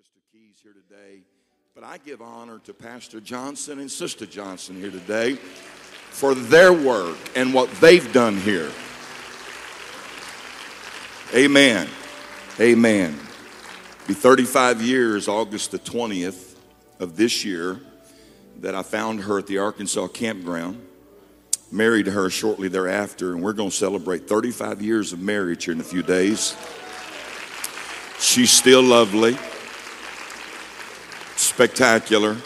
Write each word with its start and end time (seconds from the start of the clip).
Sister 0.00 0.20
Keys 0.32 0.56
here 0.62 0.72
today, 0.72 1.20
but 1.74 1.84
I 1.84 1.98
give 1.98 2.22
honor 2.22 2.58
to 2.60 2.72
Pastor 2.72 3.20
Johnson 3.20 3.80
and 3.80 3.90
Sister 3.90 4.24
Johnson 4.24 4.76
here 4.76 4.90
today 4.90 5.34
for 5.34 6.34
their 6.34 6.72
work 6.72 7.18
and 7.36 7.52
what 7.52 7.70
they've 7.82 8.10
done 8.10 8.38
here. 8.38 8.70
Amen. 11.34 11.86
Amen. 12.58 13.14
Be 14.06 14.14
35 14.14 14.80
years, 14.80 15.28
August 15.28 15.72
the 15.72 15.78
20th 15.78 16.56
of 16.98 17.18
this 17.18 17.44
year, 17.44 17.78
that 18.60 18.74
I 18.74 18.82
found 18.82 19.24
her 19.24 19.38
at 19.38 19.46
the 19.48 19.58
Arkansas 19.58 20.08
campground. 20.08 20.80
Married 21.70 22.06
her 22.06 22.30
shortly 22.30 22.68
thereafter, 22.68 23.34
and 23.34 23.42
we're 23.42 23.52
going 23.52 23.70
to 23.70 23.76
celebrate 23.76 24.26
35 24.26 24.80
years 24.80 25.12
of 25.12 25.20
marriage 25.20 25.66
here 25.66 25.74
in 25.74 25.80
a 25.80 25.84
few 25.84 26.02
days. 26.02 26.56
She's 28.18 28.50
still 28.50 28.82
lovely 28.82 29.36
spectacular. 31.60 32.36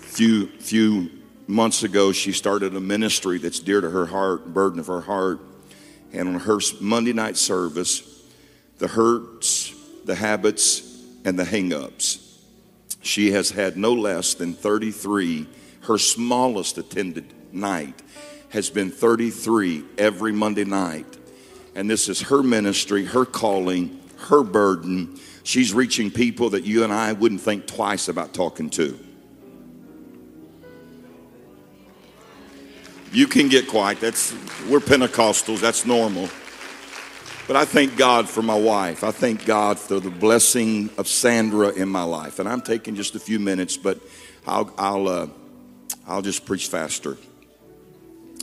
Few 0.00 0.46
few 0.58 1.10
months 1.46 1.82
ago, 1.82 2.12
she 2.12 2.32
started 2.32 2.74
a 2.74 2.80
ministry 2.80 3.36
that's 3.36 3.60
dear 3.60 3.82
to 3.82 3.90
her 3.90 4.06
heart, 4.06 4.54
burden 4.54 4.80
of 4.80 4.86
her 4.86 5.02
heart. 5.02 5.38
And 6.10 6.28
on 6.28 6.40
her 6.40 6.60
Monday 6.80 7.12
night 7.12 7.36
service, 7.36 8.22
the 8.78 8.88
hurts, 8.88 9.74
the 10.06 10.14
habits, 10.14 11.04
and 11.26 11.38
the 11.38 11.44
hang-ups. 11.44 12.40
She 13.02 13.32
has 13.32 13.50
had 13.50 13.76
no 13.76 13.92
less 13.92 14.32
than 14.32 14.54
33. 14.54 15.46
Her 15.82 15.98
smallest 15.98 16.78
attended 16.78 17.34
night 17.52 18.00
has 18.48 18.70
been 18.70 18.90
33 18.90 19.84
every 19.98 20.32
Monday 20.32 20.64
night. 20.64 21.18
And 21.74 21.90
this 21.90 22.08
is 22.08 22.22
her 22.22 22.42
ministry, 22.42 23.04
her 23.04 23.26
calling, 23.26 24.00
her 24.30 24.42
burden 24.42 25.20
She's 25.44 25.74
reaching 25.74 26.10
people 26.10 26.50
that 26.50 26.64
you 26.64 26.84
and 26.84 26.92
I 26.92 27.12
wouldn't 27.12 27.42
think 27.42 27.66
twice 27.66 28.08
about 28.08 28.32
talking 28.32 28.70
to. 28.70 28.98
You 33.12 33.28
can 33.28 33.48
get 33.48 33.68
quiet. 33.68 34.00
That's 34.00 34.32
we're 34.68 34.80
Pentecostals. 34.80 35.60
That's 35.60 35.86
normal. 35.86 36.30
But 37.46 37.56
I 37.56 37.66
thank 37.66 37.96
God 37.98 38.26
for 38.26 38.40
my 38.40 38.58
wife. 38.58 39.04
I 39.04 39.10
thank 39.10 39.44
God 39.44 39.78
for 39.78 40.00
the 40.00 40.10
blessing 40.10 40.88
of 40.96 41.06
Sandra 41.06 41.68
in 41.68 41.90
my 41.90 42.02
life. 42.02 42.38
And 42.38 42.48
I'm 42.48 42.62
taking 42.62 42.96
just 42.96 43.14
a 43.14 43.20
few 43.20 43.38
minutes, 43.38 43.76
but 43.76 44.00
I'll 44.46 44.72
I'll 44.78 45.08
uh, 45.08 45.26
I'll 46.06 46.22
just 46.22 46.46
preach 46.46 46.68
faster. 46.68 47.18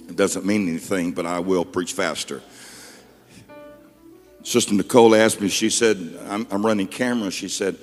It 0.07 0.15
doesn't 0.15 0.45
mean 0.45 0.69
anything, 0.69 1.13
but 1.13 1.25
I 1.25 1.39
will 1.39 1.65
preach 1.65 1.93
faster. 1.93 2.43
Sister 4.43 4.73
Nicole 4.73 5.13
asked 5.15 5.39
me, 5.39 5.49
she 5.49 5.69
said, 5.69 6.17
I'm, 6.27 6.47
I'm 6.49 6.65
running 6.65 6.87
camera. 6.87 7.29
She 7.31 7.47
said, 7.47 7.77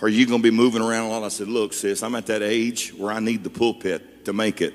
Are 0.00 0.08
you 0.08 0.26
going 0.26 0.40
to 0.40 0.42
be 0.42 0.54
moving 0.54 0.80
around 0.80 1.06
a 1.06 1.08
lot? 1.08 1.24
I 1.24 1.28
said, 1.28 1.48
Look, 1.48 1.72
sis, 1.72 2.02
I'm 2.02 2.14
at 2.14 2.26
that 2.26 2.42
age 2.42 2.94
where 2.94 3.12
I 3.12 3.18
need 3.18 3.42
the 3.42 3.50
pulpit 3.50 4.24
to 4.26 4.32
make 4.32 4.60
it. 4.60 4.74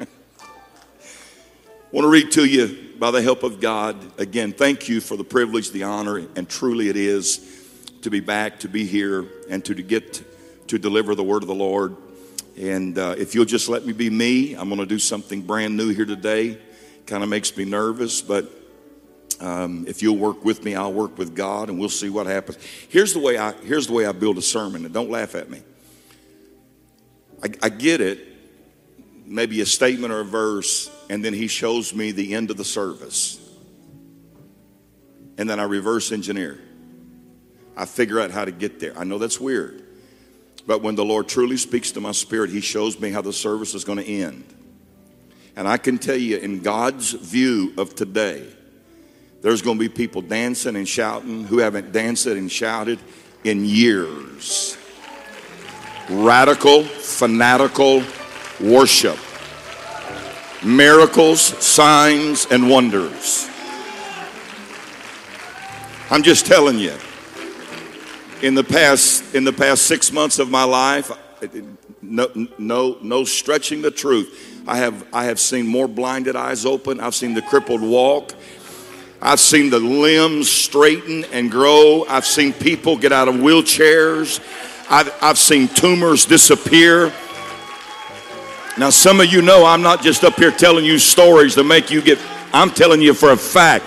I 0.00 0.06
want 1.92 2.04
to 2.04 2.08
read 2.08 2.32
to 2.32 2.44
you 2.44 2.94
by 2.98 3.10
the 3.10 3.22
help 3.22 3.42
of 3.42 3.60
God. 3.60 3.96
Again, 4.18 4.52
thank 4.52 4.88
you 4.88 5.00
for 5.00 5.16
the 5.16 5.24
privilege, 5.24 5.70
the 5.70 5.84
honor, 5.84 6.16
and 6.36 6.48
truly 6.48 6.88
it 6.88 6.96
is 6.96 7.48
to 8.02 8.10
be 8.10 8.20
back, 8.20 8.60
to 8.60 8.68
be 8.68 8.84
here, 8.84 9.26
and 9.48 9.64
to, 9.64 9.74
to 9.74 9.82
get 9.82 10.22
to 10.68 10.78
deliver 10.78 11.14
the 11.14 11.22
word 11.22 11.42
of 11.42 11.48
the 11.48 11.54
Lord. 11.54 11.96
And 12.58 12.98
uh, 12.98 13.14
if 13.16 13.34
you'll 13.34 13.44
just 13.44 13.68
let 13.68 13.86
me 13.86 13.92
be 13.92 14.10
me, 14.10 14.54
I'm 14.54 14.68
going 14.68 14.80
to 14.80 14.86
do 14.86 14.98
something 14.98 15.42
brand 15.42 15.76
new 15.76 15.90
here 15.90 16.04
today. 16.04 16.58
Kind 17.06 17.22
of 17.22 17.28
makes 17.28 17.56
me 17.56 17.64
nervous, 17.64 18.22
but 18.22 18.50
um, 19.42 19.86
if 19.88 20.02
you'll 20.02 20.18
work 20.18 20.44
with 20.44 20.64
me, 20.64 20.76
I'll 20.76 20.92
work 20.92 21.18
with 21.18 21.34
God, 21.34 21.68
and 21.68 21.76
we'll 21.76 21.88
see 21.88 22.08
what 22.08 22.26
happens. 22.26 22.58
Here's 22.88 23.12
the 23.12 23.18
way 23.18 23.36
I 23.36 23.52
here's 23.52 23.88
the 23.88 23.92
way 23.92 24.06
I 24.06 24.12
build 24.12 24.38
a 24.38 24.42
sermon, 24.42 24.84
and 24.84 24.94
don't 24.94 25.10
laugh 25.10 25.34
at 25.34 25.50
me. 25.50 25.62
I, 27.42 27.48
I 27.60 27.68
get 27.68 28.00
it, 28.00 28.20
maybe 29.26 29.60
a 29.60 29.66
statement 29.66 30.12
or 30.12 30.20
a 30.20 30.24
verse, 30.24 30.88
and 31.10 31.24
then 31.24 31.34
He 31.34 31.48
shows 31.48 31.92
me 31.92 32.12
the 32.12 32.34
end 32.34 32.52
of 32.52 32.56
the 32.56 32.64
service, 32.64 33.40
and 35.36 35.50
then 35.50 35.58
I 35.58 35.64
reverse 35.64 36.12
engineer. 36.12 36.60
I 37.76 37.84
figure 37.84 38.20
out 38.20 38.30
how 38.30 38.44
to 38.44 38.52
get 38.52 38.78
there. 38.78 38.96
I 38.96 39.02
know 39.02 39.18
that's 39.18 39.40
weird, 39.40 39.82
but 40.68 40.82
when 40.82 40.94
the 40.94 41.04
Lord 41.04 41.26
truly 41.26 41.56
speaks 41.56 41.90
to 41.92 42.00
my 42.00 42.12
spirit, 42.12 42.50
He 42.50 42.60
shows 42.60 43.00
me 43.00 43.10
how 43.10 43.22
the 43.22 43.32
service 43.32 43.74
is 43.74 43.82
going 43.82 43.98
to 43.98 44.06
end. 44.06 44.44
And 45.56 45.66
I 45.66 45.78
can 45.78 45.98
tell 45.98 46.16
you, 46.16 46.36
in 46.36 46.60
God's 46.60 47.10
view 47.10 47.74
of 47.76 47.96
today 47.96 48.46
there's 49.42 49.60
going 49.60 49.76
to 49.76 49.80
be 49.80 49.88
people 49.88 50.22
dancing 50.22 50.76
and 50.76 50.88
shouting 50.88 51.44
who 51.44 51.58
haven't 51.58 51.92
danced 51.92 52.26
and 52.26 52.50
shouted 52.50 52.98
in 53.44 53.64
years. 53.64 54.76
Radical, 56.08 56.84
fanatical 56.84 58.04
worship. 58.60 59.18
Miracles, 60.64 61.40
signs, 61.40 62.46
and 62.46 62.70
wonders. 62.70 63.48
I'm 66.08 66.22
just 66.22 66.46
telling 66.46 66.78
you. 66.78 66.94
In 68.42 68.54
the 68.54 68.64
past, 68.64 69.34
in 69.34 69.44
the 69.44 69.52
past 69.52 69.86
six 69.86 70.12
months 70.12 70.38
of 70.38 70.50
my 70.50 70.64
life, 70.64 71.10
no, 72.00 72.28
no, 72.58 72.98
no 73.00 73.24
stretching 73.24 73.82
the 73.82 73.90
truth. 73.90 74.62
I 74.66 74.76
have, 74.76 75.04
I 75.12 75.24
have 75.24 75.40
seen 75.40 75.66
more 75.66 75.88
blinded 75.88 76.36
eyes 76.36 76.64
open. 76.64 77.00
I've 77.00 77.14
seen 77.14 77.34
the 77.34 77.42
crippled 77.42 77.82
walk. 77.82 78.34
I've 79.24 79.38
seen 79.38 79.70
the 79.70 79.78
limbs 79.78 80.50
straighten 80.50 81.24
and 81.26 81.48
grow. 81.48 82.04
I've 82.08 82.26
seen 82.26 82.52
people 82.52 82.96
get 82.96 83.12
out 83.12 83.28
of 83.28 83.36
wheelchairs. 83.36 84.40
I've, 84.90 85.14
I've 85.22 85.38
seen 85.38 85.68
tumors 85.68 86.26
disappear. 86.26 87.12
Now, 88.76 88.90
some 88.90 89.20
of 89.20 89.32
you 89.32 89.40
know 89.40 89.64
I'm 89.64 89.80
not 89.80 90.02
just 90.02 90.24
up 90.24 90.34
here 90.34 90.50
telling 90.50 90.84
you 90.84 90.98
stories 90.98 91.54
to 91.54 91.62
make 91.62 91.88
you 91.88 92.02
get, 92.02 92.18
I'm 92.52 92.70
telling 92.70 93.00
you 93.00 93.14
for 93.14 93.30
a 93.30 93.36
fact. 93.36 93.84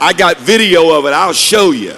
I 0.00 0.12
got 0.12 0.36
video 0.38 0.96
of 0.96 1.04
it, 1.04 1.14
I'll 1.14 1.32
show 1.32 1.72
you. 1.72 1.96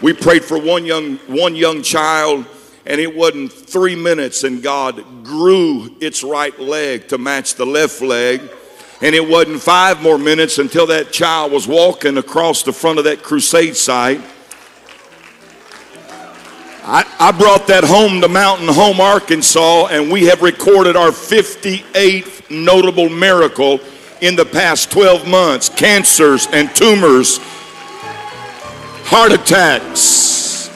We 0.00 0.14
prayed 0.14 0.44
for 0.44 0.58
one 0.58 0.84
young, 0.84 1.18
one 1.28 1.54
young 1.54 1.82
child, 1.82 2.46
and 2.84 3.00
it 3.00 3.14
wasn't 3.14 3.52
three 3.52 3.94
minutes, 3.94 4.42
and 4.42 4.60
God 4.60 5.22
grew 5.22 5.94
its 6.00 6.24
right 6.24 6.58
leg 6.58 7.06
to 7.08 7.18
match 7.18 7.54
the 7.54 7.64
left 7.64 8.00
leg 8.02 8.40
and 9.02 9.16
it 9.16 9.28
wasn't 9.28 9.60
five 9.60 10.00
more 10.00 10.16
minutes 10.16 10.58
until 10.58 10.86
that 10.86 11.10
child 11.10 11.50
was 11.50 11.66
walking 11.66 12.18
across 12.18 12.62
the 12.62 12.72
front 12.72 13.00
of 13.00 13.04
that 13.04 13.20
crusade 13.20 13.76
site. 13.76 14.20
I, 16.84 17.04
I 17.18 17.32
brought 17.32 17.66
that 17.66 17.82
home 17.82 18.20
to 18.20 18.28
Mountain 18.28 18.68
Home, 18.68 19.00
Arkansas, 19.00 19.88
and 19.88 20.10
we 20.10 20.24
have 20.26 20.40
recorded 20.40 20.96
our 20.96 21.10
58th 21.10 22.48
notable 22.48 23.08
miracle 23.08 23.80
in 24.20 24.36
the 24.36 24.44
past 24.44 24.92
12 24.92 25.26
months 25.26 25.68
cancers 25.68 26.46
and 26.52 26.72
tumors, 26.74 27.38
heart 29.04 29.32
attacks. 29.32 30.68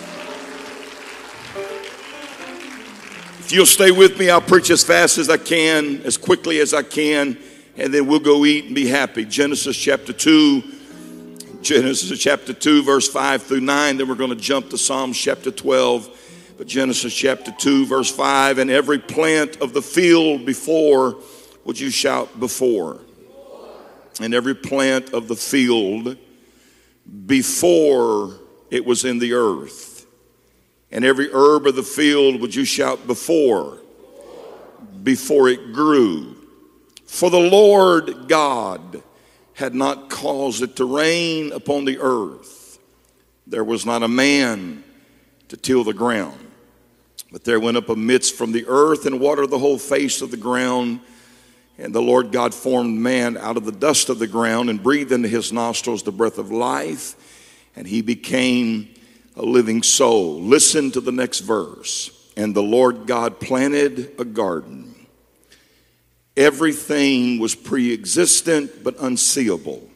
If 3.38 3.52
you'll 3.52 3.66
stay 3.66 3.92
with 3.92 4.18
me, 4.18 4.30
I'll 4.30 4.40
preach 4.40 4.70
as 4.70 4.82
fast 4.82 5.18
as 5.18 5.30
I 5.30 5.36
can, 5.36 6.02
as 6.02 6.16
quickly 6.16 6.58
as 6.58 6.74
I 6.74 6.82
can 6.82 7.38
and 7.78 7.92
then 7.92 8.06
we'll 8.06 8.18
go 8.18 8.44
eat 8.44 8.66
and 8.66 8.74
be 8.74 8.86
happy. 8.86 9.24
Genesis 9.24 9.76
chapter 9.76 10.12
2, 10.12 10.62
Genesis 11.60 12.18
chapter 12.18 12.52
2, 12.52 12.82
verse 12.82 13.08
5 13.08 13.42
through 13.42 13.60
9. 13.60 13.98
Then 13.98 14.08
we're 14.08 14.14
going 14.14 14.30
to 14.30 14.36
jump 14.36 14.70
to 14.70 14.78
Psalms 14.78 15.18
chapter 15.18 15.50
12. 15.50 16.54
But 16.56 16.66
Genesis 16.66 17.14
chapter 17.14 17.52
2, 17.52 17.84
verse 17.84 18.10
5 18.10 18.58
and 18.58 18.70
every 18.70 18.98
plant 18.98 19.60
of 19.60 19.74
the 19.74 19.82
field 19.82 20.46
before, 20.46 21.18
would 21.64 21.78
you 21.78 21.90
shout 21.90 22.40
before? 22.40 23.00
And 24.20 24.32
every 24.32 24.54
plant 24.54 25.12
of 25.12 25.28
the 25.28 25.36
field 25.36 26.16
before 27.26 28.40
it 28.70 28.86
was 28.86 29.04
in 29.04 29.18
the 29.18 29.34
earth. 29.34 30.06
And 30.90 31.04
every 31.04 31.28
herb 31.30 31.66
of 31.66 31.76
the 31.76 31.82
field, 31.82 32.40
would 32.40 32.54
you 32.54 32.64
shout 32.64 33.06
before? 33.06 33.78
Before 35.02 35.48
it 35.48 35.74
grew 35.74 36.35
for 37.06 37.30
the 37.30 37.38
Lord 37.38 38.28
God 38.28 39.02
had 39.54 39.74
not 39.74 40.10
caused 40.10 40.62
it 40.62 40.76
to 40.76 40.84
rain 40.84 41.52
upon 41.52 41.84
the 41.84 41.98
earth. 41.98 42.78
There 43.46 43.64
was 43.64 43.86
not 43.86 44.02
a 44.02 44.08
man 44.08 44.84
to 45.48 45.56
till 45.56 45.84
the 45.84 45.94
ground. 45.94 46.38
But 47.32 47.44
there 47.44 47.60
went 47.60 47.76
up 47.76 47.88
a 47.88 47.96
mist 47.96 48.34
from 48.34 48.52
the 48.52 48.66
earth 48.66 49.06
and 49.06 49.20
watered 49.20 49.50
the 49.50 49.58
whole 49.58 49.78
face 49.78 50.20
of 50.20 50.30
the 50.30 50.36
ground. 50.36 51.00
And 51.78 51.94
the 51.94 52.02
Lord 52.02 52.32
God 52.32 52.54
formed 52.54 52.98
man 52.98 53.36
out 53.36 53.56
of 53.56 53.64
the 53.64 53.72
dust 53.72 54.08
of 54.08 54.18
the 54.18 54.26
ground 54.26 54.70
and 54.70 54.82
breathed 54.82 55.12
into 55.12 55.28
his 55.28 55.52
nostrils 55.52 56.02
the 56.02 56.12
breath 56.12 56.38
of 56.38 56.50
life, 56.50 57.14
and 57.74 57.86
he 57.86 58.00
became 58.02 58.88
a 59.36 59.42
living 59.42 59.82
soul. 59.82 60.40
Listen 60.40 60.90
to 60.92 61.00
the 61.00 61.12
next 61.12 61.40
verse. 61.40 62.10
And 62.36 62.54
the 62.54 62.62
Lord 62.62 63.06
God 63.06 63.40
planted 63.40 64.18
a 64.18 64.24
garden 64.24 64.85
Everything 66.36 67.38
was 67.38 67.54
pre 67.54 67.92
existent 67.94 68.84
but 68.84 68.96
unseeable 69.00 69.88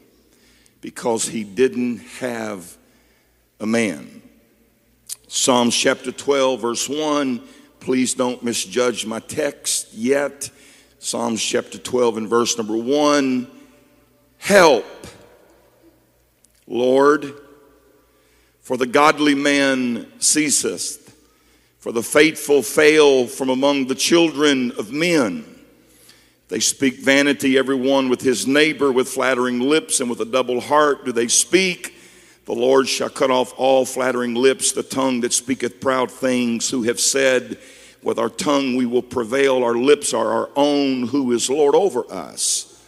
because 0.80 1.28
he 1.28 1.44
didn't 1.44 1.98
have 2.18 2.76
a 3.60 3.66
man. 3.66 4.22
Psalms 5.28 5.76
chapter 5.76 6.10
12, 6.10 6.60
verse 6.60 6.88
1. 6.88 7.40
Please 7.78 8.14
don't 8.14 8.42
misjudge 8.42 9.06
my 9.06 9.20
text 9.20 9.92
yet. 9.92 10.50
Psalms 10.98 11.42
chapter 11.42 11.78
12 11.78 12.16
and 12.18 12.28
verse 12.28 12.56
number 12.56 12.76
1. 12.76 13.46
Help, 14.38 14.86
Lord, 16.66 17.34
for 18.60 18.76
the 18.76 18.86
godly 18.86 19.34
man 19.34 20.06
ceaseth, 20.20 21.14
for 21.78 21.92
the 21.92 22.02
faithful 22.02 22.62
fail 22.62 23.26
from 23.26 23.50
among 23.50 23.86
the 23.86 23.94
children 23.94 24.72
of 24.72 24.92
men. 24.92 25.49
They 26.50 26.58
speak 26.58 26.96
vanity, 26.96 27.56
everyone 27.56 28.08
with 28.08 28.20
his 28.20 28.44
neighbor, 28.44 28.90
with 28.90 29.08
flattering 29.08 29.60
lips 29.60 30.00
and 30.00 30.10
with 30.10 30.20
a 30.20 30.24
double 30.24 30.60
heart 30.60 31.04
do 31.04 31.12
they 31.12 31.28
speak. 31.28 31.94
The 32.44 32.52
Lord 32.52 32.88
shall 32.88 33.08
cut 33.08 33.30
off 33.30 33.54
all 33.56 33.86
flattering 33.86 34.34
lips, 34.34 34.72
the 34.72 34.82
tongue 34.82 35.20
that 35.20 35.32
speaketh 35.32 35.80
proud 35.80 36.10
things, 36.10 36.68
who 36.68 36.82
have 36.82 36.98
said, 36.98 37.58
With 38.02 38.18
our 38.18 38.28
tongue 38.28 38.74
we 38.74 38.84
will 38.84 39.00
prevail, 39.00 39.62
our 39.62 39.76
lips 39.76 40.12
are 40.12 40.28
our 40.28 40.50
own, 40.56 41.06
who 41.06 41.30
is 41.30 41.48
Lord 41.48 41.76
over 41.76 42.04
us. 42.12 42.84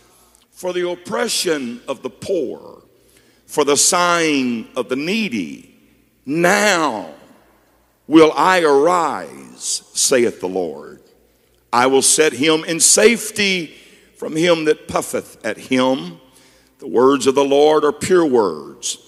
For 0.51 0.73
the 0.73 0.91
oppression 0.91 1.81
of 1.87 2.03
the 2.03 2.11
poor, 2.11 2.83
for 3.47 3.65
the 3.65 3.77
sighing 3.77 4.67
of 4.75 4.89
the 4.89 4.97
needy, 4.97 5.73
now 6.27 7.15
will 8.09 8.33
I 8.35 8.63
arise, 8.63 9.83
saith 9.95 10.41
the 10.41 10.49
Lord. 10.49 10.92
I 11.73 11.87
will 11.87 12.03
set 12.03 12.35
him 12.35 12.65
in 12.65 12.81
safety 12.81 13.75
from 14.17 14.37
him 14.37 14.67
that 14.67 14.89
puffeth 14.89 15.45
at 15.45 15.57
him. 15.57 16.21
The 16.79 16.87
words 16.87 17.27
of 17.27 17.35
the 17.35 17.45
Lord 17.45 17.85
are 17.85 17.93
pure 17.93 18.27
words, 18.27 18.99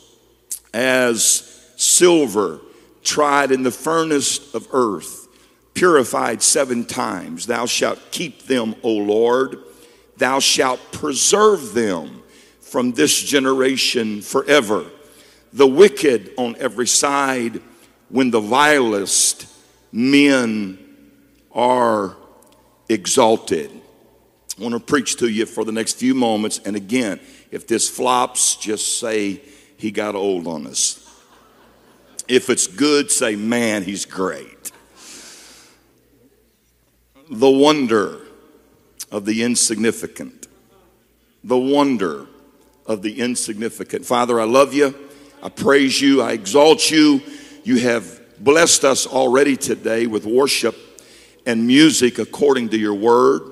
as 0.72 1.72
silver 1.76 2.60
tried 3.02 3.50
in 3.52 3.62
the 3.62 3.70
furnace 3.70 4.54
of 4.54 4.66
earth, 4.72 5.28
purified 5.74 6.42
seven 6.42 6.84
times. 6.84 7.46
Thou 7.46 7.66
shalt 7.66 8.00
keep 8.10 8.44
them, 8.44 8.74
O 8.82 8.92
Lord. 8.92 9.58
Thou 10.16 10.38
shalt 10.38 10.80
preserve 10.92 11.74
them 11.74 12.22
from 12.60 12.92
this 12.92 13.22
generation 13.22 14.22
forever. 14.22 14.86
The 15.52 15.66
wicked 15.66 16.32
on 16.38 16.56
every 16.58 16.86
side, 16.86 17.60
when 18.08 18.30
the 18.30 18.40
vilest 18.40 19.46
men 19.92 20.78
are 21.52 22.16
exalted. 22.88 23.70
I 24.58 24.62
want 24.62 24.74
to 24.74 24.80
preach 24.80 25.16
to 25.16 25.28
you 25.28 25.46
for 25.46 25.64
the 25.64 25.72
next 25.72 25.96
few 25.96 26.14
moments. 26.14 26.60
And 26.64 26.76
again, 26.76 27.20
if 27.50 27.66
this 27.66 27.88
flops, 27.88 28.56
just 28.56 28.98
say, 28.98 29.40
He 29.76 29.90
got 29.90 30.14
old 30.14 30.46
on 30.46 30.66
us. 30.66 31.00
If 32.28 32.50
it's 32.50 32.66
good, 32.66 33.10
say, 33.10 33.36
Man, 33.36 33.82
He's 33.82 34.04
great. 34.04 34.70
The 37.30 37.50
wonder 37.50 38.20
of 39.10 39.24
the 39.24 39.42
insignificant. 39.42 40.46
The 41.42 41.58
wonder 41.58 42.26
of 42.86 43.02
the 43.02 43.20
insignificant. 43.20 44.04
Father, 44.04 44.40
I 44.40 44.44
love 44.44 44.74
you. 44.74 44.94
I 45.42 45.48
praise 45.48 46.00
you. 46.00 46.22
I 46.22 46.32
exalt 46.32 46.90
you. 46.90 47.22
You 47.64 47.78
have 47.78 48.20
blessed 48.42 48.84
us 48.84 49.06
already 49.06 49.56
today 49.56 50.06
with 50.06 50.26
worship 50.26 50.76
and 51.46 51.66
music 51.66 52.18
according 52.18 52.70
to 52.70 52.78
your 52.78 52.94
word. 52.94 53.42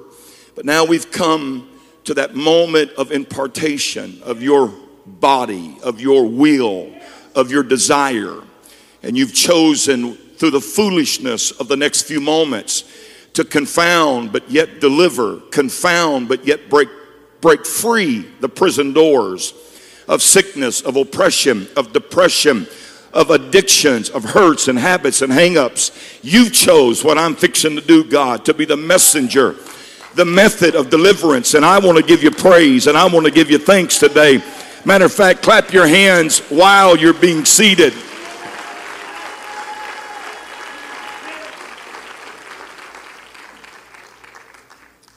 But 0.55 0.65
now 0.65 0.85
we've 0.85 1.11
come 1.11 1.69
to 2.05 2.15
that 2.15 2.35
moment 2.35 2.91
of 2.93 3.13
impartation 3.13 4.21
of 4.23 4.43
your 4.43 4.73
body, 5.07 5.77
of 5.83 6.01
your 6.01 6.27
will, 6.27 6.93
of 7.35 7.51
your 7.51 7.63
desire. 7.63 8.43
And 9.03 9.17
you've 9.17 9.35
chosen 9.35 10.15
through 10.15 10.51
the 10.51 10.61
foolishness 10.61 11.51
of 11.53 11.69
the 11.69 11.77
next 11.77 12.03
few 12.03 12.21
moments 12.21 12.85
to 13.35 13.45
confound 13.45 14.33
but 14.33 14.51
yet 14.51 14.81
deliver, 14.81 15.39
confound 15.51 16.29
but 16.29 16.47
yet 16.47 16.69
break, 16.69 16.89
break 17.41 17.65
free 17.65 18.29
the 18.41 18.49
prison 18.49 18.93
doors 18.93 19.55
of 20.09 20.23
sickness, 20.23 20.81
of 20.81 20.97
oppression, 20.97 21.69
of 21.77 21.93
depression, 21.93 22.67
of 23.13 23.31
addictions, 23.31 24.09
of 24.11 24.25
hurts 24.25 24.69
and 24.69 24.79
habits 24.79 25.23
and 25.23 25.33
hangups. 25.33 26.21
You 26.23 26.51
chose 26.51 27.05
what 27.05 27.19
I'm 27.19 27.37
fixing 27.37 27.77
to 27.77 27.83
do, 27.83 28.05
God, 28.05 28.45
to 28.47 28.55
be 28.55 28.65
the 28.65 28.77
messenger, 28.77 29.57
the 30.15 30.25
method 30.25 30.75
of 30.75 30.91
deliverance. 30.91 31.55
And 31.55 31.65
I 31.65 31.79
want 31.79 31.99
to 31.99 32.05
give 32.05 32.23
you 32.23 32.31
praise 32.31 32.87
and 32.87 32.97
I 32.97 33.07
want 33.07 33.27
to 33.27 33.33
give 33.33 33.51
you 33.51 33.59
thanks 33.59 33.99
today. 33.99 34.43
Matter 34.85 35.05
of 35.05 35.13
fact, 35.13 35.43
clap 35.43 35.73
your 35.73 35.87
hands 35.87 36.41
while 36.49 36.97
you're 36.97 37.13
being 37.13 37.45
seated. 37.45 37.93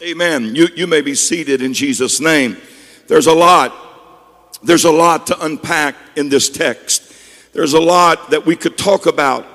Amen. 0.02 0.54
You, 0.54 0.68
you 0.76 0.86
may 0.86 1.02
be 1.02 1.16
seated 1.16 1.64
in 1.64 1.74
Jesus' 1.74 2.20
name. 2.20 2.58
There's 3.08 3.26
a 3.26 3.34
lot, 3.34 3.74
there's 4.62 4.84
a 4.84 4.92
lot 4.92 5.28
to 5.28 5.46
unpack 5.46 5.96
in 6.16 6.30
this 6.30 6.48
text. 6.48 7.05
There's 7.56 7.74
a 7.74 7.80
lot 7.80 8.32
that 8.32 8.46
we 8.46 8.58
could 8.58 8.78
talk 8.78 9.06
about 9.06 9.48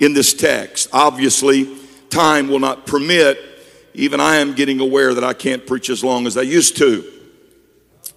in 0.00 0.12
this 0.12 0.34
text. 0.34 0.90
Obviously, 0.92 1.78
time 2.10 2.48
will 2.48 2.58
not 2.58 2.86
permit. 2.86 3.38
Even 3.94 4.20
I 4.20 4.36
am 4.36 4.54
getting 4.54 4.80
aware 4.80 5.14
that 5.14 5.24
I 5.24 5.32
can't 5.32 5.66
preach 5.66 5.88
as 5.88 6.04
long 6.04 6.26
as 6.26 6.36
I 6.36 6.42
used 6.42 6.76
to. 6.76 7.10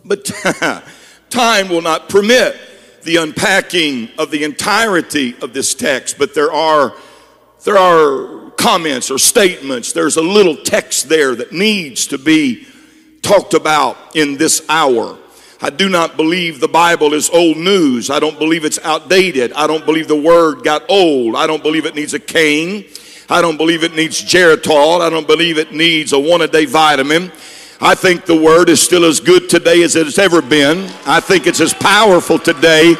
But 0.03 0.25
time 1.29 1.69
will 1.69 1.81
not 1.81 2.09
permit 2.09 2.57
the 3.03 3.15
unpacking 3.15 4.09
of 4.17 4.31
the 4.31 4.43
entirety 4.43 5.37
of 5.41 5.53
this 5.53 5.75
text, 5.75 6.17
but 6.19 6.33
there 6.35 6.51
are 6.51 6.93
there 7.63 7.77
are 7.77 8.51
comments 8.57 9.09
or 9.09 9.17
statements. 9.17 9.93
There's 9.93 10.17
a 10.17 10.21
little 10.21 10.57
text 10.57 11.07
there 11.07 11.35
that 11.35 11.53
needs 11.53 12.07
to 12.07 12.17
be 12.17 12.67
talked 13.21 13.53
about 13.53 14.13
in 14.13 14.35
this 14.35 14.65
hour. 14.67 15.17
I 15.63 15.69
do 15.69 15.89
not 15.89 16.17
believe 16.17 16.59
the 16.59 16.67
Bible 16.67 17.13
is 17.13 17.29
old 17.29 17.55
news. 17.55 18.09
I 18.09 18.19
don't 18.19 18.39
believe 18.39 18.65
it's 18.65 18.79
outdated. 18.79 19.53
I 19.53 19.67
don't 19.67 19.85
believe 19.85 20.07
the 20.07 20.15
word 20.15 20.63
got 20.63 20.83
old. 20.89 21.35
I 21.35 21.45
don't 21.45 21.61
believe 21.61 21.85
it 21.85 21.93
needs 21.93 22.15
a 22.15 22.19
cane. 22.19 22.85
I 23.29 23.43
don't 23.43 23.57
believe 23.57 23.83
it 23.83 23.93
needs 23.93 24.23
Geritol. 24.23 25.01
I 25.01 25.09
don't 25.11 25.27
believe 25.27 25.59
it 25.59 25.71
needs 25.71 26.13
a 26.13 26.19
one 26.19 26.41
a 26.41 26.47
day 26.47 26.65
vitamin. 26.65 27.31
I 27.79 27.93
think 27.93 28.25
the 28.25 28.35
word 28.35 28.69
is 28.69 28.81
still 28.81 29.05
as 29.05 29.19
good 29.19 29.49
today 29.49 29.83
as 29.83 29.95
it's 29.95 30.17
ever 30.17 30.41
been. 30.41 30.89
I 31.05 31.19
think 31.19 31.45
it's 31.45 31.61
as 31.61 31.75
powerful 31.75 32.39
today 32.39 32.95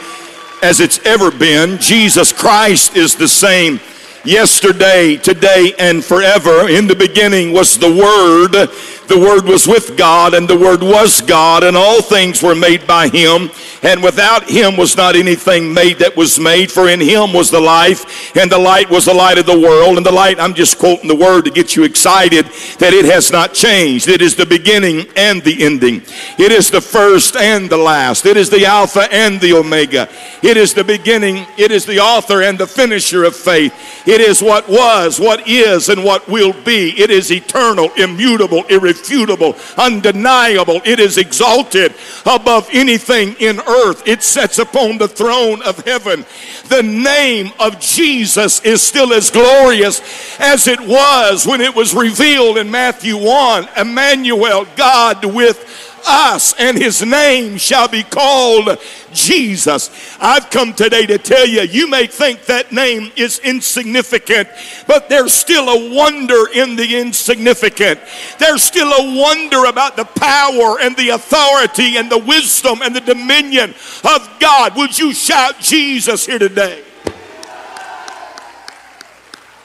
as 0.62 0.80
it's 0.80 1.00
ever 1.04 1.32
been. 1.32 1.80
Jesus 1.80 2.32
Christ 2.32 2.96
is 2.96 3.16
the 3.16 3.28
same 3.28 3.80
yesterday, 4.24 5.18
today, 5.18 5.74
and 5.80 6.04
forever. 6.04 6.70
In 6.70 6.88
the 6.88 6.96
beginning 6.96 7.54
was 7.54 7.78
the 7.78 7.90
Word. 7.90 8.70
The 9.08 9.20
Word 9.20 9.44
was 9.44 9.68
with 9.68 9.98
God, 9.98 10.34
and 10.34 10.48
the 10.48 10.58
Word 10.58 10.82
was 10.82 11.20
God, 11.22 11.64
and 11.64 11.76
all 11.76 12.02
things 12.02 12.42
were 12.42 12.56
made 12.56 12.88
by 12.88 13.10
Him. 13.10 13.50
And 13.84 14.02
without 14.02 14.50
Him 14.50 14.78
was 14.78 14.96
not 14.96 15.16
anything 15.16 15.74
made 15.74 16.00
that 16.00 16.16
was 16.16 16.40
made, 16.40 16.72
for 16.72 16.88
in 16.88 17.02
Him 17.02 17.34
was 17.34 17.52
the 17.52 17.60
life, 17.60 18.38
and 18.38 18.50
the 18.50 18.58
light 18.58 18.90
was 18.90 19.06
the 19.06 19.14
light 19.14 19.38
of 19.38 19.46
the 19.46 19.60
world. 19.60 19.98
And 19.98 20.06
the 20.06 20.14
light, 20.14 20.40
I'm 20.40 20.54
just 20.54 20.78
quoting 20.78 21.10
the 21.10 21.16
Word 21.16 21.44
to 21.46 21.52
get 21.52 21.76
you 21.76 21.84
excited 21.84 22.46
that 22.80 22.94
it 22.94 23.06
has 23.06 23.32
not 23.32 23.54
changed. 23.54 24.08
It 24.08 24.22
is 24.22 24.36
the 24.36 24.46
beginning 24.46 25.08
and 25.18 25.42
the 25.44 25.64
ending, 25.64 26.04
it 26.38 26.52
is 26.52 26.70
the 26.70 26.82
first 26.82 27.36
and 27.36 27.70
the 27.70 27.78
last, 27.78 28.26
it 28.26 28.38
is 28.38 28.50
the 28.50 28.66
Alpha 28.66 29.08
and 29.12 29.42
the 29.42 29.54
Omega. 29.54 30.08
It 30.42 30.58
is 30.58 30.74
the 30.74 30.84
beginning, 30.84 31.46
it 31.58 31.72
is 31.72 31.86
the 31.86 32.00
author 32.00 32.44
and 32.44 32.58
the 32.58 32.68
finisher 32.68 33.24
of 33.24 33.36
faith. 33.36 33.74
It 34.12 34.20
is 34.20 34.44
what 34.44 34.68
was, 34.68 35.22
what 35.22 35.48
is, 35.48 35.88
and 35.88 36.04
what 36.04 36.28
will 36.28 36.52
be. 36.52 36.90
It 37.00 37.10
is 37.10 37.32
eternal, 37.32 37.90
immutable, 37.94 38.66
irrefutable, 38.66 39.56
undeniable. 39.78 40.82
It 40.84 41.00
is 41.00 41.18
exalted 41.18 41.94
above 42.26 42.68
anything 42.74 43.38
in 43.40 43.62
earth. 43.62 44.06
It 44.06 44.22
sits 44.22 44.60
upon 44.60 44.98
the 44.98 45.08
throne 45.08 45.62
of 45.62 45.86
heaven. 45.86 46.26
The 46.68 46.84
name 46.84 47.54
of 47.58 47.80
Jesus 47.80 48.60
is 48.66 48.82
still 48.82 49.14
as 49.14 49.32
glorious 49.32 50.02
as 50.42 50.68
it 50.68 50.82
was 50.82 51.48
when 51.48 51.62
it 51.62 51.74
was 51.74 51.96
revealed 51.96 52.58
in 52.58 52.70
Matthew 52.70 53.16
1. 53.16 53.70
Emmanuel, 53.78 54.68
God 54.76 55.24
with 55.24 55.91
us, 56.08 56.54
and 56.60 56.78
his 56.78 57.04
name 57.04 57.58
shall 57.58 57.88
be 57.88 58.04
called 58.04 58.78
Jesus. 59.14 59.90
I've 60.20 60.50
come 60.50 60.74
today 60.74 61.06
to 61.06 61.18
tell 61.18 61.48
you, 61.48 61.62
you 61.62 61.88
may 61.90 62.08
think 62.08 62.46
that 62.46 62.72
name 62.72 63.12
is 63.16 63.40
insignificant, 63.40 64.50
but 64.88 65.10
there's 65.10 65.34
still 65.34 65.70
a 65.70 65.96
wonder 65.96 66.48
in 66.54 66.76
the 66.76 67.00
insignificant. 67.00 68.00
There's 68.40 68.64
still 68.64 68.92
a 68.92 69.18
wonder 69.18 69.66
about 69.66 69.96
the 69.96 70.06
power 70.06 70.80
and 70.80 70.96
the 70.96 71.10
authority 71.10 71.98
and 71.98 72.12
the 72.12 72.18
wisdom 72.18 72.82
and 72.82 72.96
the 72.96 73.02
dominion 73.02 73.74
of 74.04 74.30
God. 74.40 74.76
Would 74.78 74.98
you 74.98 75.14
shout 75.14 75.60
Jesus 75.60 76.26
here 76.26 76.40
today? 76.40 76.84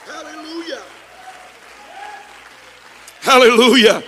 Hallelujah. 0.07 0.83
Hallelujah. 3.23 4.03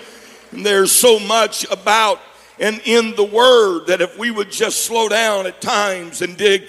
And 0.53 0.65
there's 0.65 0.93
so 0.93 1.19
much 1.19 1.65
about 1.71 2.21
and 2.61 2.81
in 2.85 3.15
the 3.15 3.25
Word 3.25 3.87
that 3.87 4.01
if 4.01 4.19
we 4.19 4.31
would 4.31 4.51
just 4.51 4.85
slow 4.85 5.09
down 5.09 5.47
at 5.47 5.61
times 5.61 6.23
and 6.23 6.37
dig 6.37 6.65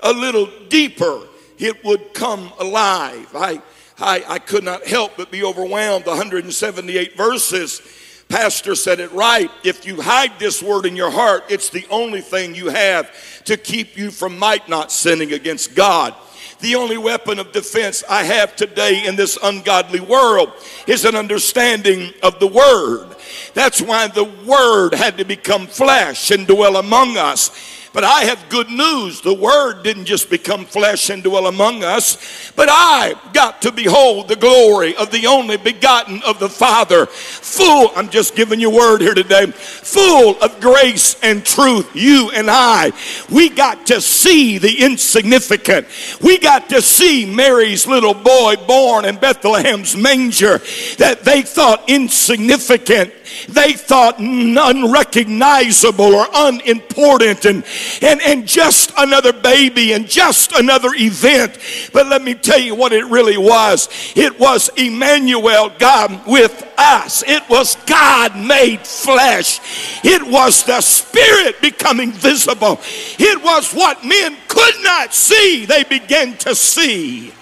a 0.00 0.12
little 0.12 0.48
deeper, 0.68 1.22
it 1.58 1.82
would 1.84 2.12
come 2.14 2.52
alive. 2.58 3.28
I, 3.34 3.62
I, 3.98 4.24
I 4.26 4.38
could 4.38 4.64
not 4.64 4.86
help 4.86 5.16
but 5.16 5.30
be 5.30 5.44
overwhelmed. 5.44 6.06
178 6.06 7.16
verses. 7.16 7.80
Pastor 8.28 8.74
said 8.74 9.00
it 9.00 9.10
right. 9.12 9.50
If 9.64 9.86
you 9.86 10.00
hide 10.00 10.38
this 10.38 10.62
word 10.62 10.86
in 10.86 10.94
your 10.94 11.10
heart, 11.10 11.44
it's 11.48 11.70
the 11.70 11.86
only 11.90 12.20
thing 12.20 12.54
you 12.54 12.68
have 12.68 13.10
to 13.44 13.56
keep 13.56 13.96
you 13.96 14.10
from 14.10 14.38
might 14.38 14.68
not 14.68 14.92
sinning 14.92 15.32
against 15.32 15.74
God. 15.74 16.14
The 16.60 16.74
only 16.74 16.98
weapon 16.98 17.38
of 17.38 17.52
defense 17.52 18.04
I 18.08 18.24
have 18.24 18.54
today 18.54 19.06
in 19.06 19.16
this 19.16 19.38
ungodly 19.42 20.00
world 20.00 20.52
is 20.86 21.04
an 21.04 21.14
understanding 21.14 22.12
of 22.22 22.38
the 22.38 22.46
Word. 22.46 23.16
That's 23.54 23.80
why 23.80 24.08
the 24.08 24.24
Word 24.24 24.94
had 24.94 25.16
to 25.18 25.24
become 25.24 25.66
flesh 25.66 26.30
and 26.30 26.46
dwell 26.46 26.76
among 26.76 27.16
us 27.16 27.50
but 27.92 28.04
I 28.04 28.22
have 28.24 28.48
good 28.48 28.70
news. 28.70 29.20
The 29.20 29.34
Word 29.34 29.82
didn't 29.82 30.04
just 30.04 30.30
become 30.30 30.64
flesh 30.64 31.10
and 31.10 31.22
dwell 31.22 31.46
among 31.46 31.82
us, 31.82 32.52
but 32.54 32.68
I 32.70 33.14
got 33.32 33.62
to 33.62 33.72
behold 33.72 34.28
the 34.28 34.36
glory 34.36 34.94
of 34.96 35.10
the 35.10 35.26
only 35.26 35.56
begotten 35.56 36.22
of 36.22 36.38
the 36.38 36.48
Father. 36.48 37.06
Full, 37.06 37.90
I'm 37.96 38.08
just 38.08 38.36
giving 38.36 38.60
you 38.60 38.70
word 38.70 39.00
here 39.00 39.14
today, 39.14 39.46
full 39.46 40.40
of 40.40 40.60
grace 40.60 41.16
and 41.22 41.44
truth. 41.44 41.90
You 41.94 42.30
and 42.34 42.48
I, 42.50 42.92
we 43.30 43.48
got 43.48 43.86
to 43.86 44.00
see 44.00 44.58
the 44.58 44.84
insignificant. 44.84 45.86
We 46.20 46.38
got 46.38 46.68
to 46.70 46.82
see 46.82 47.26
Mary's 47.26 47.86
little 47.86 48.14
boy 48.14 48.56
born 48.66 49.04
in 49.04 49.16
Bethlehem's 49.16 49.96
manger 49.96 50.58
that 50.98 51.22
they 51.24 51.42
thought 51.42 51.88
insignificant 51.88 53.14
they 53.48 53.72
thought 53.72 54.18
unrecognizable 54.18 56.14
or 56.14 56.26
unimportant 56.32 57.44
and, 57.44 57.64
and, 58.02 58.20
and 58.22 58.46
just 58.46 58.92
another 58.96 59.32
baby 59.32 59.92
and 59.92 60.08
just 60.08 60.52
another 60.52 60.90
event. 60.94 61.58
But 61.92 62.06
let 62.06 62.22
me 62.22 62.34
tell 62.34 62.58
you 62.58 62.74
what 62.74 62.92
it 62.92 63.04
really 63.06 63.36
was. 63.36 63.88
It 64.16 64.38
was 64.38 64.70
Emmanuel, 64.76 65.72
God 65.78 66.26
with 66.26 66.66
us. 66.78 67.22
It 67.26 67.48
was 67.48 67.76
God 67.86 68.36
made 68.36 68.80
flesh. 68.86 69.60
It 70.04 70.22
was 70.26 70.64
the 70.64 70.80
Spirit 70.80 71.60
becoming 71.60 72.12
visible. 72.12 72.80
It 73.18 73.42
was 73.42 73.72
what 73.72 74.04
men 74.04 74.36
could 74.48 74.82
not 74.82 75.14
see, 75.14 75.64
they 75.66 75.84
began 75.84 76.36
to 76.38 76.54
see. 76.54 77.32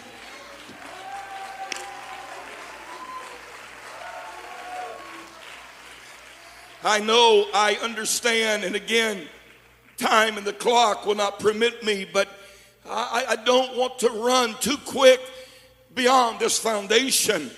I 6.85 7.01
know, 7.01 7.47
I 7.53 7.75
understand, 7.83 8.65
and 8.65 8.77
again, 8.77 9.27
time 9.99 10.39
and 10.39 10.47
the 10.47 10.53
clock 10.53 11.05
will 11.05 11.15
not 11.15 11.39
permit 11.39 11.85
me, 11.85 12.07
but 12.11 12.29
I, 12.89 13.27
I 13.31 13.37
don't 13.37 13.77
want 13.77 13.99
to 14.01 14.09
run 14.09 14.55
too 14.61 14.77
quick 14.87 15.21
beyond 15.95 16.39
this 16.39 16.59
foundation. 16.59 17.51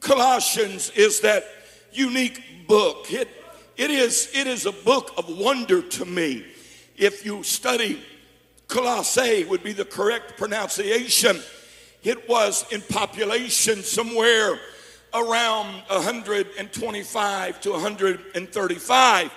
Colossians 0.00 0.90
is 0.90 1.20
that 1.20 1.44
unique 1.92 2.42
book. 2.66 3.10
It, 3.10 3.28
it, 3.76 3.90
is, 3.90 4.30
it 4.34 4.46
is 4.46 4.66
a 4.66 4.72
book 4.72 5.12
of 5.16 5.28
wonder 5.28 5.80
to 5.80 6.04
me. 6.04 6.44
If 6.96 7.24
you 7.24 7.42
study 7.42 8.02
Colossae 8.68 9.44
would 9.44 9.62
be 9.62 9.72
the 9.72 9.84
correct 9.84 10.36
pronunciation. 10.36 11.40
It 12.02 12.28
was 12.28 12.64
in 12.72 12.82
population 12.82 13.82
somewhere 13.82 14.58
around 15.14 15.82
125 15.88 17.60
to 17.60 17.70
135 17.70 19.30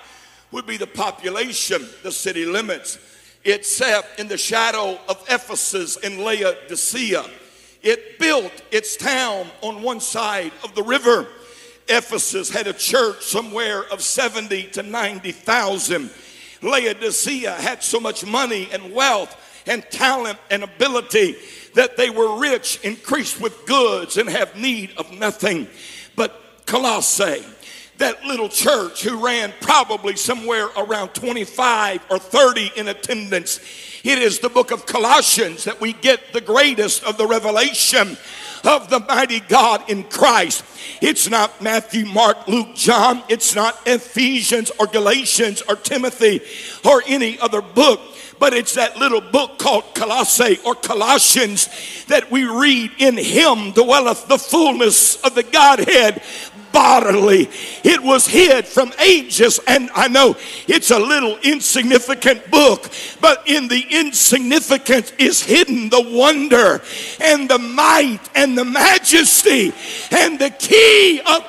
would 0.52 0.66
be 0.66 0.76
the 0.76 0.86
population, 0.86 1.88
the 2.02 2.12
city 2.12 2.44
limits. 2.44 2.98
It 3.44 3.64
sat 3.64 4.04
in 4.18 4.28
the 4.28 4.36
shadow 4.36 4.98
of 5.08 5.24
Ephesus 5.28 5.96
and 5.96 6.18
Laodicea. 6.18 7.24
It 7.82 8.18
built 8.18 8.52
its 8.70 8.96
town 8.96 9.46
on 9.62 9.82
one 9.82 10.00
side 10.00 10.52
of 10.62 10.74
the 10.74 10.82
river. 10.82 11.26
Ephesus 11.88 12.50
had 12.50 12.66
a 12.66 12.72
church 12.72 13.22
somewhere 13.22 13.84
of 13.90 14.02
70 14.02 14.64
to 14.72 14.82
90,000. 14.82 16.10
Laodicea 16.62 17.52
had 17.52 17.82
so 17.82 17.98
much 17.98 18.24
money 18.24 18.68
and 18.72 18.92
wealth 18.92 19.34
and 19.66 19.82
talent 19.90 20.38
and 20.50 20.62
ability 20.62 21.36
that 21.74 21.96
they 21.96 22.10
were 22.10 22.38
rich, 22.38 22.80
increased 22.82 23.40
with 23.40 23.66
goods, 23.66 24.16
and 24.16 24.28
have 24.28 24.56
need 24.56 24.92
of 24.96 25.10
nothing. 25.12 25.68
But 26.16 26.38
Colossae, 26.66 27.44
that 28.00 28.24
little 28.24 28.48
church 28.48 29.02
who 29.02 29.24
ran 29.24 29.52
probably 29.60 30.16
somewhere 30.16 30.68
around 30.76 31.14
25 31.14 32.04
or 32.10 32.18
30 32.18 32.72
in 32.76 32.88
attendance. 32.88 33.60
It 34.02 34.18
is 34.18 34.40
the 34.40 34.48
book 34.48 34.70
of 34.70 34.86
Colossians 34.86 35.64
that 35.64 35.80
we 35.80 35.92
get 35.92 36.32
the 36.32 36.40
greatest 36.40 37.04
of 37.04 37.16
the 37.16 37.26
revelation 37.26 38.16
of 38.64 38.90
the 38.90 39.00
mighty 39.00 39.40
God 39.40 39.88
in 39.88 40.04
Christ. 40.04 40.64
It's 41.00 41.28
not 41.30 41.62
Matthew, 41.62 42.04
Mark, 42.06 42.48
Luke, 42.48 42.74
John. 42.74 43.22
It's 43.28 43.54
not 43.54 43.78
Ephesians 43.86 44.70
or 44.78 44.86
Galatians 44.86 45.62
or 45.68 45.76
Timothy 45.76 46.40
or 46.84 47.02
any 47.06 47.38
other 47.38 47.62
book 47.62 48.00
but 48.40 48.54
it's 48.54 48.74
that 48.74 48.96
little 48.96 49.20
book 49.20 49.58
called 49.58 49.84
Colossae 49.94 50.58
or 50.64 50.74
Colossians 50.74 51.68
that 52.06 52.30
we 52.30 52.44
read. 52.44 52.90
In 52.98 53.16
him 53.16 53.72
dwelleth 53.72 54.26
the 54.26 54.38
fullness 54.38 55.22
of 55.22 55.34
the 55.34 55.42
Godhead 55.42 56.22
bodily. 56.72 57.48
It 57.84 58.02
was 58.02 58.26
hid 58.26 58.66
from 58.66 58.92
ages, 59.00 59.60
and 59.66 59.90
I 59.94 60.08
know 60.08 60.36
it's 60.66 60.90
a 60.90 60.98
little 60.98 61.36
insignificant 61.38 62.50
book, 62.50 62.90
but 63.20 63.42
in 63.46 63.68
the 63.68 63.84
insignificance 63.90 65.12
is 65.18 65.42
hidden 65.42 65.90
the 65.90 66.00
wonder 66.00 66.82
and 67.20 67.48
the 67.48 67.58
might 67.58 68.20
and 68.34 68.56
the 68.56 68.64
majesty 68.64 69.72
and 70.10 70.38
the 70.38 70.50
key 70.50 71.20
of. 71.26 71.46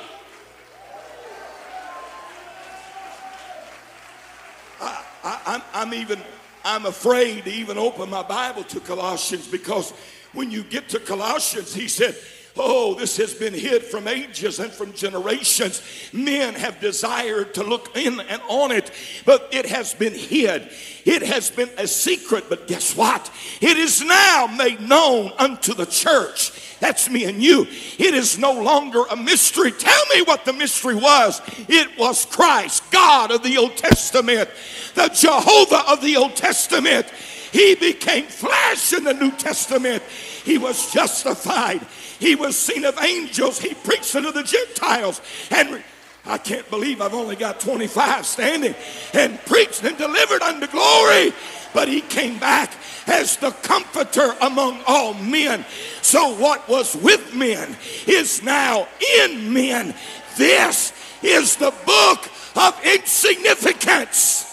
I, 5.24 5.62
am 5.74 5.94
even 5.94 6.20
I'm 6.64 6.86
afraid 6.86 7.44
to 7.44 7.50
even 7.50 7.78
open 7.78 8.10
my 8.10 8.22
Bible 8.22 8.64
to 8.64 8.80
Colossians 8.80 9.46
because 9.46 9.92
when 10.32 10.50
you 10.50 10.62
get 10.64 10.88
to 10.90 11.00
Colossians, 11.00 11.74
he 11.74 11.88
said, 11.88 12.16
Oh, 12.56 12.94
this 12.94 13.16
has 13.16 13.32
been 13.32 13.54
hid 13.54 13.82
from 13.82 14.06
ages 14.06 14.58
and 14.58 14.70
from 14.70 14.92
generations. 14.92 15.82
Men 16.12 16.54
have 16.54 16.80
desired 16.80 17.54
to 17.54 17.62
look 17.62 17.96
in 17.96 18.20
and 18.20 18.42
on 18.48 18.70
it, 18.72 18.90
but 19.24 19.48
it 19.52 19.66
has 19.66 19.94
been 19.94 20.12
hid. 20.12 20.68
It 21.04 21.22
has 21.22 21.50
been 21.50 21.70
a 21.78 21.86
secret, 21.86 22.44
but 22.50 22.66
guess 22.66 22.94
what? 22.94 23.30
It 23.62 23.78
is 23.78 24.02
now 24.04 24.48
made 24.54 24.80
known 24.80 25.32
unto 25.38 25.72
the 25.72 25.86
church. 25.86 26.52
That's 26.78 27.08
me 27.08 27.24
and 27.24 27.42
you. 27.42 27.62
It 27.98 28.12
is 28.12 28.38
no 28.38 28.52
longer 28.52 29.04
a 29.10 29.16
mystery. 29.16 29.72
Tell 29.72 30.04
me 30.14 30.22
what 30.22 30.44
the 30.44 30.52
mystery 30.52 30.96
was. 30.96 31.40
It 31.68 31.96
was 31.96 32.26
Christ, 32.26 32.90
God 32.90 33.30
of 33.30 33.42
the 33.42 33.56
Old 33.56 33.76
Testament, 33.76 34.50
the 34.94 35.08
Jehovah 35.08 35.90
of 35.90 36.02
the 36.02 36.16
Old 36.16 36.36
Testament. 36.36 37.06
He 37.52 37.76
became 37.76 38.24
flesh 38.26 38.92
in 38.92 39.04
the 39.04 39.14
New 39.14 39.30
Testament. 39.32 40.02
He 40.44 40.58
was 40.58 40.92
justified. 40.92 41.86
He 42.18 42.34
was 42.34 42.56
seen 42.56 42.84
of 42.84 42.98
angels. 43.00 43.58
He 43.58 43.74
preached 43.74 44.14
unto 44.16 44.32
the 44.32 44.42
Gentiles. 44.42 45.20
And 45.50 45.82
I 46.24 46.38
can't 46.38 46.68
believe 46.70 47.00
I've 47.00 47.14
only 47.14 47.36
got 47.36 47.60
25 47.60 48.24
standing 48.26 48.74
and 49.12 49.44
preached 49.46 49.82
and 49.82 49.96
delivered 49.96 50.42
unto 50.42 50.66
glory. 50.68 51.32
But 51.74 51.88
he 51.88 52.00
came 52.00 52.38
back 52.38 52.72
as 53.06 53.36
the 53.36 53.50
comforter 53.50 54.34
among 54.40 54.80
all 54.86 55.14
men. 55.14 55.64
So 56.02 56.34
what 56.36 56.68
was 56.68 56.94
with 56.94 57.34
men 57.34 57.76
is 58.06 58.42
now 58.42 58.86
in 59.20 59.52
men. 59.52 59.94
This 60.36 60.92
is 61.22 61.56
the 61.56 61.74
book 61.84 62.28
of 62.56 62.78
insignificance. 62.84 64.51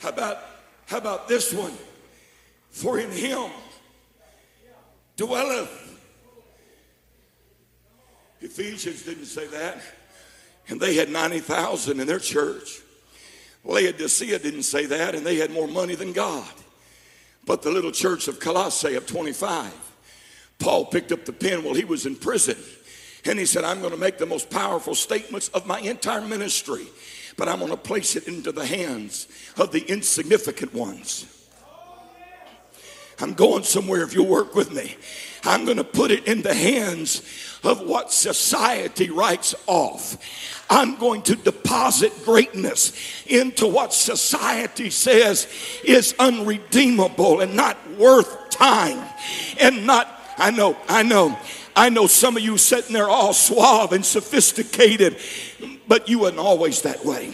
How 0.00 0.08
about, 0.08 0.38
how 0.86 0.98
about 0.98 1.28
this 1.28 1.52
one? 1.52 1.72
For 2.70 2.98
in 2.98 3.10
him 3.10 3.50
dwelleth. 5.16 5.76
Ephesians 8.40 9.02
didn't 9.02 9.26
say 9.26 9.46
that. 9.48 9.78
And 10.68 10.80
they 10.80 10.94
had 10.94 11.10
90,000 11.10 12.00
in 12.00 12.06
their 12.06 12.18
church. 12.18 12.80
Laodicea 13.64 14.38
didn't 14.38 14.62
say 14.62 14.86
that, 14.86 15.14
and 15.14 15.26
they 15.26 15.36
had 15.36 15.50
more 15.50 15.68
money 15.68 15.94
than 15.94 16.12
God. 16.12 16.48
But 17.44 17.60
the 17.60 17.70
little 17.70 17.92
church 17.92 18.28
of 18.28 18.40
Colossae 18.40 18.94
of 18.94 19.06
25, 19.06 19.72
Paul 20.58 20.86
picked 20.86 21.12
up 21.12 21.26
the 21.26 21.32
pen 21.32 21.62
while 21.62 21.74
he 21.74 21.84
was 21.84 22.06
in 22.06 22.16
prison. 22.16 22.56
And 23.26 23.38
he 23.38 23.44
said, 23.44 23.64
I'm 23.64 23.80
going 23.80 23.92
to 23.92 23.98
make 23.98 24.16
the 24.16 24.24
most 24.24 24.48
powerful 24.48 24.94
statements 24.94 25.48
of 25.48 25.66
my 25.66 25.80
entire 25.80 26.22
ministry 26.22 26.86
but 27.40 27.48
I'm 27.48 27.58
going 27.58 27.70
to 27.70 27.76
place 27.78 28.16
it 28.16 28.28
into 28.28 28.52
the 28.52 28.66
hands 28.66 29.26
of 29.56 29.72
the 29.72 29.80
insignificant 29.80 30.74
ones. 30.74 31.24
I'm 33.18 33.32
going 33.32 33.62
somewhere 33.62 34.02
if 34.02 34.14
you'll 34.14 34.26
work 34.26 34.54
with 34.54 34.70
me. 34.74 34.94
I'm 35.44 35.64
going 35.64 35.78
to 35.78 35.84
put 35.84 36.10
it 36.10 36.26
in 36.26 36.42
the 36.42 36.52
hands 36.52 37.22
of 37.64 37.80
what 37.80 38.12
society 38.12 39.08
writes 39.08 39.54
off. 39.66 40.18
I'm 40.68 40.96
going 40.96 41.22
to 41.22 41.34
deposit 41.34 42.12
greatness 42.26 42.92
into 43.26 43.66
what 43.66 43.94
society 43.94 44.90
says 44.90 45.48
is 45.82 46.14
unredeemable 46.18 47.40
and 47.40 47.56
not 47.56 47.78
worth 47.92 48.50
time 48.50 49.02
and 49.58 49.86
not, 49.86 50.06
I 50.36 50.50
know, 50.50 50.76
I 50.90 51.02
know. 51.04 51.38
I 51.74 51.88
know 51.88 52.06
some 52.06 52.36
of 52.36 52.42
you 52.42 52.58
sitting 52.58 52.92
there 52.92 53.08
all 53.08 53.32
suave 53.32 53.92
and 53.92 54.04
sophisticated, 54.04 55.16
but 55.90 56.08
you 56.08 56.20
wasn't 56.20 56.38
always 56.38 56.82
that 56.82 57.04
way. 57.04 57.32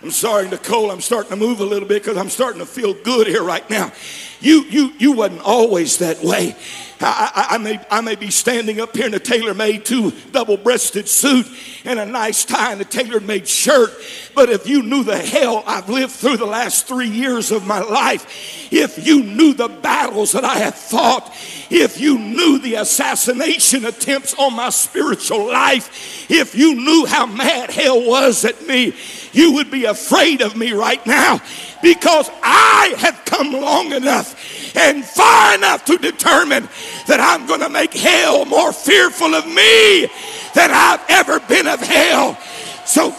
I'm 0.00 0.12
sorry, 0.12 0.48
Nicole, 0.48 0.92
I'm 0.92 1.00
starting 1.00 1.30
to 1.30 1.36
move 1.36 1.58
a 1.58 1.64
little 1.64 1.88
bit 1.88 2.00
because 2.00 2.16
I'm 2.16 2.28
starting 2.28 2.60
to 2.60 2.64
feel 2.64 2.94
good 2.94 3.26
here 3.26 3.42
right 3.42 3.68
now. 3.68 3.90
You, 4.38 4.62
you, 4.62 4.92
you 4.96 5.10
wasn't 5.10 5.40
always 5.40 5.98
that 5.98 6.22
way. 6.22 6.54
I, 7.00 7.30
I, 7.34 7.54
I, 7.54 7.58
may, 7.58 7.80
I 7.90 8.00
may 8.00 8.14
be 8.14 8.30
standing 8.30 8.80
up 8.80 8.94
here 8.94 9.06
in 9.06 9.14
a 9.14 9.18
tailor-made 9.18 9.84
two 9.84 10.12
double-breasted 10.32 11.08
suit 11.08 11.46
and 11.84 11.98
a 11.98 12.06
nice 12.06 12.44
tie 12.44 12.72
and 12.72 12.80
a 12.80 12.84
tailor-made 12.84 13.48
shirt. 13.48 13.90
But 14.34 14.50
if 14.50 14.68
you 14.68 14.82
knew 14.82 15.02
the 15.02 15.18
hell 15.18 15.64
I've 15.66 15.88
lived 15.88 16.12
through 16.12 16.36
the 16.36 16.46
last 16.46 16.86
three 16.86 17.08
years 17.08 17.50
of 17.50 17.66
my 17.66 17.80
life, 17.80 18.72
if 18.72 19.06
you 19.06 19.22
knew 19.22 19.54
the 19.54 19.68
battles 19.68 20.32
that 20.32 20.44
I 20.44 20.58
have 20.58 20.74
fought, 20.74 21.34
if 21.70 22.00
you 22.00 22.18
knew 22.18 22.58
the 22.58 22.74
assassination 22.74 23.84
attempts 23.84 24.34
on 24.34 24.54
my 24.54 24.70
spiritual 24.70 25.46
life, 25.46 26.30
if 26.30 26.54
you 26.54 26.74
knew 26.74 27.06
how 27.06 27.26
mad 27.26 27.70
hell 27.70 28.06
was 28.06 28.44
at 28.44 28.66
me, 28.66 28.94
you 29.32 29.54
would 29.54 29.70
be 29.70 29.84
afraid 29.84 30.42
of 30.42 30.56
me 30.56 30.72
right 30.72 31.04
now 31.06 31.40
because 31.82 32.30
I 32.42 32.94
have 32.98 33.24
come 33.24 33.52
long 33.52 33.92
enough 33.92 34.76
and 34.76 35.04
far 35.04 35.54
enough 35.54 35.84
to 35.86 35.96
determine 35.96 36.68
that 37.06 37.20
I'm 37.20 37.46
going 37.46 37.60
to 37.60 37.68
make 37.68 37.92
hell 37.92 38.44
more 38.44 38.72
fearful 38.72 39.34
of 39.34 39.46
me 39.46 40.06
than 40.54 40.70
I've 40.70 41.04
ever 41.08 41.40
been 41.40 41.66
of 41.66 41.80
hell. 41.80 42.38
So 42.84 43.14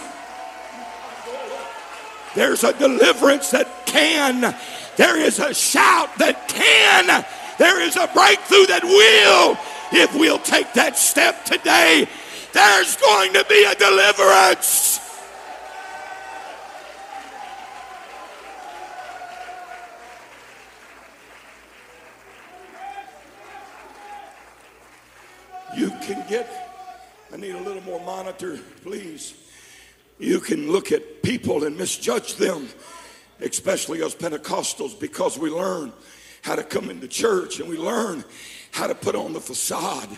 there's 2.35 2.63
a 2.63 2.73
deliverance 2.73 3.51
that 3.51 3.67
can, 3.85 4.55
there 4.95 5.17
is 5.17 5.39
a 5.39 5.53
shout 5.53 6.17
that 6.17 6.47
can, 6.47 7.25
there 7.57 7.81
is 7.81 7.95
a 7.95 8.07
breakthrough 8.13 8.65
that 8.67 8.83
will, 8.83 9.57
if 9.91 10.13
we'll 10.15 10.39
take 10.39 10.71
that 10.73 10.97
step 10.97 11.43
today. 11.45 12.07
There's 12.53 12.95
going 12.97 13.33
to 13.33 13.45
be 13.47 13.63
a 13.65 13.75
deliverance. 13.75 14.99
You 25.75 25.89
can 26.01 26.27
get, 26.27 26.49
I 27.33 27.37
need 27.37 27.55
a 27.55 27.61
little 27.61 27.81
more 27.83 28.01
monitor, 28.01 28.59
please. 28.83 29.33
You 30.19 30.39
can 30.39 30.69
look 30.69 30.91
at 30.91 31.23
people 31.23 31.63
and 31.63 31.77
misjudge 31.77 32.35
them, 32.35 32.67
especially 33.39 34.03
us 34.03 34.13
Pentecostals, 34.13 34.99
because 34.99 35.37
we 35.37 35.49
learn 35.49 35.93
how 36.41 36.55
to 36.55 36.63
come 36.63 36.89
into 36.89 37.07
church 37.07 37.59
and 37.59 37.69
we 37.69 37.77
learn 37.77 38.25
how 38.71 38.87
to 38.87 38.95
put 38.95 39.15
on 39.15 39.31
the 39.31 39.39
facade 39.39 40.09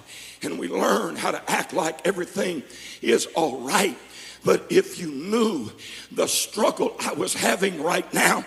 and 0.42 0.58
we 0.58 0.68
learn 0.68 1.16
how 1.16 1.32
to 1.32 1.52
act 1.52 1.74
like 1.74 2.06
everything 2.08 2.64
is 3.02 3.28
all 3.36 3.60
right. 3.60 3.98
But 4.44 4.66
if 4.72 5.00
you 5.00 5.12
knew 5.12 5.72
the 6.12 6.28
struggle 6.28 6.96
I 7.00 7.14
was 7.14 7.34
having 7.34 7.82
right 7.82 8.12
now 8.12 8.44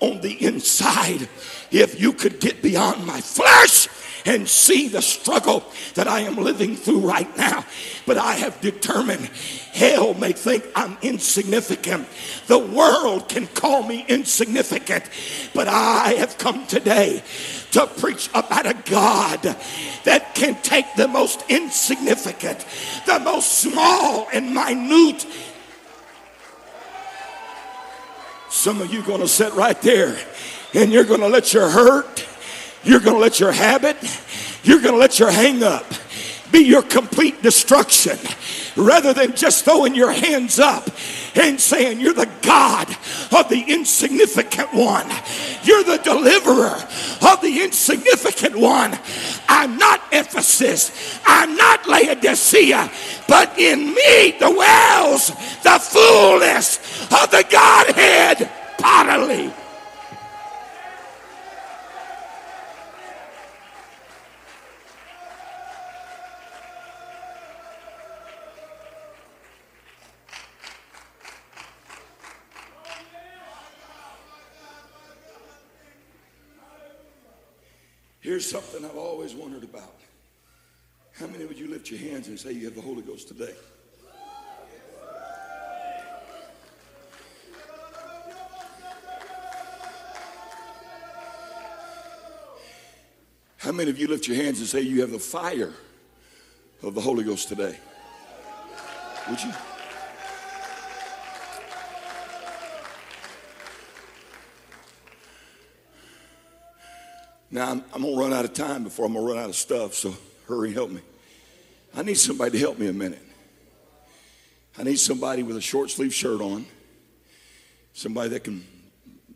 on 0.00 0.22
the 0.22 0.42
inside, 0.44 1.28
if 1.70 2.00
you 2.00 2.14
could 2.14 2.40
get 2.40 2.62
beyond 2.62 3.06
my 3.06 3.20
flesh 3.20 3.88
and 4.26 4.48
see 4.48 4.88
the 4.88 5.00
struggle 5.00 5.64
that 5.94 6.08
I 6.08 6.20
am 6.20 6.36
living 6.36 6.76
through 6.76 7.00
right 7.00 7.34
now. 7.36 7.64
But 8.06 8.18
I 8.18 8.34
have 8.34 8.60
determined 8.60 9.30
hell 9.72 10.14
may 10.14 10.32
think 10.32 10.64
I'm 10.74 10.98
insignificant. 11.02 12.08
The 12.46 12.58
world 12.58 13.28
can 13.28 13.46
call 13.46 13.82
me 13.82 14.04
insignificant. 14.08 15.04
But 15.54 15.68
I 15.68 16.14
have 16.18 16.38
come 16.38 16.66
today 16.66 17.22
to 17.72 17.86
preach 17.86 18.28
about 18.34 18.66
a 18.66 18.74
God 18.90 19.42
that 20.04 20.34
can 20.34 20.60
take 20.62 20.86
the 20.96 21.08
most 21.08 21.44
insignificant, 21.48 22.64
the 23.06 23.20
most 23.20 23.58
small 23.58 24.28
and 24.32 24.54
minute. 24.54 25.26
Some 28.48 28.80
of 28.80 28.92
you 28.92 29.02
going 29.02 29.20
to 29.20 29.28
sit 29.28 29.52
right 29.54 29.80
there 29.82 30.16
and 30.74 30.92
you're 30.92 31.04
going 31.04 31.20
to 31.20 31.28
let 31.28 31.52
your 31.52 31.68
hurt 31.68 32.26
you're 32.86 33.00
going 33.00 33.16
to 33.16 33.20
let 33.20 33.40
your 33.40 33.52
habit, 33.52 33.96
you're 34.62 34.80
going 34.80 34.94
to 34.94 35.00
let 35.00 35.18
your 35.18 35.30
hang 35.30 35.62
up 35.62 35.84
be 36.52 36.60
your 36.60 36.82
complete 36.82 37.42
destruction 37.42 38.16
rather 38.76 39.12
than 39.12 39.34
just 39.34 39.64
throwing 39.64 39.94
your 39.94 40.12
hands 40.12 40.58
up 40.58 40.88
and 41.34 41.60
saying, 41.60 42.00
You're 42.00 42.14
the 42.14 42.30
God 42.42 42.88
of 43.36 43.48
the 43.48 43.64
insignificant 43.66 44.72
one. 44.72 45.06
You're 45.64 45.84
the 45.84 45.98
deliverer 45.98 46.76
of 47.28 47.40
the 47.42 47.62
insignificant 47.62 48.56
one. 48.56 48.98
I'm 49.48 49.76
not 49.78 50.00
Ephesus. 50.12 51.20
I'm 51.26 51.56
not 51.56 51.88
Laodicea. 51.88 52.90
But 53.28 53.58
in 53.58 53.94
me 53.94 54.38
dwells 54.38 55.28
the 55.62 55.78
fullness 55.80 56.78
of 57.12 57.30
the 57.30 57.44
Godhead 57.50 58.50
bodily. 58.78 59.52
Here's 78.26 78.50
something 78.50 78.84
I've 78.84 78.96
always 78.96 79.36
wondered 79.36 79.62
about. 79.62 80.00
How 81.12 81.28
many 81.28 81.44
would 81.44 81.56
you 81.56 81.68
lift 81.70 81.92
your 81.92 82.00
hands 82.00 82.26
and 82.26 82.36
say 82.36 82.50
you 82.50 82.64
have 82.64 82.74
the 82.74 82.80
Holy 82.80 83.02
Ghost 83.02 83.28
today? 83.28 83.54
How 93.58 93.70
many 93.70 93.90
of 93.90 93.96
you 93.96 94.08
lift 94.08 94.26
your 94.26 94.36
hands 94.38 94.58
and 94.58 94.66
say 94.66 94.80
you 94.80 95.02
have 95.02 95.12
the 95.12 95.20
fire 95.20 95.72
of 96.82 96.96
the 96.96 97.00
Holy 97.00 97.22
Ghost 97.22 97.46
today? 97.46 97.78
Would 99.30 99.40
you? 99.40 99.52
Now, 107.50 107.70
I'm, 107.70 107.84
I'm 107.94 108.02
going 108.02 108.14
to 108.14 108.20
run 108.20 108.32
out 108.32 108.44
of 108.44 108.54
time 108.54 108.84
before 108.84 109.06
I'm 109.06 109.12
going 109.12 109.24
to 109.24 109.32
run 109.32 109.42
out 109.42 109.48
of 109.48 109.56
stuff, 109.56 109.94
so 109.94 110.14
hurry, 110.48 110.72
help 110.72 110.90
me. 110.90 111.00
I 111.94 112.02
need 112.02 112.18
somebody 112.18 112.52
to 112.52 112.58
help 112.58 112.78
me 112.78 112.88
a 112.88 112.92
minute. 112.92 113.22
I 114.78 114.82
need 114.82 114.98
somebody 114.98 115.42
with 115.42 115.56
a 115.56 115.60
short 115.60 115.90
sleeve 115.90 116.12
shirt 116.12 116.40
on, 116.40 116.66
somebody 117.92 118.30
that 118.30 118.44
can 118.44 118.64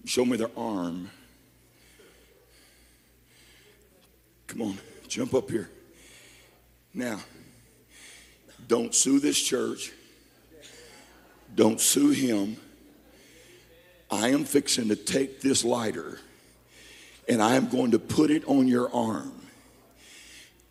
show 0.05 0.25
me 0.25 0.37
their 0.37 0.51
arm. 0.57 1.11
Come 4.49 4.63
on, 4.63 4.79
jump 5.09 5.33
up 5.33 5.49
here. 5.49 5.71
Now, 6.93 7.21
don't 8.67 8.95
sue 8.95 9.21
this 9.21 9.41
church. 9.41 9.93
Don't 11.55 11.81
sue 11.81 12.11
him. 12.11 12.57
I 14.11 14.29
am 14.29 14.45
fixing 14.45 14.89
to 14.89 14.97
take 14.97 15.41
this 15.41 15.65
lighter 15.65 16.19
and 17.31 17.41
I 17.41 17.55
am 17.55 17.69
going 17.69 17.93
to 17.93 17.99
put 18.01 18.33
it 18.33 18.45
on 18.47 18.67
your 18.67 18.93
arm. 18.93 19.33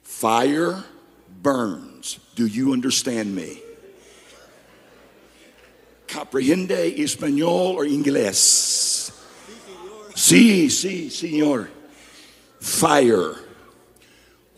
Fire 0.03 0.83
burns. 1.41 2.19
Do 2.35 2.45
you 2.45 2.73
understand 2.73 3.33
me? 3.33 3.61
¿Comprehende 6.05 6.99
español 6.99 7.75
or 7.75 7.85
inglés? 7.85 9.11
Sí, 10.15 10.65
sí, 10.65 11.09
señor. 11.09 11.69
Fire 12.59 13.35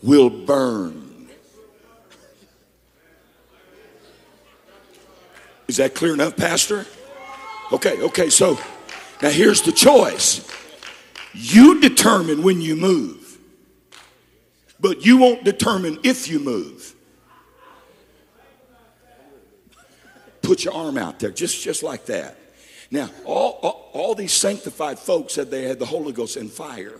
will 0.02 0.28
burn. 0.28 1.30
Is 5.68 5.76
that 5.76 5.94
clear 5.94 6.14
enough, 6.14 6.36
Pastor? 6.36 6.84
Okay, 7.70 8.02
okay, 8.02 8.28
so 8.28 8.58
now 9.22 9.30
here's 9.30 9.62
the 9.62 9.70
choice. 9.72 10.44
You 11.34 11.80
determine 11.80 12.42
when 12.42 12.60
you 12.60 12.76
move, 12.76 13.38
but 14.78 15.04
you 15.06 15.16
won't 15.18 15.44
determine 15.44 15.98
if 16.02 16.28
you 16.28 16.38
move. 16.38 16.94
Put 20.42 20.64
your 20.64 20.74
arm 20.74 20.98
out 20.98 21.20
there, 21.20 21.30
just, 21.30 21.62
just 21.62 21.82
like 21.82 22.06
that. 22.06 22.36
Now, 22.90 23.08
all, 23.24 23.60
all, 23.62 23.90
all 23.94 24.14
these 24.14 24.32
sanctified 24.32 24.98
folks 24.98 25.34
said 25.34 25.50
they 25.50 25.62
had 25.62 25.78
the 25.78 25.86
Holy 25.86 26.12
Ghost 26.12 26.36
and 26.36 26.50
fire. 26.50 26.98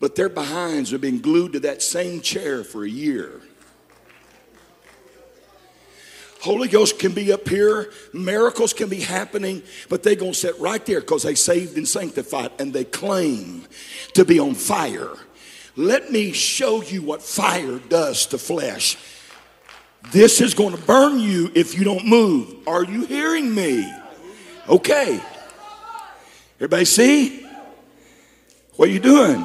but 0.00 0.16
their 0.16 0.28
behinds 0.28 0.90
have 0.90 1.00
been 1.00 1.20
glued 1.20 1.52
to 1.54 1.60
that 1.60 1.80
same 1.80 2.20
chair 2.20 2.64
for 2.64 2.84
a 2.84 2.88
year. 2.88 3.40
Holy 6.44 6.68
Ghost 6.68 6.98
can 6.98 7.12
be 7.12 7.32
up 7.32 7.48
here, 7.48 7.90
miracles 8.12 8.74
can 8.74 8.90
be 8.90 9.00
happening, 9.00 9.62
but 9.88 10.02
they're 10.02 10.14
going 10.14 10.32
to 10.32 10.38
sit 10.38 10.60
right 10.60 10.84
there 10.84 11.00
because 11.00 11.22
they 11.22 11.34
saved 11.34 11.78
and 11.78 11.88
sanctified 11.88 12.50
and 12.58 12.70
they 12.70 12.84
claim 12.84 13.64
to 14.12 14.26
be 14.26 14.38
on 14.38 14.52
fire. 14.52 15.08
Let 15.74 16.12
me 16.12 16.32
show 16.32 16.82
you 16.82 17.00
what 17.00 17.22
fire 17.22 17.78
does 17.88 18.26
to 18.26 18.36
flesh. 18.36 18.98
This 20.12 20.42
is 20.42 20.52
going 20.52 20.76
to 20.76 20.82
burn 20.82 21.18
you 21.18 21.50
if 21.54 21.78
you 21.78 21.82
don't 21.82 22.06
move. 22.06 22.68
Are 22.68 22.84
you 22.84 23.06
hearing 23.06 23.54
me? 23.54 23.90
Okay. 24.68 25.22
Everybody 26.56 26.84
see? 26.84 27.46
What 28.76 28.90
are 28.90 28.92
you 28.92 29.00
doing? 29.00 29.42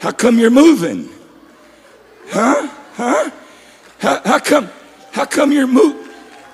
How 0.00 0.12
come 0.12 0.38
you're 0.38 0.50
moving? 0.50 1.08
Huh? 2.28 2.68
Huh? 2.92 3.30
How, 3.98 4.20
how 4.26 4.38
come? 4.40 4.68
How 5.16 5.24
come 5.24 5.50
you're 5.50 5.66
moving? 5.66 6.12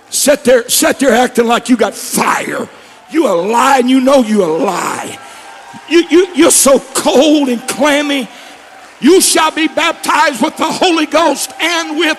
Sit 0.08 0.44
there, 0.44 0.68
sit 0.68 1.00
there 1.00 1.10
acting 1.10 1.48
like 1.48 1.68
you 1.68 1.76
got 1.76 1.94
fire. 1.94 2.68
You 3.10 3.26
a 3.26 3.34
lie 3.34 3.80
and 3.80 3.90
you 3.90 4.00
know 4.00 4.22
you 4.22 4.44
a 4.44 4.46
lie. 4.46 5.18
You, 5.88 6.04
you, 6.08 6.28
you're 6.36 6.52
so 6.52 6.78
cold 6.94 7.48
and 7.48 7.60
clammy. 7.68 8.28
You 9.00 9.20
shall 9.20 9.50
be 9.50 9.66
baptized 9.66 10.40
with 10.40 10.56
the 10.58 10.70
Holy 10.70 11.06
Ghost 11.06 11.50
and 11.60 11.98
with 11.98 12.16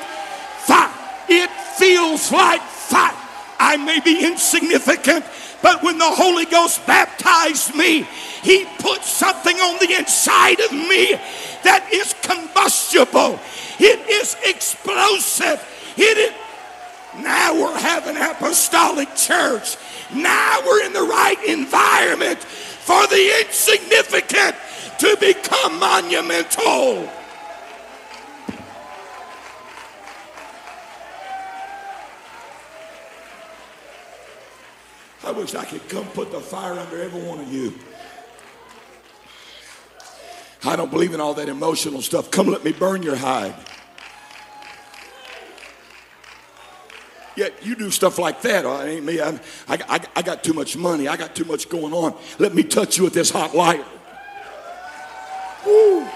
fire. 0.67 0.91
It 1.29 1.49
feels 1.77 2.29
like 2.29 2.62
fire. 2.62 3.15
I 3.58 3.77
may 3.77 4.01
be 4.01 4.25
insignificant, 4.25 5.23
but 5.62 5.82
when 5.82 5.97
the 5.97 6.12
Holy 6.12 6.43
Ghost 6.43 6.86
baptized 6.86 7.73
me, 7.73 8.06
He 8.41 8.65
put 8.79 9.01
something 9.06 9.56
on 9.56 9.79
the 9.79 9.95
inside 9.97 10.60
of 10.60 10.73
me 10.73 11.13
that 11.63 11.88
is 11.93 12.13
combustible. 12.21 13.39
It 13.79 14.10
is 14.10 14.36
explosive. 14.43 15.69
It 15.97 16.17
is. 16.17 16.34
Now 17.23 17.53
we're 17.53 17.77
having 17.77 18.17
apostolic 18.17 19.15
church. 19.15 19.77
Now 20.13 20.60
we're 20.65 20.84
in 20.86 20.93
the 20.93 21.03
right 21.03 21.38
environment 21.47 22.39
for 22.39 23.06
the 23.08 23.41
insignificant 23.45 24.56
to 24.99 25.17
become 25.19 25.79
monumental. 25.79 27.10
I 35.25 35.32
wish 35.32 35.56
I 35.56 35.63
could 35.65 35.88
come 35.88 36.06
put 36.08 36.32
the 36.32 36.41
fire 36.41 36.73
under 36.73 37.01
every 37.01 37.21
one 37.21 37.39
of 37.39 37.51
you. 37.51 37.73
I 40.65 40.75
don't 40.75 40.91
believe 40.91 41.13
in 41.13 41.21
all 41.21 41.34
that 41.36 41.47
emotional 41.49 42.01
stuff. 42.01 42.32
Come 42.32 42.47
let 42.47 42.63
me 42.63 42.71
burn 42.71 43.03
your 43.03 43.15
hide. 43.15 43.56
Yet 47.35 47.65
you 47.65 47.75
do 47.75 47.89
stuff 47.89 48.19
like 48.19 48.41
that. 48.41 48.65
Oh, 48.65 48.81
ain't 48.81 49.05
me. 49.05 49.19
I, 49.19 49.39
I, 49.67 49.99
I 50.15 50.21
got 50.21 50.43
too 50.43 50.53
much 50.53 50.77
money. 50.77 51.07
I 51.07 51.17
got 51.17 51.35
too 51.35 51.45
much 51.45 51.67
going 51.67 51.93
on. 51.93 52.15
Let 52.37 52.53
me 52.53 52.63
touch 52.63 52.97
you 52.97 53.03
with 53.03 53.13
this 53.13 53.31
hot 53.31 53.55
lighter. 53.55 53.85
Woo. 55.65 56.07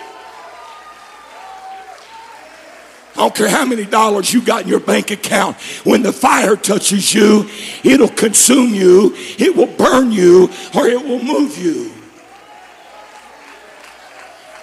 I 3.18 3.22
don't 3.22 3.34
care 3.34 3.50
how 3.50 3.66
many 3.66 3.84
dollars 3.84 4.32
you 4.32 4.44
got 4.44 4.62
in 4.62 4.68
your 4.68 4.80
bank 4.80 5.10
account. 5.10 5.58
When 5.84 6.04
the 6.04 6.14
fire 6.14 6.56
touches 6.56 7.16
you, 7.16 7.50
it'll 7.84 8.10
consume 8.10 8.76
you, 8.76 9.14
it 9.40 9.56
will 9.56 9.66
burn 9.76 10.12
you, 10.12 10.52
or 10.76 10.88
it 10.88 11.04
will 11.04 11.24
move 11.24 11.58
you. 11.58 11.92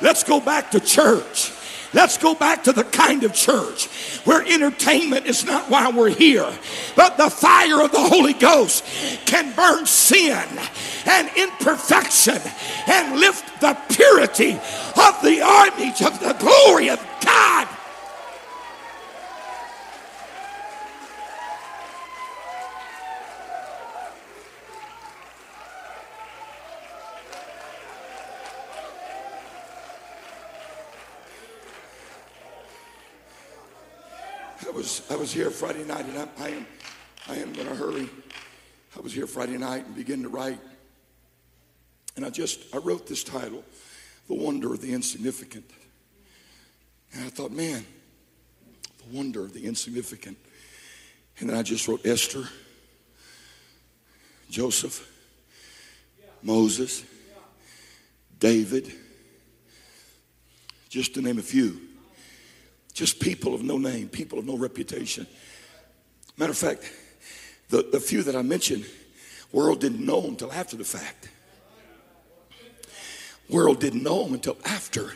Let's 0.00 0.22
go 0.22 0.38
back 0.38 0.70
to 0.70 0.78
church. 0.78 1.50
Let's 1.94 2.18
go 2.18 2.34
back 2.34 2.64
to 2.64 2.72
the 2.72 2.82
kind 2.82 3.22
of 3.22 3.32
church 3.32 3.86
where 4.24 4.44
entertainment 4.44 5.26
is 5.26 5.44
not 5.44 5.70
why 5.70 5.90
we're 5.90 6.10
here, 6.10 6.52
but 6.96 7.16
the 7.16 7.30
fire 7.30 7.80
of 7.82 7.92
the 7.92 8.00
Holy 8.00 8.32
Ghost 8.32 8.84
can 9.26 9.54
burn 9.54 9.86
sin 9.86 10.46
and 11.06 11.30
imperfection 11.36 12.40
and 12.88 13.20
lift 13.20 13.60
the 13.60 13.78
purity 13.90 14.54
of 14.54 15.22
the 15.22 15.38
image 15.38 16.02
of 16.02 16.18
the 16.18 16.34
glory 16.40 16.90
of 16.90 16.98
God. 17.24 17.68
I 34.66 34.73
was 34.84 35.02
I 35.10 35.16
was 35.16 35.32
here 35.32 35.50
Friday 35.50 35.82
night, 35.82 36.04
and 36.04 36.18
I, 36.18 36.44
I 36.44 36.48
am 36.50 36.66
I 37.26 37.36
am 37.36 37.54
going 37.54 37.68
to 37.68 37.74
hurry. 37.74 38.06
I 38.94 39.00
was 39.00 39.14
here 39.14 39.26
Friday 39.26 39.56
night 39.56 39.86
and 39.86 39.94
began 39.94 40.22
to 40.24 40.28
write, 40.28 40.58
and 42.16 42.24
I 42.26 42.28
just 42.28 42.60
I 42.74 42.76
wrote 42.76 43.06
this 43.06 43.24
title, 43.24 43.64
"The 44.28 44.34
Wonder 44.34 44.74
of 44.74 44.82
the 44.82 44.92
Insignificant," 44.92 45.64
and 47.14 47.24
I 47.24 47.30
thought, 47.30 47.50
man, 47.50 47.86
the 48.98 49.16
wonder 49.16 49.40
of 49.40 49.54
the 49.54 49.64
insignificant, 49.64 50.36
and 51.40 51.48
then 51.48 51.56
I 51.56 51.62
just 51.62 51.88
wrote 51.88 52.04
Esther, 52.04 52.46
Joseph, 54.50 55.10
Moses, 56.42 57.04
David, 58.38 58.92
just 60.90 61.14
to 61.14 61.22
name 61.22 61.38
a 61.38 61.42
few. 61.42 61.93
Just 62.94 63.18
people 63.18 63.54
of 63.54 63.62
no 63.62 63.76
name, 63.76 64.08
people 64.08 64.38
of 64.38 64.46
no 64.46 64.56
reputation. 64.56 65.26
Matter 66.36 66.52
of 66.52 66.58
fact, 66.58 66.90
the, 67.68 67.82
the 67.82 68.00
few 68.00 68.22
that 68.22 68.36
I 68.36 68.42
mentioned, 68.42 68.86
world 69.52 69.80
didn't 69.80 70.04
know 70.04 70.20
them 70.20 70.30
until 70.30 70.52
after 70.52 70.76
the 70.76 70.84
fact. 70.84 71.28
World 73.48 73.80
didn't 73.80 74.02
know 74.02 74.24
them 74.24 74.34
until 74.34 74.56
after 74.64 75.12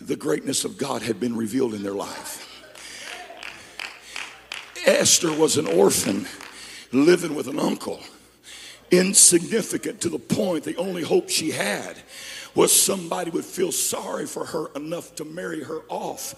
the 0.00 0.16
greatness 0.16 0.64
of 0.64 0.78
God 0.78 1.02
had 1.02 1.20
been 1.20 1.36
revealed 1.36 1.74
in 1.74 1.82
their 1.82 1.94
life. 1.94 2.48
Esther 4.86 5.32
was 5.32 5.56
an 5.56 5.66
orphan 5.66 6.26
living 6.92 7.34
with 7.34 7.48
an 7.48 7.58
uncle, 7.58 8.00
insignificant 8.90 10.00
to 10.00 10.08
the 10.08 10.18
point 10.18 10.64
the 10.64 10.76
only 10.76 11.02
hope 11.02 11.28
she 11.28 11.50
had 11.50 11.96
was 12.54 12.72
somebody 12.72 13.30
would 13.30 13.44
feel 13.44 13.72
sorry 13.72 14.26
for 14.26 14.44
her 14.46 14.66
enough 14.76 15.14
to 15.16 15.24
marry 15.24 15.62
her 15.64 15.80
off 15.88 16.34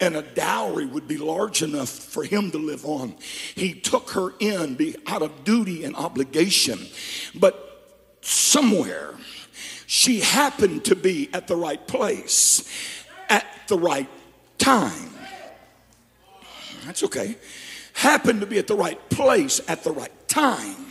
and 0.00 0.16
a 0.16 0.22
dowry 0.22 0.86
would 0.86 1.08
be 1.08 1.18
large 1.18 1.62
enough 1.62 1.88
for 1.88 2.24
him 2.24 2.50
to 2.50 2.58
live 2.58 2.84
on. 2.84 3.14
He 3.54 3.74
took 3.74 4.10
her 4.10 4.34
in 4.38 4.96
out 5.06 5.22
of 5.22 5.44
duty 5.44 5.84
and 5.84 5.96
obligation. 5.96 6.86
But 7.34 7.62
somewhere 8.20 9.14
she 9.86 10.20
happened 10.20 10.84
to 10.86 10.96
be 10.96 11.30
at 11.32 11.46
the 11.46 11.56
right 11.56 11.84
place 11.86 12.68
at 13.28 13.46
the 13.68 13.78
right 13.78 14.08
time. 14.58 15.10
That's 16.84 17.02
okay. 17.04 17.36
Happened 17.94 18.40
to 18.40 18.46
be 18.46 18.58
at 18.58 18.66
the 18.66 18.76
right 18.76 19.08
place 19.10 19.60
at 19.68 19.82
the 19.84 19.92
right 19.92 20.28
time. 20.28 20.86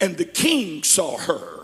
And 0.00 0.16
the 0.16 0.24
king 0.24 0.82
saw 0.82 1.16
her 1.18 1.55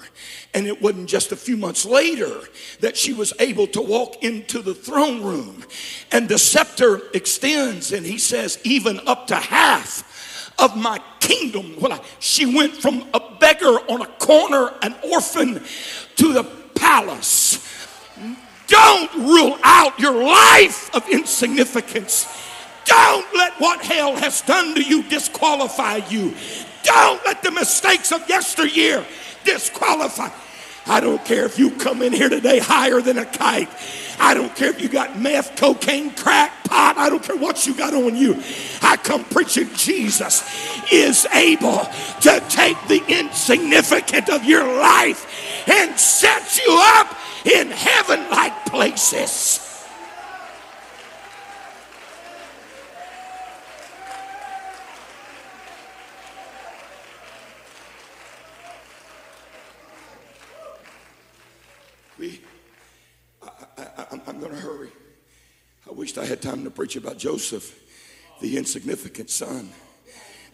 and 0.55 0.66
it 0.66 0.81
wasn't 0.83 1.09
just 1.09 1.33
a 1.33 1.37
few 1.37 1.57
months 1.57 1.85
later 1.85 2.40
that 2.81 2.96
she 2.96 3.12
was 3.12 3.33
able 3.38 3.66
to 3.68 3.81
walk 3.81 4.22
into 4.22 4.61
the 4.61 4.75
throne 4.75 5.22
room. 5.22 5.64
And 6.11 6.29
the 6.29 6.38
scepter 6.38 7.01
extends, 7.14 7.92
and 7.92 8.05
he 8.05 8.18
says, 8.18 8.59
even 8.64 9.01
up 9.07 9.27
to 9.29 9.37
half 9.37 10.53
of 10.59 10.77
my 10.77 11.01
kingdom. 11.20 11.77
Well, 11.81 12.05
she 12.18 12.46
went 12.46 12.77
from 12.77 13.07
a 13.14 13.20
beggar 13.38 13.79
on 13.88 14.03
a 14.03 14.07
corner, 14.07 14.72
an 14.83 14.94
orphan, 15.11 15.62
to 16.16 16.33
the 16.33 16.44
palace. 16.75 17.59
Don't 18.66 19.14
rule 19.14 19.59
out 19.62 19.98
your 19.98 20.25
life 20.25 20.94
of 20.94 21.09
insignificance. 21.09 22.27
Don't 22.85 23.35
let 23.35 23.53
what 23.61 23.85
hell 23.85 24.16
has 24.16 24.40
done 24.42 24.75
to 24.75 24.83
you 24.83 25.03
disqualify 25.05 25.96
you. 26.09 26.35
Don't 26.83 27.25
let 27.25 27.42
the 27.42 27.51
mistakes 27.51 28.12
of 28.12 28.29
yesteryear 28.29 29.07
disqualify. 29.45 30.29
I 30.87 31.01
don't 31.01 31.25
care 31.25 31.45
if 31.45 31.59
you 31.59 31.71
come 31.71 32.03
in 32.03 32.13
here 32.13 32.29
today 32.29 32.59
higher 32.59 33.01
than 33.01 33.19
a 33.19 33.25
kite. 33.25 33.69
I 34.19 34.35
don't 34.35 34.55
care 34.55 34.71
if 34.71 34.81
you 34.81 34.89
got 34.89 35.19
meth, 35.19 35.57
cocaine, 35.57 36.11
crack, 36.11 36.65
pot. 36.65 36.97
I 36.97 37.09
don't 37.09 37.23
care 37.23 37.37
what 37.37 37.67
you 37.67 37.75
got 37.75 37.95
on 37.95 38.17
you. 38.17 38.43
I 38.83 38.97
come 38.97 39.25
preaching 39.25 39.69
Jesus 39.75 40.43
is 40.93 41.27
able 41.27 41.85
to 42.23 42.43
take 42.49 42.77
the 42.89 43.03
insignificant 43.09 44.29
of 44.29 44.45
your 44.45 44.65
life 44.65 45.69
and 45.69 45.99
set 45.99 46.59
you 46.59 46.77
up 46.79 47.17
in 47.45 47.71
heaven 47.71 48.29
like 48.31 48.67
places. 48.67 49.72
We, 64.12 64.18
I, 64.18 64.87
I, 65.88 65.92
wished 65.92 66.18
I 66.18 66.27
had 66.27 66.42
time 66.42 66.64
to 66.64 66.70
preach 66.70 66.96
about 66.96 67.16
Joseph, 67.16 67.81
the 68.40 68.59
insignificant 68.59 69.31
son. 69.31 69.70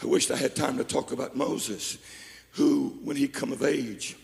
I 0.00 0.06
wished 0.06 0.30
I 0.30 0.36
had 0.36 0.54
time 0.54 0.78
to 0.78 0.84
talk 0.84 1.10
about 1.10 1.34
Moses, 1.34 1.98
who, 2.52 2.98
when 3.02 3.16
he 3.16 3.26
come 3.26 3.52
of 3.52 3.64
age, 3.64 4.16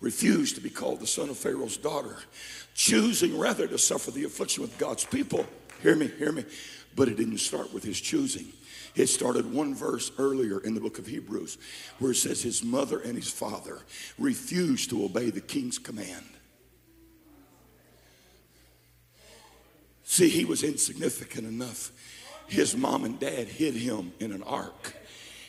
refused 0.00 0.54
to 0.54 0.62
be 0.62 0.70
called 0.70 1.00
the 1.00 1.06
son 1.06 1.28
of 1.28 1.36
Pharaoh's 1.36 1.76
daughter, 1.76 2.16
choosing 2.74 3.38
rather 3.38 3.66
to 3.66 3.76
suffer 3.76 4.10
the 4.10 4.24
affliction 4.24 4.62
with 4.62 4.78
God's 4.78 5.04
people. 5.04 5.44
Hear 5.82 5.96
me, 5.96 6.08
hear 6.18 6.32
me. 6.32 6.44
But 6.96 7.08
it 7.08 7.16
didn't 7.16 7.38
start 7.38 7.74
with 7.74 7.84
his 7.84 8.00
choosing. 8.00 8.46
It 8.94 9.08
started 9.08 9.52
one 9.52 9.74
verse 9.74 10.10
earlier 10.18 10.60
in 10.60 10.74
the 10.74 10.80
book 10.80 10.98
of 10.98 11.06
Hebrews 11.06 11.58
where 11.98 12.12
it 12.12 12.16
says 12.16 12.42
his 12.42 12.64
mother 12.64 13.00
and 13.00 13.16
his 13.16 13.30
father 13.30 13.80
refused 14.18 14.88
to 14.90 15.04
obey 15.04 15.30
the 15.30 15.40
king's 15.40 15.78
command. 15.78 16.24
See, 20.14 20.28
he 20.28 20.44
was 20.44 20.62
insignificant 20.62 21.44
enough. 21.44 21.90
His 22.46 22.76
mom 22.76 23.04
and 23.04 23.18
dad 23.18 23.48
hid 23.48 23.74
him 23.74 24.12
in 24.20 24.30
an 24.30 24.44
ark 24.44 24.94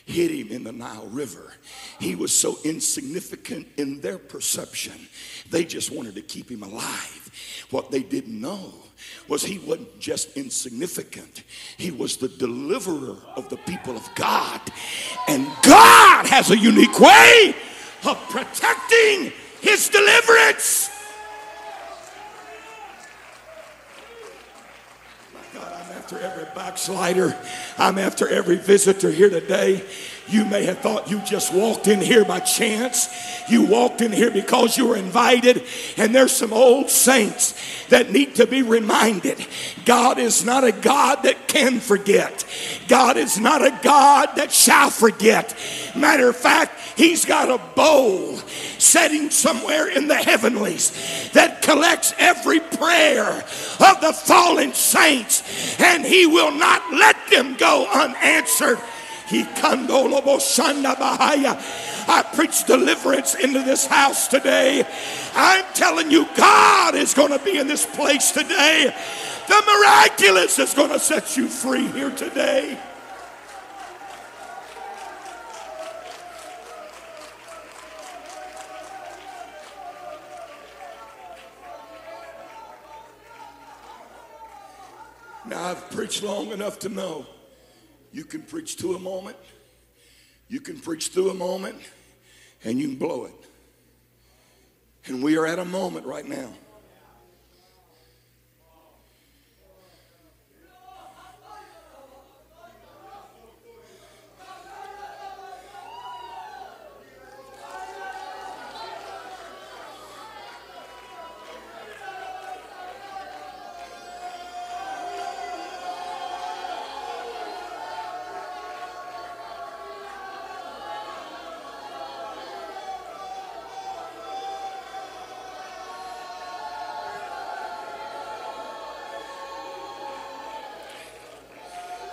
hid 0.06 0.30
him 0.30 0.48
in 0.50 0.64
the 0.64 0.72
Nile 0.72 1.08
River. 1.08 1.52
He 1.98 2.14
was 2.14 2.32
so 2.32 2.58
insignificant 2.64 3.66
in 3.76 4.00
their 4.00 4.18
perception, 4.18 5.08
they 5.50 5.64
just 5.64 5.90
wanted 5.90 6.14
to 6.14 6.22
keep 6.22 6.50
him 6.50 6.62
alive. 6.62 7.66
What 7.70 7.90
they 7.90 8.02
didn't 8.02 8.40
know 8.40 8.72
was 9.28 9.42
he 9.42 9.58
wasn't 9.58 9.98
just 9.98 10.36
insignificant, 10.36 11.42
he 11.76 11.90
was 11.90 12.16
the 12.16 12.28
deliverer 12.28 13.16
of 13.34 13.48
the 13.48 13.56
people 13.58 13.96
of 13.96 14.08
God. 14.14 14.60
And 15.28 15.46
God 15.62 16.26
has 16.26 16.50
a 16.50 16.56
unique 16.56 16.98
way 16.98 17.54
of 18.04 18.16
protecting 18.30 19.32
his 19.60 19.88
deliverance. 19.88 20.90
After 26.06 26.24
every 26.24 26.44
backslider. 26.54 27.36
I'm 27.78 27.98
after 27.98 28.28
every 28.28 28.54
visitor 28.54 29.10
here 29.10 29.28
today. 29.28 29.82
You 30.28 30.44
may 30.44 30.64
have 30.66 30.78
thought 30.78 31.10
you 31.10 31.18
just 31.22 31.52
walked 31.52 31.88
in 31.88 32.00
here 32.00 32.24
by 32.24 32.38
chance. 32.38 33.08
You 33.48 33.64
walked 33.64 34.02
in 34.02 34.12
here 34.12 34.30
because 34.30 34.76
you 34.76 34.86
were 34.86 34.96
invited, 34.96 35.64
and 35.96 36.14
there's 36.14 36.30
some 36.30 36.52
old 36.52 36.90
saints 36.90 37.54
that 37.88 38.12
need 38.12 38.36
to 38.36 38.46
be 38.46 38.62
reminded 38.62 39.44
God 39.84 40.18
is 40.18 40.44
not 40.44 40.62
a 40.62 40.70
God 40.70 41.24
that 41.24 41.35
can 41.48 41.80
forget, 41.80 42.44
God 42.88 43.16
is 43.16 43.38
not 43.38 43.64
a 43.64 43.78
God 43.82 44.36
that 44.36 44.52
shall 44.52 44.90
forget. 44.90 45.56
Matter 45.94 46.28
of 46.28 46.36
fact, 46.36 46.78
He's 46.96 47.24
got 47.24 47.50
a 47.50 47.62
bowl 47.74 48.36
setting 48.78 49.30
somewhere 49.30 49.88
in 49.88 50.08
the 50.08 50.14
heavenlies 50.14 51.30
that 51.32 51.62
collects 51.62 52.14
every 52.18 52.60
prayer 52.60 53.44
of 53.80 54.00
the 54.00 54.12
fallen 54.12 54.72
saints, 54.72 55.78
and 55.80 56.04
He 56.04 56.26
will 56.26 56.52
not 56.52 56.82
let 56.92 57.16
them 57.30 57.54
go 57.56 57.86
unanswered. 57.92 58.78
He 59.28 59.42
I 62.08 62.24
preach 62.34 62.64
deliverance 62.64 63.34
into 63.34 63.62
this 63.62 63.86
house 63.86 64.28
today. 64.28 64.84
I'm 65.34 65.64
telling 65.74 66.10
you, 66.10 66.26
God 66.36 66.94
is 66.94 67.12
going 67.12 67.36
to 67.36 67.44
be 67.44 67.58
in 67.58 67.66
this 67.66 67.84
place 67.84 68.30
today. 68.30 68.94
The 69.48 69.62
miraculous 69.64 70.58
is 70.58 70.74
going 70.74 70.90
to 70.90 70.98
set 70.98 71.36
you 71.36 71.48
free 71.48 71.86
here 71.88 72.10
today. 72.10 72.78
Now, 85.46 85.62
I've 85.62 85.90
preached 85.90 86.24
long 86.24 86.50
enough 86.50 86.80
to 86.80 86.88
know 86.88 87.24
you 88.12 88.24
can 88.24 88.42
preach 88.42 88.76
to 88.78 88.94
a 88.94 88.98
moment, 88.98 89.36
you 90.48 90.60
can 90.60 90.80
preach 90.80 91.08
through 91.08 91.30
a 91.30 91.34
moment, 91.34 91.76
and 92.64 92.80
you 92.80 92.88
can 92.88 92.96
blow 92.96 93.26
it. 93.26 93.34
And 95.04 95.22
we 95.22 95.36
are 95.36 95.46
at 95.46 95.60
a 95.60 95.64
moment 95.64 96.04
right 96.04 96.26
now 96.26 96.52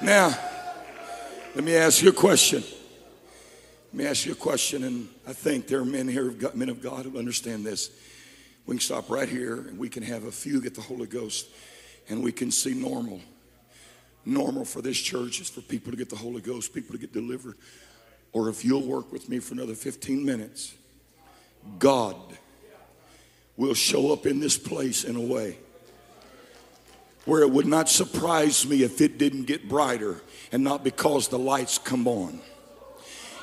Now, 0.04 0.38
let 1.56 1.64
me 1.64 1.78
ask 1.78 2.02
you 2.02 2.10
a 2.10 2.12
question. 2.12 2.62
Let 2.62 3.94
me 3.94 4.06
ask 4.06 4.26
you 4.26 4.34
a 4.34 4.36
question, 4.36 4.84
and 4.84 5.08
I 5.26 5.32
think 5.32 5.68
there 5.68 5.80
are 5.80 5.86
men 5.86 6.10
here, 6.10 6.36
men 6.54 6.68
of 6.68 6.82
God, 6.82 7.06
who 7.06 7.18
understand 7.18 7.66
this. 7.66 7.90
We 8.66 8.76
can 8.76 8.82
stop 8.82 9.10
right 9.10 9.30
here, 9.30 9.56
and 9.56 9.80
we 9.80 9.88
can 9.88 10.04
have 10.04 10.26
a 10.26 10.32
few 10.32 10.60
get 10.60 10.76
the 10.76 10.82
Holy 10.82 11.06
Ghost, 11.06 11.48
and 12.10 12.22
we 12.22 12.34
can 12.34 12.52
see 12.52 12.74
normal. 12.74 13.22
Normal 14.26 14.66
for 14.66 14.82
this 14.82 14.98
church 14.98 15.40
is 15.40 15.50
for 15.50 15.62
people 15.62 15.92
to 15.92 15.98
get 15.98 16.10
the 16.10 16.18
Holy 16.18 16.42
Ghost, 16.42 16.74
people 16.74 16.92
to 16.92 17.00
get 17.00 17.14
delivered. 17.14 17.56
Or 18.34 18.50
if 18.50 18.66
you'll 18.66 18.86
work 18.86 19.10
with 19.10 19.30
me 19.30 19.40
for 19.40 19.54
another 19.54 19.74
15 19.74 20.26
minutes, 20.26 20.74
God 21.80 22.18
will 23.56 23.74
show 23.74 24.12
up 24.12 24.26
in 24.26 24.42
this 24.42 24.58
place 24.58 25.06
in 25.06 25.16
a 25.16 25.22
way 25.22 25.60
where 27.26 27.42
it 27.42 27.50
would 27.50 27.66
not 27.66 27.90
surprise 27.90 28.68
me 28.68 28.84
if 28.84 29.00
it 29.02 29.18
didn't 29.18 29.44
get 29.44 29.70
brighter 29.70 30.22
and 30.52 30.64
not 30.64 30.84
because 30.84 31.30
the 31.30 31.40
lights 31.40 31.78
come 31.78 32.08
on. 32.08 32.42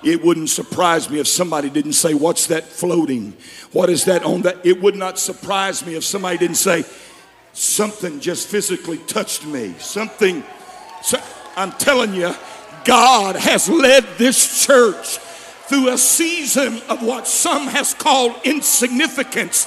It 0.02 0.24
wouldn't 0.24 0.48
surprise 0.48 1.10
me 1.10 1.18
if 1.18 1.28
somebody 1.28 1.68
didn't 1.68 1.92
say, 1.92 2.14
What's 2.14 2.46
that 2.46 2.64
floating? 2.64 3.34
What 3.72 3.90
is 3.90 4.06
that 4.06 4.24
on 4.24 4.42
that? 4.42 4.64
It 4.64 4.80
would 4.80 4.96
not 4.96 5.18
surprise 5.18 5.84
me 5.84 5.94
if 5.94 6.04
somebody 6.04 6.38
didn't 6.38 6.56
say, 6.56 6.84
Something 7.52 8.20
just 8.20 8.48
physically 8.48 8.98
touched 8.98 9.44
me. 9.44 9.74
Something, 9.78 10.44
so, 11.02 11.18
I'm 11.56 11.72
telling 11.72 12.14
you, 12.14 12.34
God 12.84 13.36
has 13.36 13.68
led 13.68 14.04
this 14.16 14.64
church 14.64 15.18
through 15.68 15.88
a 15.88 15.98
season 15.98 16.80
of 16.88 17.02
what 17.02 17.26
some 17.26 17.66
has 17.68 17.92
called 17.92 18.34
insignificance 18.44 19.66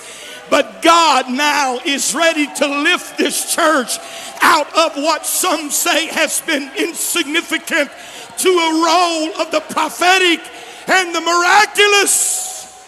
but 0.54 0.84
God 0.84 1.32
now 1.32 1.80
is 1.84 2.14
ready 2.14 2.46
to 2.46 2.68
lift 2.68 3.18
this 3.18 3.56
church 3.56 3.98
out 4.40 4.68
of 4.78 4.96
what 4.98 5.26
some 5.26 5.72
say 5.72 6.06
has 6.06 6.42
been 6.42 6.70
insignificant 6.78 7.90
to 8.38 8.50
a 8.50 8.86
role 8.86 9.42
of 9.42 9.50
the 9.50 9.62
prophetic 9.62 10.42
and 10.86 11.16
the 11.16 11.22
miraculous. 11.22 12.88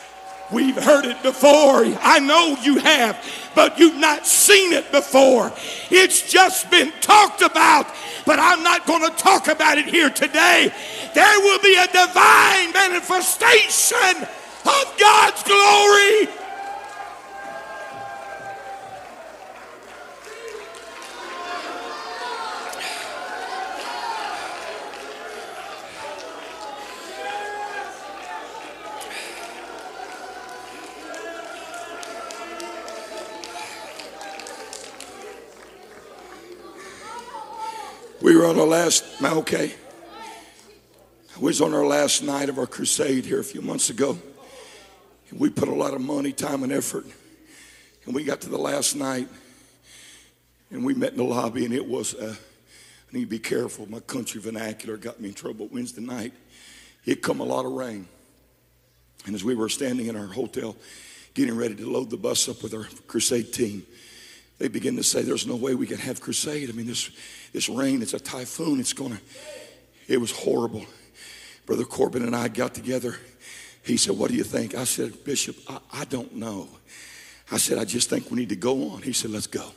We've 0.52 0.76
heard 0.76 1.06
it 1.06 1.24
before. 1.24 1.86
I 2.02 2.20
know 2.20 2.56
you 2.62 2.78
have, 2.78 3.18
but 3.56 3.80
you've 3.80 3.98
not 3.98 4.28
seen 4.28 4.72
it 4.72 4.92
before. 4.92 5.52
It's 5.90 6.32
just 6.32 6.70
been 6.70 6.94
talked 7.02 7.42
about, 7.42 7.88
but 8.28 8.38
I'm 8.38 8.62
not 8.62 8.86
going 8.86 9.10
to 9.10 9.18
talk 9.18 9.48
about 9.48 9.80
it 9.80 9.88
here 9.88 10.12
today. 10.12 10.72
There 11.16 11.40
will 11.40 11.60
be 11.62 11.76
a 11.78 11.88
divine 11.88 12.74
manifestation 12.74 14.22
of 14.66 14.98
God's 15.00 15.42
glory. 15.42 16.45
We 38.26 38.36
were 38.36 38.48
on 38.48 38.60
our 38.60 38.66
last, 38.66 39.06
okay? 39.24 39.72
We 41.38 41.46
was 41.46 41.62
on 41.62 41.76
our 41.76 41.86
last 41.86 42.24
night 42.24 42.50
of 42.50 42.58
our 42.58 42.66
crusade 42.66 43.24
here 43.24 43.40
a 43.40 43.44
few 43.44 43.62
months 43.62 43.92
ago. 43.92 44.18
And 45.30 45.40
we 45.40 45.52
put 45.52 45.68
a 45.68 45.76
lot 45.76 45.94
of 45.94 46.02
money, 46.02 46.32
time, 46.32 46.64
and 46.64 46.74
effort. 46.74 47.06
And 48.04 48.16
we 48.16 48.24
got 48.24 48.42
to 48.42 48.50
the 48.50 48.58
last 48.58 48.96
night 48.96 49.28
and 50.72 50.84
we 50.84 50.96
met 50.96 51.12
in 51.12 51.20
the 51.20 51.24
lobby 51.24 51.66
and 51.66 51.74
it 51.76 51.88
was, 51.88 52.16
uh, 52.16 52.34
I 52.34 53.16
need 53.16 53.26
to 53.26 53.30
be 53.30 53.38
careful. 53.38 53.88
My 53.92 54.00
country 54.00 54.42
vernacular 54.42 54.98
got 54.98 55.22
me 55.22 55.28
in 55.28 55.36
trouble 55.36 55.70
Wednesday 55.72 56.02
night. 56.02 56.34
It 57.06 57.22
come 57.22 57.42
a 57.42 57.46
lot 57.46 57.68
of 57.68 57.74
rain. 57.74 58.08
And 59.28 59.36
as 59.36 59.44
we 59.44 59.54
were 59.54 59.70
standing 59.70 60.08
in 60.08 60.16
our 60.16 60.26
hotel 60.26 60.76
getting 61.36 61.56
ready 61.56 61.76
to 61.76 61.88
load 61.88 62.10
the 62.10 62.18
bus 62.18 62.50
up 62.50 62.64
with 62.64 62.74
our 62.74 62.88
crusade 63.06 63.54
team, 63.54 63.86
they 64.58 64.68
begin 64.68 64.96
to 64.96 65.04
say, 65.04 65.22
There's 65.22 65.46
no 65.46 65.56
way 65.56 65.76
we 65.76 65.88
can 65.88 65.98
have 65.98 66.22
crusade. 66.22 66.70
I 66.70 66.74
mean, 66.74 66.88
this, 66.88 67.10
this 67.56 67.70
rain, 67.70 68.02
it's 68.02 68.14
a 68.14 68.20
typhoon, 68.20 68.82
it's 68.82 68.92
to. 68.92 69.18
It 70.10 70.18
was 70.18 70.30
horrible. 70.30 70.86
Brother 71.66 71.86
Corbin 71.86 72.24
and 72.24 72.36
I 72.36 72.50
got 72.50 72.74
together. 72.74 73.16
He 73.82 73.96
said, 73.96 74.18
What 74.18 74.30
do 74.30 74.36
you 74.36 74.44
think? 74.44 74.76
I 74.76 74.84
said, 74.84 75.24
Bishop, 75.24 75.56
I, 75.70 75.80
I 75.94 76.06
don't 76.06 76.36
know. 76.36 76.68
I 77.50 77.58
said, 77.58 77.78
I 77.78 77.86
just 77.86 78.10
think 78.10 78.30
we 78.30 78.38
need 78.38 78.50
to 78.50 78.58
go 78.58 78.90
on. 78.90 79.04
He 79.04 79.14
said, 79.14 79.32
Let's 79.32 79.48
go. 79.48 79.72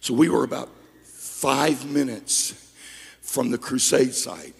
So 0.00 0.14
we 0.14 0.30
were 0.30 0.44
about 0.44 0.70
five 1.04 1.84
minutes 1.84 2.72
from 3.20 3.50
the 3.50 3.58
crusade 3.58 4.14
site. 4.14 4.54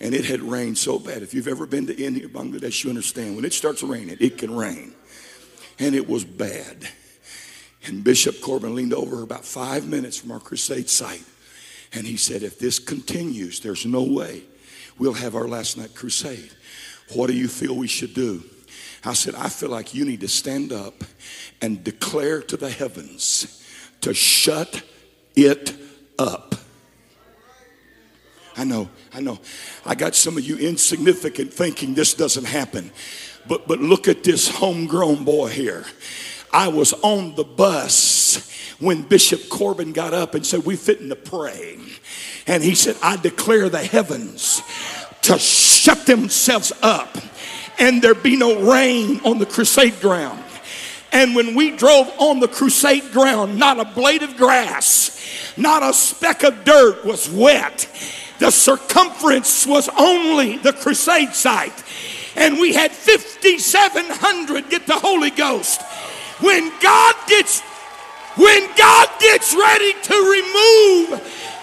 And 0.00 0.16
it 0.16 0.24
had 0.24 0.40
rained 0.40 0.78
so 0.78 0.98
bad. 0.98 1.22
If 1.22 1.32
you've 1.32 1.46
ever 1.46 1.64
been 1.64 1.86
to 1.86 1.96
India, 1.96 2.26
Bangladesh, 2.26 2.82
you 2.82 2.90
understand. 2.90 3.36
When 3.36 3.44
it 3.44 3.52
starts 3.52 3.84
raining, 3.84 4.16
it 4.18 4.36
can 4.36 4.52
rain. 4.52 4.94
And 5.78 5.94
it 5.94 6.08
was 6.08 6.24
bad. 6.24 6.88
And 7.84 8.02
Bishop 8.02 8.40
Corbin 8.40 8.74
leaned 8.74 8.94
over 8.94 9.22
about 9.22 9.44
five 9.44 9.86
minutes 9.86 10.18
from 10.18 10.32
our 10.32 10.40
crusade 10.40 10.90
site. 10.90 11.22
And 11.94 12.06
he 12.06 12.16
said, 12.16 12.42
If 12.42 12.58
this 12.58 12.78
continues, 12.78 13.60
there's 13.60 13.86
no 13.86 14.02
way 14.02 14.42
we'll 14.98 15.12
have 15.14 15.34
our 15.34 15.48
last 15.48 15.76
night 15.76 15.94
crusade. 15.94 16.50
What 17.14 17.26
do 17.26 17.34
you 17.34 17.48
feel 17.48 17.74
we 17.74 17.88
should 17.88 18.14
do? 18.14 18.42
I 19.04 19.14
said, 19.14 19.34
I 19.34 19.48
feel 19.48 19.68
like 19.68 19.94
you 19.94 20.04
need 20.04 20.20
to 20.20 20.28
stand 20.28 20.72
up 20.72 21.02
and 21.60 21.82
declare 21.82 22.40
to 22.42 22.56
the 22.56 22.70
heavens 22.70 23.66
to 24.00 24.14
shut 24.14 24.82
it 25.34 25.74
up. 26.18 26.54
I 28.56 28.64
know, 28.64 28.90
I 29.12 29.20
know. 29.20 29.40
I 29.84 29.94
got 29.94 30.14
some 30.14 30.36
of 30.36 30.44
you 30.44 30.56
insignificant 30.56 31.52
thinking 31.52 31.94
this 31.94 32.14
doesn't 32.14 32.44
happen. 32.44 32.92
But 33.48 33.66
but 33.66 33.80
look 33.80 34.08
at 34.08 34.22
this 34.22 34.48
homegrown 34.48 35.24
boy 35.24 35.48
here. 35.48 35.84
I 36.52 36.68
was 36.68 36.92
on 37.02 37.34
the 37.34 37.44
bus 37.44 38.50
when 38.78 39.02
Bishop 39.02 39.48
Corbin 39.48 39.92
got 39.92 40.12
up 40.12 40.34
and 40.34 40.44
said, 40.44 40.64
We're 40.64 40.76
fitting 40.76 41.08
to 41.08 41.16
pray. 41.16 41.78
And 42.46 42.62
he 42.62 42.74
said, 42.74 42.96
I 43.02 43.16
declare 43.16 43.68
the 43.68 43.82
heavens 43.82 44.62
to 45.22 45.38
shut 45.38 46.06
themselves 46.06 46.72
up 46.82 47.16
and 47.78 48.02
there 48.02 48.14
be 48.14 48.36
no 48.36 48.70
rain 48.70 49.20
on 49.24 49.38
the 49.38 49.46
crusade 49.46 50.00
ground. 50.00 50.42
And 51.12 51.34
when 51.34 51.54
we 51.54 51.76
drove 51.76 52.10
on 52.18 52.40
the 52.40 52.48
crusade 52.48 53.12
ground, 53.12 53.58
not 53.58 53.78
a 53.78 53.84
blade 53.84 54.22
of 54.22 54.36
grass, 54.36 55.18
not 55.56 55.82
a 55.82 55.92
speck 55.92 56.42
of 56.42 56.64
dirt 56.64 57.04
was 57.04 57.28
wet. 57.28 57.88
The 58.38 58.50
circumference 58.50 59.66
was 59.66 59.88
only 59.96 60.56
the 60.56 60.72
crusade 60.72 61.34
site. 61.34 61.84
And 62.34 62.58
we 62.58 62.72
had 62.72 62.92
5,700 62.92 64.70
get 64.70 64.86
the 64.86 64.94
Holy 64.94 65.30
Ghost. 65.30 65.82
When 66.42 66.72
God 66.80 67.14
gets 67.28 67.60
when 68.36 68.66
God 68.76 69.08
gets 69.20 69.54
ready 69.54 69.92
to 69.92 70.14
remove 70.14 71.10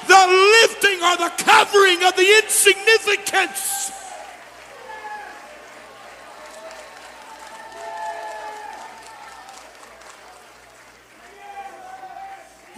the 0.07 0.61
lifting 0.61 1.01
or 1.03 1.17
the 1.17 1.31
covering 1.43 2.03
of 2.03 2.15
the 2.15 2.41
insignificance 2.43 3.79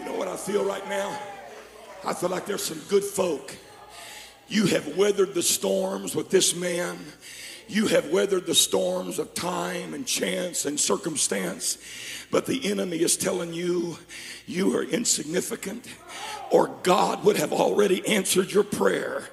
You 0.02 0.08
know 0.08 0.16
what 0.16 0.28
I 0.28 0.36
feel 0.36 0.66
right 0.66 0.88
now? 0.90 1.16
I 2.04 2.16
feel 2.16 2.30
like 2.30 2.48
there's 2.48 2.64
some 2.64 2.82
good 2.90 3.04
folk. 3.04 3.56
You 4.48 4.66
have 4.66 4.98
weathered 4.98 5.36
the 5.36 5.44
storms 5.44 6.16
with 6.16 6.32
this 6.32 6.56
man. 6.56 6.98
You 7.72 7.88
have 7.88 8.10
weathered 8.10 8.48
the 8.48 8.54
storms 8.54 9.18
of 9.18 9.34
time 9.34 9.94
and 9.94 10.06
chance 10.06 10.66
and 10.66 10.78
circumstance, 10.78 11.78
but 12.30 12.46
the 12.46 12.70
enemy 12.70 12.98
is 12.98 13.16
telling 13.16 13.54
you 13.54 13.98
you 14.46 14.76
are 14.76 14.84
insignificant 14.84 15.88
or 16.50 16.68
God 16.84 17.24
would 17.24 17.38
have 17.38 17.54
already 17.54 18.06
answered 18.06 18.52
your 18.52 18.66
prayer. 18.66 19.30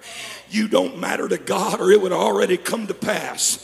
You 0.50 0.68
don't 0.68 1.00
matter 1.00 1.28
to 1.28 1.36
God 1.36 1.80
or 1.80 1.90
it 1.90 2.00
would 2.00 2.12
already 2.12 2.56
come 2.56 2.86
to 2.86 2.94
pass. 2.94 3.58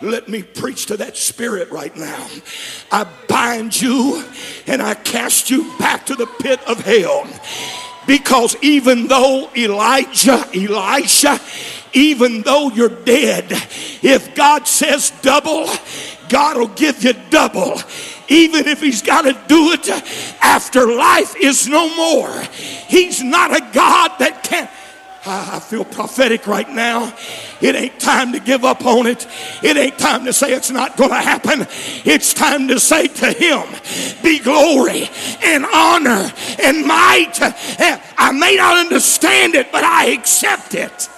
Let 0.00 0.28
me 0.28 0.44
preach 0.44 0.86
to 0.86 0.96
that 0.98 1.16
spirit 1.16 1.72
right 1.72 1.96
now. 1.96 2.28
I 2.92 3.08
bind 3.26 3.82
you 3.82 4.24
and 4.68 4.80
I 4.80 4.94
cast 4.94 5.50
you 5.50 5.76
back 5.76 6.06
to 6.06 6.14
the 6.14 6.26
pit 6.26 6.60
of 6.68 6.78
hell. 6.84 7.26
Because 8.06 8.56
even 8.62 9.08
though 9.08 9.50
Elijah, 9.56 10.44
Elisha, 10.54 11.40
even 11.92 12.42
though 12.42 12.70
you're 12.70 12.88
dead, 12.88 13.46
if 14.02 14.34
God 14.34 14.66
says 14.66 15.12
double, 15.22 15.68
God 16.28 16.56
will 16.56 16.68
give 16.68 17.02
you 17.02 17.14
double. 17.30 17.80
Even 18.28 18.68
if 18.68 18.80
He's 18.80 19.02
got 19.02 19.22
to 19.22 19.32
do 19.48 19.72
it 19.72 19.88
after 20.40 20.86
life 20.86 21.34
is 21.36 21.66
no 21.66 21.94
more. 21.96 22.32
He's 22.86 23.22
not 23.22 23.50
a 23.50 23.60
God 23.72 24.12
that 24.20 24.44
can't. 24.44 24.70
I 25.26 25.60
feel 25.60 25.84
prophetic 25.84 26.46
right 26.46 26.68
now. 26.68 27.14
It 27.60 27.74
ain't 27.74 28.00
time 28.00 28.32
to 28.32 28.40
give 28.40 28.64
up 28.64 28.86
on 28.86 29.06
it. 29.06 29.26
It 29.62 29.76
ain't 29.76 29.98
time 29.98 30.24
to 30.24 30.32
say 30.32 30.54
it's 30.54 30.70
not 30.70 30.96
going 30.96 31.10
to 31.10 31.16
happen. 31.16 31.66
It's 32.06 32.32
time 32.32 32.68
to 32.68 32.80
say 32.80 33.06
to 33.06 33.30
Him, 33.30 33.66
be 34.22 34.38
glory 34.38 35.10
and 35.44 35.66
honor 35.66 36.32
and 36.62 36.86
might. 36.86 37.36
I 38.16 38.32
may 38.32 38.56
not 38.56 38.78
understand 38.78 39.56
it, 39.56 39.70
but 39.70 39.84
I 39.84 40.06
accept 40.06 40.74
it. 40.74 41.10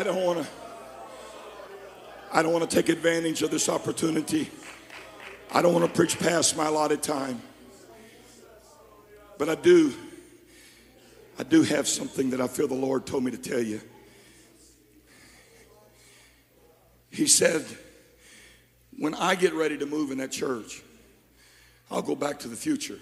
I 0.00 0.02
don't 0.02 0.24
want 0.24 0.38
to 0.38 0.48
I 2.32 2.42
don't 2.42 2.54
want 2.54 2.70
to 2.70 2.74
take 2.74 2.88
advantage 2.88 3.42
of 3.42 3.50
this 3.50 3.68
opportunity. 3.68 4.50
I 5.52 5.60
don't 5.60 5.74
want 5.74 5.84
to 5.84 5.92
preach 5.92 6.18
past 6.18 6.56
my 6.56 6.68
allotted 6.68 7.02
time. 7.02 7.42
But 9.36 9.50
I 9.50 9.56
do 9.56 9.92
I 11.38 11.42
do 11.42 11.62
have 11.64 11.86
something 11.86 12.30
that 12.30 12.40
I 12.40 12.46
feel 12.48 12.66
the 12.66 12.74
Lord 12.74 13.04
told 13.04 13.24
me 13.24 13.30
to 13.32 13.36
tell 13.36 13.60
you. 13.60 13.82
He 17.10 17.26
said, 17.26 17.66
when 18.98 19.12
I 19.14 19.34
get 19.34 19.52
ready 19.52 19.76
to 19.76 19.84
move 19.84 20.12
in 20.12 20.16
that 20.18 20.32
church, 20.32 20.82
I'll 21.90 22.00
go 22.00 22.14
back 22.14 22.38
to 22.38 22.48
the 22.48 22.56
future. 22.56 23.00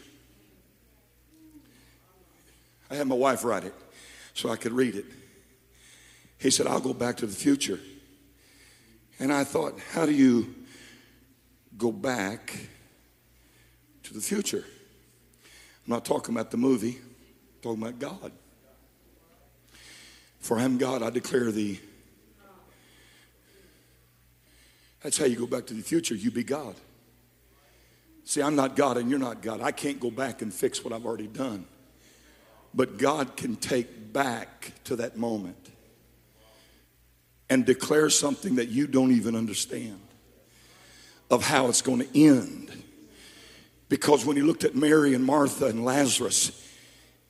I 2.91 2.97
had 2.97 3.07
my 3.07 3.15
wife 3.15 3.45
write 3.45 3.63
it 3.63 3.75
so 4.35 4.51
I 4.51 4.57
could 4.57 4.73
read 4.73 4.97
it. 4.97 5.05
He 6.39 6.51
said, 6.51 6.67
I'll 6.67 6.81
go 6.81 6.95
back 6.95 7.17
to 7.19 7.27
the 7.27 7.35
future. 7.35 7.81
And 9.19 9.33
I 9.33 9.45
thought, 9.45 9.79
how 9.93 10.07
do 10.07 10.13
you 10.13 10.55
go 11.77 11.91
back 11.91 12.57
to 14.05 14.15
the 14.15 14.21
future? 14.21 14.65
I'm 15.45 15.95
not 15.95 16.05
talking 16.05 16.35
about 16.35 16.51
the 16.51 16.57
movie, 16.57 16.99
I'm 16.99 17.63
talking 17.63 17.83
about 17.83 17.99
God. 17.99 18.33
For 20.39 20.59
I 20.59 20.63
am 20.63 20.79
God, 20.79 21.03
I 21.03 21.11
declare 21.11 21.51
thee. 21.51 21.81
That's 25.03 25.19
how 25.19 25.27
you 25.27 25.37
go 25.37 25.47
back 25.47 25.67
to 25.67 25.75
the 25.75 25.83
future. 25.83 26.15
You 26.15 26.31
be 26.31 26.45
God. 26.45 26.75
See, 28.25 28.43
I'm 28.43 28.57
not 28.57 28.77
God 28.77 28.97
and 28.99 29.09
you're 29.09 29.19
not 29.19 29.43
God. 29.43 29.61
I 29.61 29.73
can't 29.73 29.99
go 29.99 30.11
back 30.11 30.43
and 30.43 30.53
fix 30.53 30.85
what 30.85 30.93
I've 30.93 31.07
already 31.07 31.27
done. 31.27 31.67
But 32.75 32.99
God 32.99 33.37
can 33.37 33.57
take 33.57 34.13
back 34.13 34.73
to 34.85 34.97
that 34.97 35.17
moment 35.17 35.71
and 37.51 37.65
declare 37.65 38.11
something 38.11 38.57
that 38.57 38.69
you 38.69 38.87
don't 38.87 39.13
even 39.13 39.35
understand 39.35 40.01
of 41.31 41.45
how 41.45 41.69
it's 41.69 41.83
going 41.83 42.01
to 42.01 42.27
end. 42.27 42.71
Because 43.89 44.25
when 44.25 44.37
he 44.37 44.43
looked 44.43 44.65
at 44.65 44.75
Mary 44.75 45.15
and 45.15 45.25
Martha 45.25 45.67
and 45.67 45.85
Lazarus, 45.85 46.67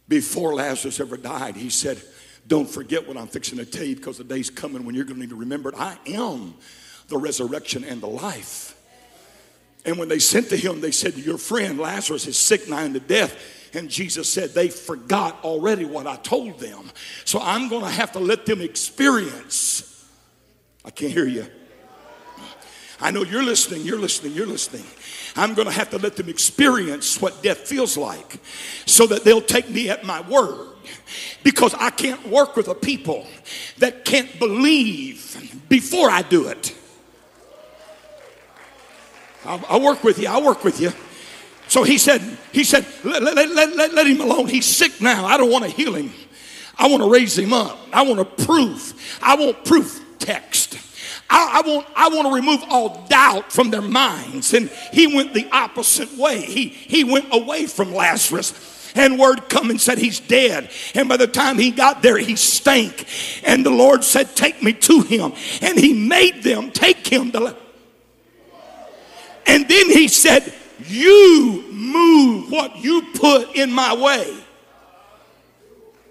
before 0.08 0.54
Lazarus 0.54 1.00
ever 1.00 1.16
died, 1.16 1.56
he 1.56 1.70
said, 1.70 2.00
Don't 2.46 2.68
forget 2.68 3.06
what 3.06 3.16
I'm 3.16 3.28
fixing 3.28 3.58
to 3.58 3.66
tell 3.66 3.84
you 3.84 3.96
because 3.96 4.18
the 4.18 4.24
day's 4.24 4.50
coming 4.50 4.84
when 4.84 4.94
you're 4.94 5.04
going 5.04 5.16
to 5.16 5.20
need 5.20 5.30
to 5.30 5.36
remember 5.36 5.68
it. 5.68 5.76
I 5.76 5.96
am 6.06 6.54
the 7.08 7.18
resurrection 7.18 7.84
and 7.84 8.00
the 8.00 8.08
life. 8.08 8.74
And 9.84 9.98
when 9.98 10.08
they 10.08 10.18
sent 10.18 10.48
to 10.50 10.56
him, 10.56 10.80
they 10.80 10.90
said, 10.90 11.16
Your 11.16 11.38
friend 11.38 11.78
Lazarus 11.78 12.26
is 12.26 12.36
sick 12.36 12.68
nigh 12.68 12.84
unto 12.84 13.00
death. 13.00 13.36
And 13.74 13.88
Jesus 13.88 14.32
said, 14.32 14.50
They 14.50 14.68
forgot 14.68 15.44
already 15.44 15.84
what 15.84 16.06
I 16.06 16.16
told 16.16 16.58
them. 16.58 16.90
So 17.24 17.38
I'm 17.40 17.68
going 17.68 17.84
to 17.84 17.90
have 17.90 18.12
to 18.12 18.18
let 18.18 18.46
them 18.46 18.60
experience. 18.60 19.87
I 20.88 20.90
can't 20.90 21.12
hear 21.12 21.26
you. 21.26 21.46
I 22.98 23.10
know 23.10 23.22
you're 23.22 23.42
listening, 23.42 23.82
you're 23.82 23.98
listening, 23.98 24.32
you're 24.32 24.46
listening. 24.46 24.86
I'm 25.36 25.52
going 25.52 25.68
to 25.68 25.74
have 25.74 25.90
to 25.90 25.98
let 25.98 26.16
them 26.16 26.30
experience 26.30 27.20
what 27.20 27.42
death 27.42 27.58
feels 27.58 27.98
like 27.98 28.40
so 28.86 29.06
that 29.08 29.22
they'll 29.22 29.42
take 29.42 29.68
me 29.68 29.90
at 29.90 30.04
my 30.04 30.22
word. 30.22 30.66
Because 31.44 31.74
I 31.74 31.90
can't 31.90 32.26
work 32.28 32.56
with 32.56 32.68
a 32.68 32.74
people 32.74 33.26
that 33.76 34.06
can't 34.06 34.38
believe 34.38 35.62
before 35.68 36.08
I 36.10 36.22
do 36.22 36.48
it. 36.48 36.74
I'll, 39.44 39.62
I'll 39.68 39.82
work 39.82 40.02
with 40.02 40.18
you. 40.18 40.28
I'll 40.28 40.42
work 40.42 40.64
with 40.64 40.80
you. 40.80 40.90
So 41.68 41.82
he 41.82 41.98
said, 41.98 42.22
he 42.50 42.64
said, 42.64 42.86
let, 43.04 43.22
let, 43.22 43.36
let, 43.36 43.76
let, 43.76 43.92
let 43.92 44.06
him 44.06 44.22
alone. 44.22 44.48
He's 44.48 44.64
sick 44.64 45.02
now. 45.02 45.26
I 45.26 45.36
don't 45.36 45.50
want 45.50 45.64
to 45.64 45.70
heal 45.70 45.94
him. 45.94 46.10
I 46.78 46.88
want 46.88 47.02
to 47.02 47.10
raise 47.10 47.38
him 47.38 47.52
up. 47.52 47.78
I 47.92 48.02
want 48.02 48.20
to 48.20 48.44
prove. 48.46 49.20
I 49.22 49.36
want 49.36 49.66
proof 49.66 50.06
text. 50.28 50.78
I, 51.30 51.62
I, 51.64 51.68
want, 51.68 51.86
I 51.96 52.08
want 52.10 52.28
to 52.28 52.34
remove 52.34 52.62
all 52.68 53.06
doubt 53.08 53.50
from 53.50 53.70
their 53.70 53.82
minds. 53.82 54.52
And 54.52 54.68
he 54.92 55.06
went 55.06 55.32
the 55.32 55.48
opposite 55.50 56.12
way. 56.18 56.42
He, 56.42 56.68
he 56.68 57.02
went 57.02 57.32
away 57.32 57.66
from 57.66 57.94
Lazarus. 57.94 58.92
And 58.94 59.18
word 59.18 59.48
come 59.48 59.70
and 59.70 59.80
said 59.80 59.98
he's 59.98 60.20
dead. 60.20 60.70
And 60.94 61.08
by 61.08 61.16
the 61.16 61.26
time 61.26 61.58
he 61.58 61.70
got 61.70 62.02
there, 62.02 62.18
he 62.18 62.36
stank. 62.36 63.06
And 63.42 63.64
the 63.64 63.70
Lord 63.70 64.04
said, 64.04 64.34
Take 64.36 64.62
me 64.62 64.72
to 64.74 65.00
him. 65.02 65.32
And 65.62 65.78
he 65.78 65.94
made 65.94 66.42
them 66.42 66.70
take 66.72 67.06
him 67.06 67.32
to. 67.32 67.56
And 69.46 69.68
then 69.68 69.90
he 69.90 70.08
said, 70.08 70.52
You 70.86 71.64
move 71.70 72.50
what 72.50 72.76
you 72.78 73.02
put 73.14 73.54
in 73.54 73.72
my 73.72 73.94
way. 73.94 74.36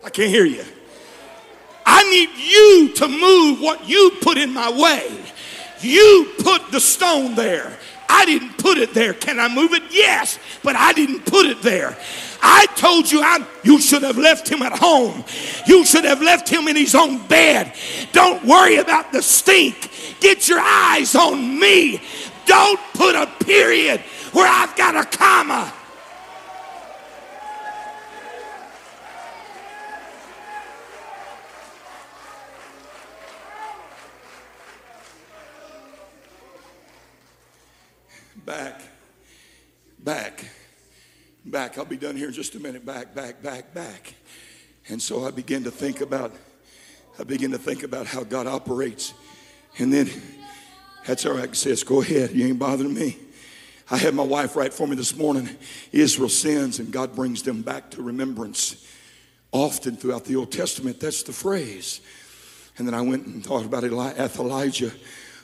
I 0.04 0.10
can't 0.10 0.30
hear 0.30 0.46
you. 0.46 0.64
I 1.90 2.04
need 2.12 2.30
you 2.38 2.94
to 2.96 3.08
move 3.08 3.62
what 3.62 3.88
you 3.88 4.12
put 4.22 4.38
in 4.38 4.54
my 4.54 4.70
way. 4.70 5.10
You 5.80 6.34
put 6.44 6.70
the 6.70 6.82
stone 6.82 7.34
there. 7.34 7.78
I 8.10 8.26
didn't 8.26 8.58
put 8.58 8.78
it 8.78 8.94
there. 8.94 9.14
Can 9.14 9.40
I 9.40 9.48
move 9.48 9.72
it? 9.72 9.84
Yes, 9.90 10.38
but 10.64 10.76
I 10.76 10.92
didn't 10.92 11.26
put 11.26 11.46
it 11.46 11.62
there. 11.62 11.98
I 12.42 12.66
told 12.76 13.10
you 13.10 13.22
I, 13.22 13.46
you 13.64 13.80
should 13.80 14.04
have 14.04 14.18
left 14.18 14.50
him 14.50 14.62
at 14.64 14.78
home. 14.78 15.24
You 15.66 15.86
should 15.86 16.04
have 16.04 16.22
left 16.22 16.50
him 16.50 16.68
in 16.68 16.76
his 16.76 16.94
own 16.94 17.26
bed. 17.28 17.74
Don't 18.12 18.44
worry 18.46 18.78
about 18.78 19.14
the 19.14 19.22
stink. 19.22 19.90
Get 20.20 20.50
your 20.50 20.60
eyes 20.60 21.16
on 21.16 21.58
me. 21.58 22.02
Don't 22.46 22.80
put 22.96 23.16
a 23.16 23.28
period 23.46 24.02
where 24.34 24.48
I've 24.48 24.76
got 24.76 24.96
a 24.96 25.18
comma. 25.18 25.74
Back, 38.48 38.80
back, 40.00 40.46
back. 41.44 41.78
I'll 41.78 41.84
be 41.84 41.98
done 41.98 42.16
here 42.16 42.30
in 42.30 42.34
just 42.34 42.56
a 42.56 42.62
minute. 42.62 42.86
Back, 42.86 43.14
back, 43.14 43.44
back, 43.44 43.74
back. 43.74 44.14
And 44.88 45.02
so 45.02 45.28
I 45.28 45.32
begin 45.32 45.66
to 45.66 45.72
think 45.72 46.00
about, 46.00 46.34
I 47.20 47.26
begin 47.26 47.52
to 47.52 47.58
think 47.58 47.84
about 47.84 48.08
how 48.08 48.24
God 48.24 48.48
operates. 48.48 49.14
And 49.80 49.92
then 49.92 50.10
that's 51.06 51.26
all 51.26 51.34
right, 51.34 51.54
says, 51.58 51.84
go 51.84 52.02
ahead. 52.02 52.32
You 52.32 52.48
ain't 52.48 52.58
bothering 52.58 52.94
me. 52.94 53.18
I 53.92 53.98
had 53.98 54.16
my 54.16 54.24
wife 54.24 54.56
write 54.56 54.74
for 54.74 54.88
me 54.88 54.96
this 54.96 55.14
morning. 55.14 55.50
Israel 55.92 56.30
sins 56.30 56.80
and 56.80 56.90
God 56.90 57.14
brings 57.14 57.44
them 57.44 57.64
back 57.64 57.92
to 57.92 58.02
remembrance. 58.02 58.88
Often 59.52 59.98
throughout 59.98 60.24
the 60.24 60.38
Old 60.38 60.54
Testament, 60.54 61.02
that's 61.02 61.24
the 61.24 61.34
phrase. 61.34 62.00
And 62.78 62.88
then 62.88 62.94
I 62.94 63.02
went 63.02 63.26
and 63.26 63.46
thought 63.46 63.66
about 63.66 63.84
Elijah, 63.84 64.92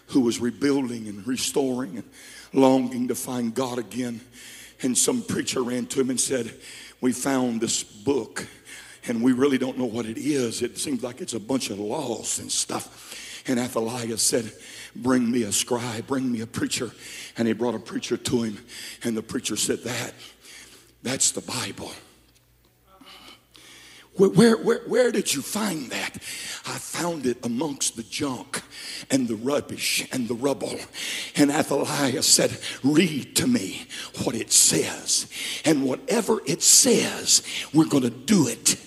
who 0.07 0.21
was 0.21 0.39
rebuilding 0.39 1.09
and 1.09 1.27
restoring 1.27 1.97
and 1.97 2.09
longing 2.53 3.07
to 3.09 3.15
find 3.15 3.53
God 3.53 3.79
again. 3.79 4.21
And 4.81 4.97
some 4.97 5.21
preacher 5.21 5.63
ran 5.63 5.85
to 5.87 6.01
him 6.01 6.09
and 6.09 6.19
said, 6.19 6.53
We 7.01 7.11
found 7.11 7.61
this 7.61 7.83
book 7.83 8.47
and 9.07 9.21
we 9.21 9.33
really 9.33 9.57
don't 9.57 9.77
know 9.77 9.85
what 9.85 10.05
it 10.05 10.17
is. 10.17 10.61
It 10.61 10.77
seems 10.77 11.03
like 11.03 11.19
it's 11.21 11.33
a 11.33 11.39
bunch 11.39 11.69
of 11.69 11.79
laws 11.79 12.39
and 12.39 12.51
stuff. 12.51 13.43
And 13.47 13.59
Athaliah 13.59 14.17
said, 14.17 14.51
Bring 14.95 15.29
me 15.29 15.43
a 15.43 15.51
scribe, 15.51 16.07
bring 16.07 16.31
me 16.31 16.41
a 16.41 16.47
preacher. 16.47 16.91
And 17.37 17.47
he 17.47 17.53
brought 17.53 17.75
a 17.75 17.79
preacher 17.79 18.15
to 18.15 18.43
him. 18.43 18.57
And 19.03 19.17
the 19.17 19.23
preacher 19.23 19.55
said, 19.55 19.79
That, 19.83 20.13
that's 21.01 21.31
the 21.31 21.41
Bible. 21.41 21.91
Where, 24.15 24.29
where, 24.29 24.57
where, 24.57 24.81
where, 24.87 25.11
did 25.11 25.33
you 25.33 25.41
find 25.41 25.89
that? 25.89 26.17
I 26.66 26.78
found 26.78 27.26
it 27.26 27.38
amongst 27.43 27.97
the 27.97 28.03
junk 28.03 28.61
and 29.11 29.28
the 29.28 29.36
rubbish 29.36 30.07
and 30.11 30.28
the 30.28 30.34
rubble. 30.34 30.80
And 31.36 31.51
Athaliah 31.51 32.24
said, 32.24 32.57
Read 32.84 33.36
to 33.38 33.47
me 33.47 33.86
what 34.24 34.36
it 34.36 34.51
says. 34.51 35.28
And 35.66 35.84
whatever 35.84 36.39
it 36.45 36.61
says, 36.61 37.43
we're 37.74 37.88
going 37.88 38.03
to 38.03 38.09
do 38.09 38.47
it. 38.47 38.78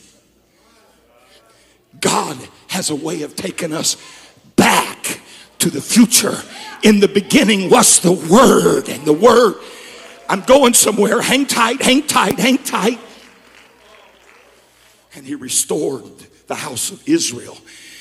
God 2.01 2.37
has 2.69 2.91
a 2.91 2.97
way 2.97 3.23
of 3.23 3.37
taking 3.37 3.73
us 3.73 3.97
back 4.57 5.21
to 5.59 5.69
the 5.69 5.81
future. 5.81 6.37
In 6.83 7.01
the 7.01 7.09
beginning 7.09 7.69
was 7.69 8.01
the 8.01 8.13
Word, 8.13 8.89
and 8.89 9.05
the 9.05 9.13
Word. 9.13 9.57
I'm 10.29 10.43
going 10.43 10.75
somewhere. 10.75 11.21
Hang 11.21 11.47
tight, 11.47 11.83
hang 11.83 12.07
tight, 12.07 12.39
hang 12.39 12.59
tight 12.59 13.01
and 15.17 15.27
he 15.27 15.35
restored 15.35 16.27
the 16.47 16.55
house 16.55 16.91
of 16.91 17.07
Israel. 17.09 17.59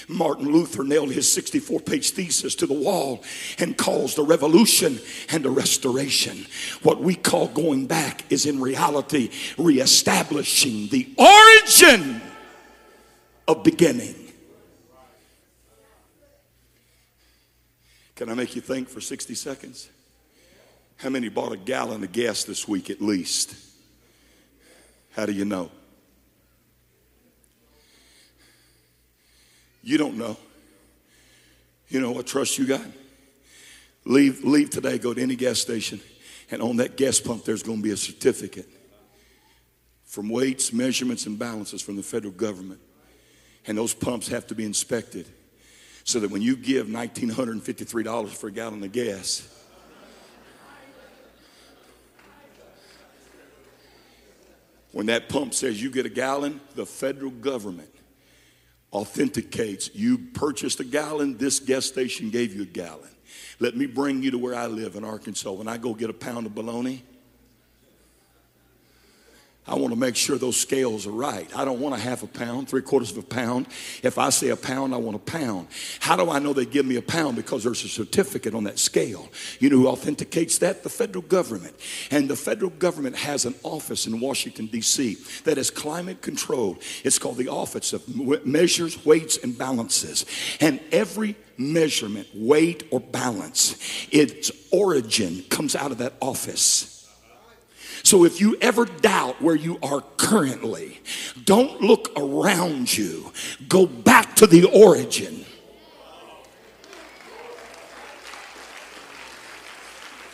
Martin 0.07 0.51
Luther 0.51 0.83
nailed 0.83 1.11
his 1.11 1.31
64 1.31 1.79
page 1.79 2.11
thesis 2.11 2.55
to 2.55 2.67
the 2.67 2.73
wall 2.73 3.23
and 3.57 3.77
caused 3.77 4.19
a 4.19 4.23
revolution 4.23 4.99
and 5.29 5.45
a 5.45 5.49
restoration. 5.49 6.45
What 6.83 7.01
we 7.01 7.15
call 7.15 7.47
going 7.47 7.87
back 7.87 8.23
is 8.29 8.45
in 8.45 8.61
reality 8.61 9.31
reestablishing 9.57 10.89
the 10.89 11.09
origin 11.17 12.21
of 13.47 13.63
beginning. 13.63 14.15
Can 18.15 18.29
I 18.29 18.33
make 18.33 18.55
you 18.55 18.61
think 18.61 18.87
for 18.87 19.01
60 19.01 19.35
seconds? 19.35 19.89
How 20.97 21.09
many 21.09 21.27
bought 21.27 21.51
a 21.51 21.57
gallon 21.57 22.03
of 22.03 22.11
gas 22.11 22.45
this 22.45 22.67
week 22.67 22.89
at 22.89 23.01
least? 23.01 23.55
How 25.11 25.25
do 25.25 25.33
you 25.33 25.45
know? 25.45 25.69
You 29.85 29.99
don't 29.99 30.17
know. 30.17 30.35
You 31.89 32.01
know 32.01 32.11
what 32.11 32.25
trust 32.25 32.57
you 32.57 32.65
got? 32.65 32.81
Leave, 34.03 34.43
leave 34.43 34.71
today, 34.71 34.97
go 34.97 35.13
to 35.13 35.21
any 35.21 35.35
gas 35.35 35.59
station, 35.59 36.01
and 36.49 36.59
on 36.59 36.77
that 36.77 36.97
gas 36.97 37.19
pump, 37.19 37.45
there's 37.45 37.61
going 37.61 37.77
to 37.77 37.83
be 37.83 37.91
a 37.91 37.97
certificate 37.97 38.67
from 40.03 40.29
weights, 40.29 40.73
measurements, 40.73 41.27
and 41.27 41.37
balances 41.37 41.83
from 41.83 41.95
the 41.95 42.03
federal 42.03 42.33
government. 42.33 42.79
And 43.67 43.77
those 43.77 43.93
pumps 43.93 44.27
have 44.29 44.47
to 44.47 44.55
be 44.55 44.65
inspected 44.65 45.27
so 46.03 46.19
that 46.19 46.31
when 46.31 46.41
you 46.41 46.55
give 46.55 46.87
$1,953 46.87 48.29
for 48.29 48.47
a 48.47 48.51
gallon 48.51 48.83
of 48.83 48.91
gas, 48.91 49.47
when 54.93 55.05
that 55.07 55.29
pump 55.29 55.53
says 55.53 55.79
you 55.79 55.91
get 55.91 56.07
a 56.07 56.09
gallon, 56.09 56.59
the 56.73 56.87
federal 56.87 57.31
government 57.31 57.94
authenticates 58.95 59.93
you 59.93 60.17
purchased 60.17 60.79
a 60.79 60.83
gallon, 60.85 61.37
this 61.37 61.59
gas 61.59 61.85
station 61.85 62.29
gave 62.29 62.55
you 62.55 62.61
a 62.61 62.65
gallon. 62.65 63.09
Let 63.59 63.75
me 63.75 63.87
bring 63.87 64.23
you 64.23 64.31
to 64.31 64.37
where 64.37 64.55
I 64.55 64.67
live 64.67 64.95
in 64.95 65.03
Arkansas. 65.03 65.51
When 65.51 65.67
I 65.67 65.77
go 65.77 65.93
get 65.93 66.09
a 66.09 66.13
pound 66.13 66.45
of 66.45 66.55
bologna, 66.55 67.03
I 69.67 69.73
want 69.75 69.93
to 69.93 69.99
make 69.99 70.15
sure 70.15 70.37
those 70.37 70.59
scales 70.59 71.07
are 71.07 71.11
right. 71.11 71.49
I 71.55 71.65
don't 71.65 71.79
want 71.79 71.95
a 71.95 71.97
half 71.97 72.21
a 72.21 72.27
pound, 72.27 72.69
three 72.69 72.83
quarters 72.83 73.11
of 73.11 73.17
a 73.17 73.23
pound. 73.23 73.65
If 74.03 74.19
I 74.19 74.29
say 74.29 74.49
a 74.49 74.55
pound, 74.55 74.93
I 74.93 74.97
want 74.97 75.15
a 75.15 75.19
pound. 75.19 75.69
How 75.99 76.15
do 76.15 76.29
I 76.29 76.37
know 76.37 76.53
they 76.53 76.67
give 76.67 76.85
me 76.85 76.97
a 76.97 77.01
pound? 77.01 77.35
Because 77.35 77.63
there's 77.63 77.83
a 77.83 77.87
certificate 77.87 78.53
on 78.53 78.65
that 78.65 78.77
scale. 78.77 79.27
You 79.59 79.71
know 79.71 79.77
who 79.77 79.87
authenticates 79.87 80.59
that? 80.59 80.83
The 80.83 80.89
federal 80.89 81.23
government. 81.23 81.75
And 82.11 82.29
the 82.29 82.35
federal 82.35 82.69
government 82.69 83.15
has 83.15 83.45
an 83.45 83.55
office 83.63 84.05
in 84.05 84.19
Washington, 84.19 84.67
D.C. 84.67 85.17
that 85.45 85.57
is 85.57 85.71
climate 85.71 86.21
controlled. 86.21 86.83
It's 87.03 87.17
called 87.17 87.37
the 87.37 87.49
Office 87.49 87.91
of 87.93 88.45
Measures, 88.45 89.03
Weights, 89.03 89.37
and 89.37 89.57
Balances. 89.57 90.25
And 90.61 90.79
every 90.91 91.35
measurement, 91.57 92.27
weight, 92.35 92.87
or 92.91 92.99
balance, 92.99 93.77
its 94.11 94.51
origin 94.71 95.43
comes 95.49 95.75
out 95.75 95.91
of 95.91 95.97
that 95.97 96.13
office. 96.21 96.94
So 98.05 98.23
if 98.23 98.39
you 98.39 98.55
ever 98.61 98.85
doubt 98.85 99.41
where 99.41 99.55
you 99.55 99.79
are 99.81 100.01
currently, 100.17 101.01
don't 101.43 101.81
look 101.81 102.11
around 102.15 102.95
you. 102.95 103.31
Go 103.67 103.87
back 103.87 104.35
to 104.35 104.47
the 104.47 104.65
origin. 104.65 105.43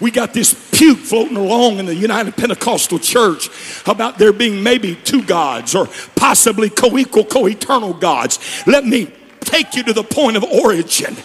We 0.01 0.11
got 0.11 0.33
this 0.33 0.53
puke 0.71 0.97
floating 0.97 1.37
along 1.37 1.77
in 1.77 1.85
the 1.85 1.95
United 1.95 2.35
Pentecostal 2.35 2.99
Church 2.99 3.49
about 3.87 4.17
there 4.17 4.33
being 4.33 4.61
maybe 4.61 4.95
two 4.95 5.23
gods 5.23 5.73
or 5.73 5.87
possibly 6.15 6.69
co 6.69 6.97
equal, 6.97 7.23
co 7.23 7.47
eternal 7.47 7.93
gods. 7.93 8.39
Let 8.67 8.83
me 8.85 9.13
take 9.41 9.75
you 9.75 9.83
to 9.83 9.93
the 9.93 10.03
point 10.03 10.37
of 10.37 10.43
origin. 10.43 11.15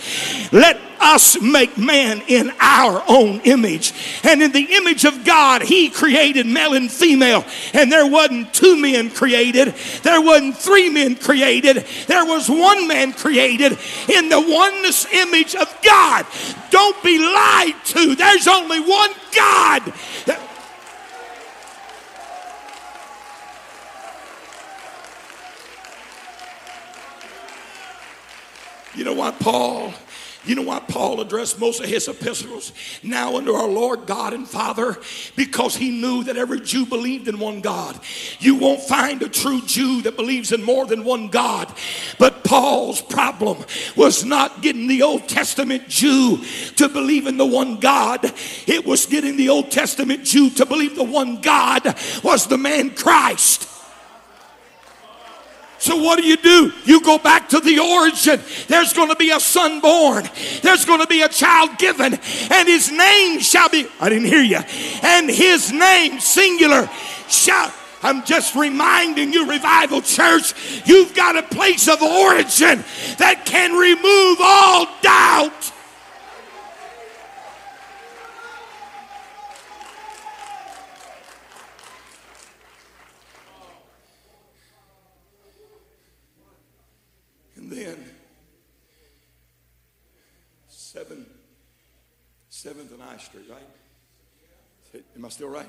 Let 0.53 0.81
us 1.01 1.41
make 1.41 1.77
man 1.79 2.23
in 2.27 2.51
our 2.59 3.03
own 3.09 3.41
image. 3.45 3.93
And 4.25 4.43
in 4.43 4.53
the 4.53 4.67
image 4.77 5.05
of 5.05 5.25
God, 5.25 5.63
he 5.63 5.91
created 5.91 6.47
male 6.47 6.75
and 6.75 6.91
female. 6.91 7.45
And 7.73 7.93
there 7.93 8.07
wasn't 8.07 8.53
two 8.53 8.77
men 8.77 9.11
created, 9.11 9.75
there 10.03 10.21
wasn't 10.21 10.57
three 10.57 10.89
men 10.89 11.17
created, 11.17 11.85
there 12.07 12.25
was 12.25 12.49
one 12.49 12.89
man 12.89 13.13
created 13.13 13.79
in 14.09 14.29
the 14.29 14.41
oneness 14.41 15.07
image 15.13 15.55
of 15.55 15.73
God. 15.83 16.27
Don't 16.71 17.03
be 17.03 17.19
lied 17.19 17.75
to. 17.85 18.15
There's 18.15 18.49
only 18.49 18.81
one 18.81 19.11
God. 19.35 19.93
You 28.97 29.05
know 29.05 29.13
what, 29.13 29.39
Paul? 29.39 29.93
You 30.47 30.55
know 30.55 30.63
why 30.63 30.79
Paul 30.79 31.21
addressed 31.21 31.59
most 31.59 31.81
of 31.81 31.87
his 31.87 32.07
epistles 32.07 32.73
now 33.03 33.37
unto 33.37 33.53
our 33.53 33.67
Lord 33.67 34.07
God 34.07 34.33
and 34.33 34.49
Father? 34.49 34.97
Because 35.35 35.75
he 35.77 35.91
knew 35.91 36.23
that 36.25 36.37
every 36.37 36.61
Jew 36.61 36.87
believed 36.87 37.27
in 37.27 37.41
one 37.41 37.61
God. 37.61 37.99
You 38.39 38.55
won't 38.55 38.81
find 38.81 39.21
a 39.23 39.29
true 39.29 39.61
Jew 39.67 40.03
that 40.03 40.17
believes 40.17 40.53
in 40.53 40.63
more 40.63 40.87
than 40.87 41.05
one 41.05 41.29
God. 41.29 41.75
But 42.19 42.45
Paul's 42.45 43.03
problem 43.03 43.65
was 43.97 44.25
not 44.25 44.63
getting 44.63 44.87
the 44.87 45.03
Old 45.03 45.29
Testament 45.29 45.89
Jew 45.89 46.45
to 46.77 46.89
believe 46.89 47.27
in 47.27 47.37
the 47.37 47.47
one 47.47 47.81
God, 47.81 48.33
it 48.69 48.87
was 48.87 49.07
getting 49.07 49.37
the 49.37 49.49
Old 49.49 49.73
Testament 49.73 50.25
Jew 50.25 50.51
to 50.51 50.65
believe 50.65 50.95
the 50.95 51.03
one 51.03 51.41
God 51.41 51.85
was 52.23 52.47
the 52.47 52.59
man 52.59 52.91
Christ. 52.91 53.69
So 55.79 55.97
what 55.97 56.19
do 56.19 56.27
you 56.27 56.37
do? 56.37 56.73
You 56.85 57.01
go 57.01 57.19
back 57.19 57.51
to 57.51 57.61
the 57.61 57.79
origin. 57.79 58.41
There's 58.67 58.93
going 58.93 59.11
to 59.11 59.17
be 59.17 59.31
a 59.31 59.41
son 59.41 59.81
born. 59.81 60.29
There's 60.63 60.85
going 60.85 61.01
to 61.01 61.07
be 61.07 61.23
a 61.23 61.29
child 61.29 61.79
given. 61.79 62.15
And 62.51 62.69
his 62.69 62.91
name 62.91 63.41
shall 63.41 63.69
be, 63.69 63.87
I 64.01 64.09
didn't 64.09 64.27
hear 64.27 64.43
you. 64.43 64.61
And 65.03 65.29
his 65.29 65.73
name, 65.73 66.19
singular, 66.19 66.89
shall, 67.29 67.73
I'm 68.03 68.25
just 68.25 68.55
reminding 68.55 69.33
you, 69.33 69.49
Revival 69.49 70.01
Church, 70.01 70.55
you've 70.87 71.15
got 71.15 71.37
a 71.37 71.43
place 71.43 71.89
of 71.89 72.03
origin 72.03 72.85
that 73.19 73.43
can 73.45 73.73
remove 73.73 74.39
all 74.41 74.87
doubt. 75.03 75.73
7th 92.67 92.93
and 92.93 93.01
I 93.01 93.17
Street, 93.19 93.45
right? 93.49 95.03
Am 95.15 95.25
I 95.25 95.29
still 95.29 95.49
right? 95.49 95.69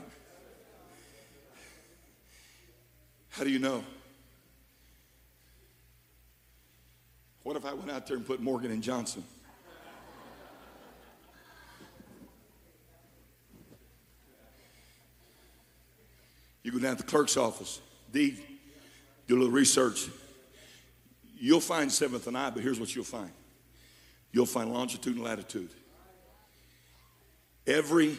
How 3.30 3.44
do 3.44 3.52
you 3.52 3.60
know? 3.60 3.84
What 7.44 7.56
if 7.56 7.66
I 7.66 7.74
went 7.74 7.92
out 7.92 8.08
there 8.08 8.18
and 8.18 8.26
put 8.26 8.42
Morgan 8.42 8.72
and 8.72 8.82
Johnson? 8.82 9.24
You 16.64 16.72
go 16.72 16.80
down 16.80 16.98
to 16.98 17.04
the 17.04 17.08
clerk's 17.08 17.38
office, 17.38 17.80
deed, 18.12 18.42
do 19.28 19.36
a 19.36 19.38
little 19.38 19.54
research. 19.54 20.08
You'll 21.40 21.62
find 21.62 21.92
seventh 21.92 22.26
and 22.26 22.36
I, 22.36 22.50
but 22.50 22.64
here's 22.64 22.80
what 22.80 22.96
you'll 22.96 23.06
find 23.06 23.30
you'll 24.32 24.48
find 24.48 24.74
longitude 24.74 25.16
and 25.16 25.24
latitude. 25.24 25.70
Every 27.68 28.18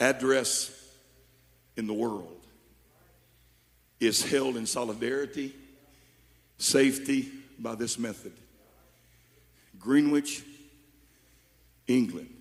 address 0.00 0.70
in 1.76 1.86
the 1.86 1.94
world 1.94 2.44
is 4.00 4.22
held 4.28 4.56
in 4.56 4.66
solidarity, 4.66 5.54
safety 6.58 7.30
by 7.60 7.76
this 7.76 7.98
method. 8.00 8.32
Greenwich, 9.78 10.42
England. 11.86 12.34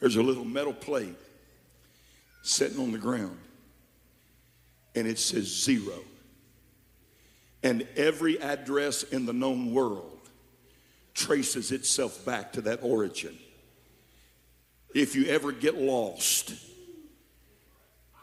There's 0.00 0.16
a 0.16 0.22
little 0.22 0.44
metal 0.44 0.72
plate 0.72 1.16
sitting 2.42 2.80
on 2.80 2.90
the 2.90 2.98
ground, 2.98 3.38
and 4.96 5.06
it 5.06 5.18
says 5.18 5.46
zero. 5.46 6.00
And 7.62 7.86
every 7.96 8.40
address 8.40 9.04
in 9.04 9.26
the 9.26 9.32
known 9.32 9.72
world 9.72 10.19
traces 11.20 11.70
itself 11.70 12.24
back 12.24 12.54
to 12.54 12.62
that 12.62 12.80
origin. 12.82 13.36
If 14.94 15.14
you 15.14 15.26
ever 15.26 15.52
get 15.52 15.76
lost, 15.76 16.54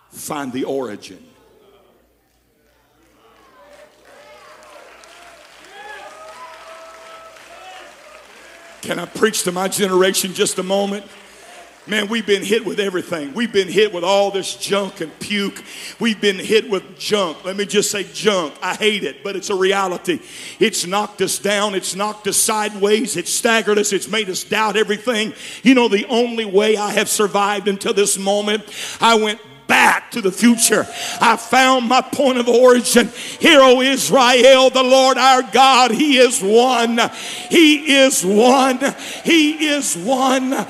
find 0.10 0.52
the 0.52 0.64
origin. 0.64 1.24
Can 8.82 9.00
I 9.00 9.06
preach 9.06 9.43
to 9.43 9.52
my 9.52 9.68
generation 9.68 10.34
just 10.34 10.58
a 10.60 10.64
moment? 10.64 11.06
Man, 11.88 12.10
we've 12.10 12.26
been 12.26 12.44
hit 12.44 12.66
with 12.66 12.82
everything. 12.82 13.34
We've 13.34 13.52
been 13.52 13.70
hit 13.70 13.94
with 13.94 14.04
all 14.04 14.30
this 14.30 14.58
junk 14.58 15.00
and 15.00 15.18
puke. 15.20 15.64
We've 16.02 16.20
been 16.20 16.38
hit 16.38 16.70
with 16.70 17.00
junk. 17.00 17.46
Let 17.46 17.56
me 17.56 17.66
just 17.66 17.90
say 17.90 18.04
junk. 18.04 18.56
I 18.62 18.76
hate 18.76 19.06
it, 19.06 19.24
but 19.24 19.38
it's 19.38 19.50
a 19.50 19.56
reality. 19.56 20.20
It's 20.60 20.86
knocked 20.86 21.22
us 21.22 21.40
down. 21.40 21.76
It's 21.76 21.96
knocked 21.96 22.28
us 22.28 22.36
sideways. 22.36 23.16
It's 23.16 23.34
staggered 23.34 23.78
us. 23.78 23.94
It's 23.94 24.10
made 24.10 24.30
us 24.30 24.44
doubt 24.44 24.76
everything. 24.76 25.34
You 25.64 25.76
know, 25.76 25.88
the 25.88 26.06
only 26.08 26.44
way 26.44 26.76
I 26.76 26.92
have 26.92 27.08
survived 27.08 27.70
until 27.70 27.94
this 27.94 28.18
moment, 28.18 28.64
I 29.00 29.16
went 29.16 29.40
back 29.68 30.12
to 30.12 30.22
the 30.22 30.32
future. 30.32 30.86
I 31.22 31.38
found 31.38 31.88
my 31.88 32.02
point 32.02 32.38
of 32.38 32.50
origin. 32.50 33.08
Hear, 33.40 33.62
O 33.62 33.80
Israel, 33.80 34.70
the 34.70 34.84
Lord 34.84 35.18
our 35.18 35.42
God, 35.42 35.92
He 35.92 36.18
is 36.18 36.42
one. 36.42 37.00
He 37.50 37.96
is 37.96 38.26
one. 38.26 38.80
He 39.24 39.68
is 39.68 39.96
one. 39.96 40.68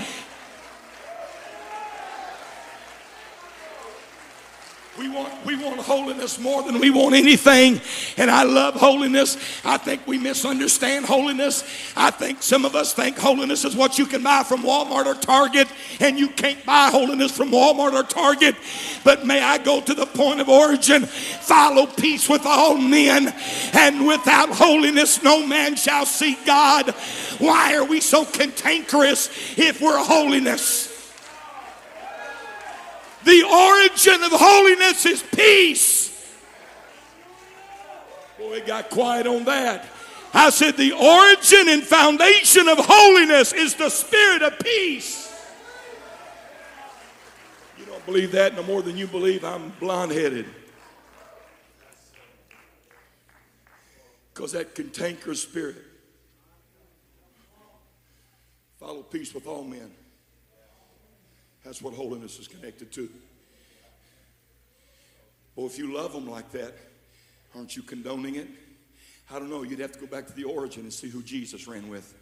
We 4.97 5.09
want, 5.09 5.45
we 5.45 5.55
want 5.55 5.79
holiness 5.79 6.39
more 6.39 6.63
than 6.63 6.79
we 6.79 6.89
want 6.89 7.13
anything. 7.13 7.79
And 8.17 8.31
I 8.31 8.41
love 8.43 8.73
holiness. 8.73 9.37
I 9.63 9.77
think 9.77 10.07
we 10.07 10.17
misunderstand 10.17 11.05
holiness. 11.05 11.63
I 11.95 12.09
think 12.09 12.41
some 12.41 12.65
of 12.65 12.75
us 12.75 12.93
think 12.93 13.15
holiness 13.15 13.63
is 13.63 13.75
what 13.75 13.99
you 13.99 14.07
can 14.07 14.23
buy 14.23 14.41
from 14.41 14.63
Walmart 14.63 15.05
or 15.05 15.13
Target, 15.13 15.67
and 15.99 16.17
you 16.17 16.29
can't 16.29 16.65
buy 16.65 16.89
holiness 16.89 17.31
from 17.31 17.51
Walmart 17.51 17.93
or 17.93 18.01
Target. 18.01 18.55
But 19.03 19.23
may 19.23 19.39
I 19.39 19.59
go 19.59 19.81
to 19.81 19.93
the 19.93 20.07
point 20.07 20.41
of 20.41 20.49
origin 20.49 21.05
follow 21.05 21.85
peace 21.85 22.27
with 22.27 22.45
all 22.45 22.77
men, 22.77 23.33
and 23.73 24.07
without 24.07 24.49
holiness, 24.49 25.21
no 25.21 25.45
man 25.45 25.75
shall 25.75 26.07
see 26.07 26.37
God. 26.45 26.89
Why 27.37 27.75
are 27.75 27.85
we 27.85 28.01
so 28.01 28.25
cantankerous 28.25 29.29
if 29.57 29.79
we're 29.79 30.03
holiness? 30.03 30.86
The 33.27 33.43
origin 33.43 34.23
of 34.23 34.31
holiness 34.31 35.05
is 35.05 35.21
peace. 35.21 36.07
Boy, 38.39 38.53
it 38.53 38.65
got 38.65 38.89
quiet 38.89 39.27
on 39.27 39.43
that. 39.43 39.85
I 40.33 40.49
said, 40.49 40.77
the 40.77 40.93
origin 40.93 41.67
and 41.67 41.83
foundation 41.83 42.69
of 42.69 42.77
holiness 42.79 43.51
is 43.51 43.75
the 43.75 43.89
spirit 43.89 44.43
of 44.43 44.57
peace. 44.59 45.29
You 47.77 47.85
don't 47.85 48.05
believe 48.05 48.31
that 48.31 48.55
no 48.55 48.63
more 48.63 48.81
than 48.81 48.95
you 48.95 49.07
believe 49.07 49.43
I'm 49.43 49.73
blonde 49.81 50.13
headed. 50.13 50.45
Because 54.33 54.53
that 54.53 54.73
cantankerous 54.73 55.41
spirit. 55.41 55.83
Follow 58.79 59.03
peace 59.03 59.33
with 59.33 59.47
all 59.47 59.65
men. 59.65 59.91
That's 61.67 61.81
what 61.81 61.93
holiness 61.93 62.39
is 62.39 62.47
connected 62.47 62.93
to. 62.93 63.09
Well, 65.53 65.65
if 65.65 65.77
you 65.77 65.93
love 65.93 66.13
them 66.13 66.25
like 66.25 66.49
that, 66.53 66.73
aren't 67.53 67.75
you 67.75 67.81
condoning 67.81 68.35
it? 68.35 68.47
I 69.29 69.37
don't 69.37 69.49
know. 69.49 69.63
You'd 69.63 69.79
have 69.79 69.91
to 69.91 69.99
go 69.99 70.07
back 70.07 70.27
to 70.27 70.33
the 70.33 70.45
origin 70.45 70.83
and 70.83 70.93
see 70.93 71.09
who 71.09 71.21
Jesus 71.21 71.67
ran 71.67 71.89
with. 71.89 72.13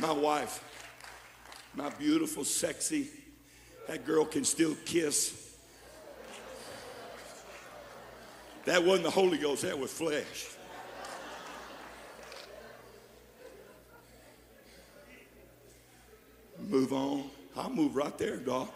My 0.00 0.10
wife, 0.10 0.64
my 1.76 1.90
beautiful, 1.90 2.42
sexy, 2.42 3.06
that 3.86 4.04
girl 4.04 4.24
can 4.24 4.42
still 4.42 4.74
kiss. 4.84 5.56
That 8.64 8.82
wasn't 8.82 9.04
the 9.04 9.10
Holy 9.10 9.38
Ghost, 9.38 9.62
that 9.62 9.78
was 9.78 9.92
flesh. 9.92 10.56
Move 16.68 16.92
on. 16.92 17.24
I'll 17.56 17.70
move 17.70 17.96
right 17.96 18.16
there, 18.18 18.36
dog. 18.36 18.68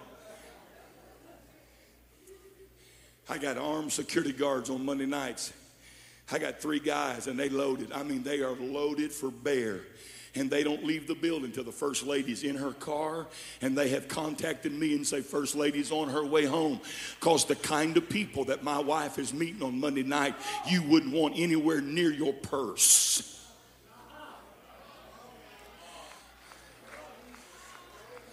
I 3.29 3.39
got 3.39 3.59
armed 3.59 3.93
security 3.93 4.33
guards 4.33 4.71
on 4.71 4.85
Monday 4.85 5.07
nights. 5.07 5.53
I 6.31 6.39
got 6.39 6.61
three 6.61 6.81
guys 6.81 7.27
and 7.27 7.39
they 7.39 7.49
loaded. 7.49 7.93
I 7.93 8.03
mean, 8.03 8.23
they 8.23 8.41
are 8.41 8.55
loaded 8.55 9.13
for 9.13 9.31
bear. 9.31 9.81
And 10.35 10.51
they 10.51 10.63
don't 10.63 10.85
leave 10.85 11.07
the 11.07 11.15
building 11.15 11.51
till 11.51 11.65
the 11.65 11.73
first 11.73 12.07
lady's 12.07 12.43
in 12.43 12.57
her 12.57 12.73
car. 12.73 13.27
And 13.63 13.77
they 13.77 13.89
have 13.89 14.07
contacted 14.07 14.71
me 14.71 14.95
and 14.95 15.07
say, 15.07 15.23
First 15.23 15.55
lady's 15.55 15.91
on 15.91 16.11
her 16.11 16.27
way 16.27 16.45
home. 16.45 16.79
Because 17.19 17.47
the 17.47 17.57
kind 17.57 17.97
of 17.97 18.11
people 18.11 18.45
that 18.45 18.63
my 18.63 18.79
wife 18.79 19.19
is 19.19 19.33
meeting 19.33 19.63
on 19.63 19.81
Monday 19.81 20.03
night, 20.03 20.35
you 20.69 20.83
wouldn't 20.83 21.15
want 21.15 21.35
anywhere 21.39 21.81
near 21.81 22.13
your 22.13 22.35
purse. 22.35 23.36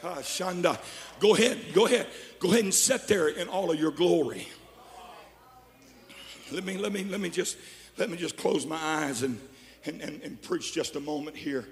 Shanda, 0.03 0.79
go 1.19 1.35
ahead, 1.35 1.57
go 1.73 1.85
ahead, 1.85 2.07
go 2.39 2.49
ahead 2.49 2.63
and 2.63 2.73
sit 2.73 3.07
there 3.07 3.29
in 3.29 3.47
all 3.47 3.71
of 3.71 3.79
your 3.79 3.91
glory. 3.91 4.47
Let 6.51 6.65
me, 6.65 6.77
let 6.77 6.91
me, 6.91 7.03
let 7.05 7.19
me 7.19 7.29
just, 7.29 7.57
let 7.97 8.09
me 8.09 8.17
just 8.17 8.37
close 8.37 8.65
my 8.65 8.77
eyes 8.77 9.23
and, 9.23 9.39
and, 9.85 10.01
and, 10.01 10.21
and 10.21 10.41
preach 10.41 10.73
just 10.73 10.95
a 10.95 10.99
moment 10.99 11.35
here. 11.35 11.67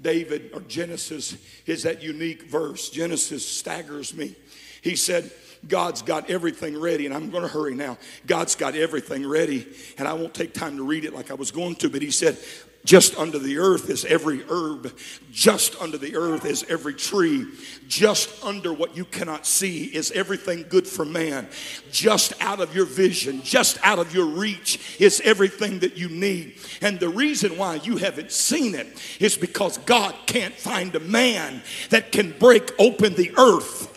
David 0.00 0.50
or 0.54 0.60
Genesis 0.60 1.36
is 1.66 1.82
that 1.82 2.02
unique 2.02 2.44
verse. 2.44 2.88
Genesis 2.90 3.46
staggers 3.46 4.14
me. 4.14 4.36
He 4.82 4.96
said, 4.96 5.30
God's 5.66 6.02
got 6.02 6.28
everything 6.28 6.78
ready, 6.78 7.06
and 7.06 7.14
I'm 7.14 7.30
going 7.30 7.42
to 7.42 7.48
hurry 7.48 7.74
now. 7.74 7.98
God's 8.26 8.54
got 8.56 8.74
everything 8.74 9.26
ready, 9.26 9.66
and 9.96 10.08
I 10.08 10.12
won't 10.12 10.34
take 10.34 10.54
time 10.54 10.76
to 10.76 10.82
read 10.82 11.04
it 11.04 11.14
like 11.14 11.30
I 11.30 11.34
was 11.34 11.50
going 11.50 11.76
to, 11.76 11.88
but 11.88 12.02
he 12.02 12.10
said, 12.10 12.36
just 12.84 13.16
under 13.16 13.38
the 13.38 13.58
earth 13.58 13.90
is 13.90 14.04
every 14.04 14.42
herb. 14.48 14.92
Just 15.30 15.80
under 15.80 15.96
the 15.96 16.16
earth 16.16 16.44
is 16.44 16.64
every 16.68 16.94
tree. 16.94 17.46
Just 17.86 18.44
under 18.44 18.72
what 18.72 18.96
you 18.96 19.04
cannot 19.04 19.46
see 19.46 19.84
is 19.84 20.10
everything 20.10 20.66
good 20.68 20.88
for 20.88 21.04
man. 21.04 21.48
Just 21.92 22.32
out 22.40 22.60
of 22.60 22.74
your 22.74 22.84
vision, 22.84 23.40
just 23.42 23.78
out 23.84 24.00
of 24.00 24.12
your 24.12 24.26
reach 24.26 25.00
is 25.00 25.20
everything 25.24 25.78
that 25.80 25.96
you 25.96 26.08
need. 26.08 26.58
And 26.80 26.98
the 26.98 27.08
reason 27.08 27.56
why 27.56 27.76
you 27.76 27.98
haven't 27.98 28.32
seen 28.32 28.74
it 28.74 28.88
is 29.20 29.36
because 29.36 29.78
God 29.78 30.16
can't 30.26 30.54
find 30.54 30.92
a 30.96 31.00
man 31.00 31.62
that 31.90 32.10
can 32.10 32.32
break 32.32 32.72
open 32.80 33.14
the 33.14 33.32
earth. 33.38 33.90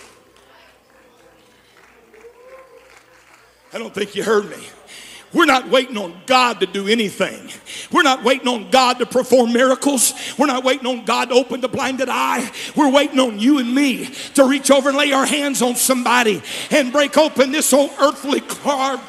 I 3.73 3.79
don't 3.79 3.93
think 3.93 4.15
you 4.15 4.23
heard 4.23 4.47
me. 4.47 4.63
We're 5.35 5.45
not 5.45 5.69
waiting 5.69 5.97
on 5.97 6.15
God 6.25 6.61
to 6.61 6.65
do 6.65 6.87
anything. 6.87 7.49
We're 7.91 8.03
not 8.03 8.23
waiting 8.23 8.47
on 8.47 8.69
God 8.71 8.99
to 8.99 9.05
perform 9.05 9.51
miracles. 9.51 10.13
We're 10.37 10.45
not 10.45 10.63
waiting 10.63 10.87
on 10.87 11.03
God 11.03 11.29
to 11.29 11.35
open 11.35 11.59
the 11.59 11.67
blinded 11.67 12.07
eye. 12.09 12.49
We're 12.73 12.89
waiting 12.89 13.19
on 13.19 13.37
you 13.37 13.59
and 13.59 13.75
me 13.75 14.05
to 14.35 14.45
reach 14.45 14.71
over 14.71 14.89
and 14.89 14.97
lay 14.97 15.11
our 15.11 15.25
hands 15.25 15.61
on 15.61 15.75
somebody 15.75 16.41
and 16.71 16.93
break 16.93 17.17
open 17.17 17.51
this 17.51 17.73
old 17.73 17.91
earthly 17.99 18.39
carved 18.39 19.03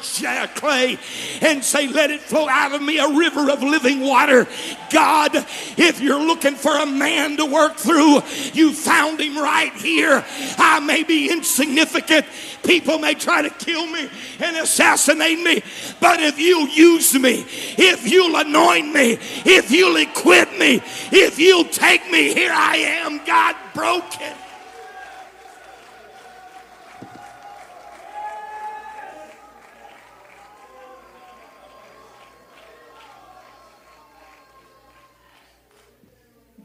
clay 0.55 0.97
and 1.41 1.63
say, 1.63 1.87
Let 1.87 2.11
it 2.11 2.19
flow 2.19 2.49
out 2.49 2.73
of 2.73 2.81
me 2.81 2.97
a 2.97 3.07
river 3.07 3.49
of 3.49 3.63
living 3.63 4.01
water. 4.01 4.47
God, 4.91 5.33
if 5.77 6.01
you're 6.01 6.19
looking 6.19 6.55
for 6.55 6.75
a 6.75 6.85
man 6.85 7.37
to 7.37 7.45
work 7.45 7.77
through, 7.77 8.21
you 8.53 8.73
found 8.73 9.21
him 9.21 9.37
right 9.37 9.73
here. 9.73 10.25
I 10.57 10.81
may 10.81 11.03
be 11.03 11.31
insignificant. 11.31 12.25
People 12.63 12.99
may 12.99 13.13
try 13.13 13.41
to 13.41 13.49
kill 13.49 13.87
me 13.87 14.09
and 14.39 14.57
assassinate 14.57 15.39
me, 15.39 15.61
but 16.01 16.16
but 16.17 16.23
if 16.23 16.39
you'll 16.39 16.67
use 16.67 17.13
me, 17.13 17.45
if 17.77 18.11
you'll 18.11 18.35
anoint 18.35 18.91
me, 18.91 19.19
if 19.45 19.69
you'll 19.69 19.97
equip 19.97 20.51
me, 20.57 20.81
if 21.11 21.37
you'll 21.37 21.65
take 21.65 22.09
me, 22.09 22.33
here 22.33 22.51
I 22.51 22.77
am, 22.77 23.23
God 23.23 23.55
broken. 23.75 24.33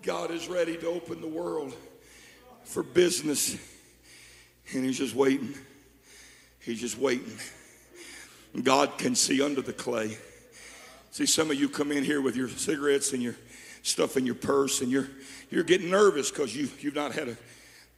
God 0.01 0.31
is 0.31 0.49
ready 0.49 0.79
to 0.79 0.87
open 0.87 1.21
the 1.21 1.29
world 1.29 1.75
for 2.65 2.83
business, 2.83 3.59
and 4.73 4.87
He's 4.87 4.97
just 4.97 5.15
waiting. 5.15 5.55
He's 6.61 6.81
just 6.81 6.97
waiting. 6.97 7.37
God 8.61 8.99
can 8.99 9.15
see 9.15 9.41
under 9.41 9.63
the 9.63 9.73
clay. 9.73 10.19
See, 11.11 11.27
some 11.27 11.51
of 11.51 11.59
you 11.59 11.69
come 11.69 11.93
in 11.93 12.05
here 12.05 12.21
with 12.21 12.37
your 12.37 12.49
cigarettes 12.49 13.13
and 13.13 13.23
your 13.23 13.37
stuff 13.83 14.17
in 14.17 14.27
your 14.27 14.35
purse, 14.35 14.81
and 14.81 14.91
you're 14.91 15.09
you're 15.51 15.65
getting 15.65 15.91
nervous 15.91 16.31
because 16.31 16.55
you 16.55 16.69
you've 16.81 16.95
not 16.95 17.13
had 17.13 17.29
a 17.29 17.37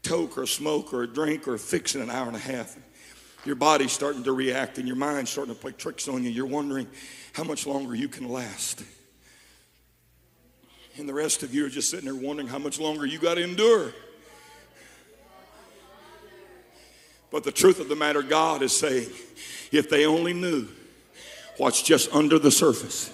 toke 0.02 0.38
or 0.38 0.42
a 0.42 0.46
smoke 0.46 0.92
or 0.92 1.02
a 1.02 1.06
drink 1.06 1.48
or 1.48 1.54
a 1.54 1.58
fix 1.58 1.94
in 1.94 2.02
an 2.02 2.10
hour 2.10 2.26
and 2.26 2.36
a 2.36 2.40
half. 2.40 2.76
Your 3.44 3.56
body's 3.56 3.92
starting 3.92 4.22
to 4.24 4.32
react, 4.32 4.78
and 4.78 4.86
your 4.86 4.96
mind's 4.96 5.30
starting 5.30 5.54
to 5.54 5.60
play 5.60 5.72
tricks 5.72 6.08
on 6.08 6.22
you. 6.24 6.30
You're 6.30 6.46
wondering 6.46 6.86
how 7.32 7.44
much 7.44 7.66
longer 7.66 7.94
you 7.94 8.08
can 8.08 8.28
last. 8.28 8.82
And 10.96 11.08
the 11.08 11.14
rest 11.14 11.42
of 11.42 11.52
you 11.52 11.66
are 11.66 11.68
just 11.68 11.90
sitting 11.90 12.04
there 12.04 12.14
wondering 12.14 12.48
how 12.48 12.58
much 12.58 12.78
longer 12.78 13.04
you 13.04 13.18
got 13.18 13.34
to 13.34 13.42
endure. 13.42 13.92
But 17.30 17.42
the 17.42 17.50
truth 17.50 17.80
of 17.80 17.88
the 17.88 17.96
matter, 17.96 18.22
God 18.22 18.62
is 18.62 18.74
saying, 18.74 19.08
if 19.76 19.90
they 19.90 20.06
only 20.06 20.32
knew 20.32 20.68
what's 21.56 21.82
just 21.82 22.12
under 22.12 22.38
the 22.38 22.50
surface. 22.50 23.10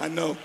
I 0.00 0.08
know, 0.08 0.36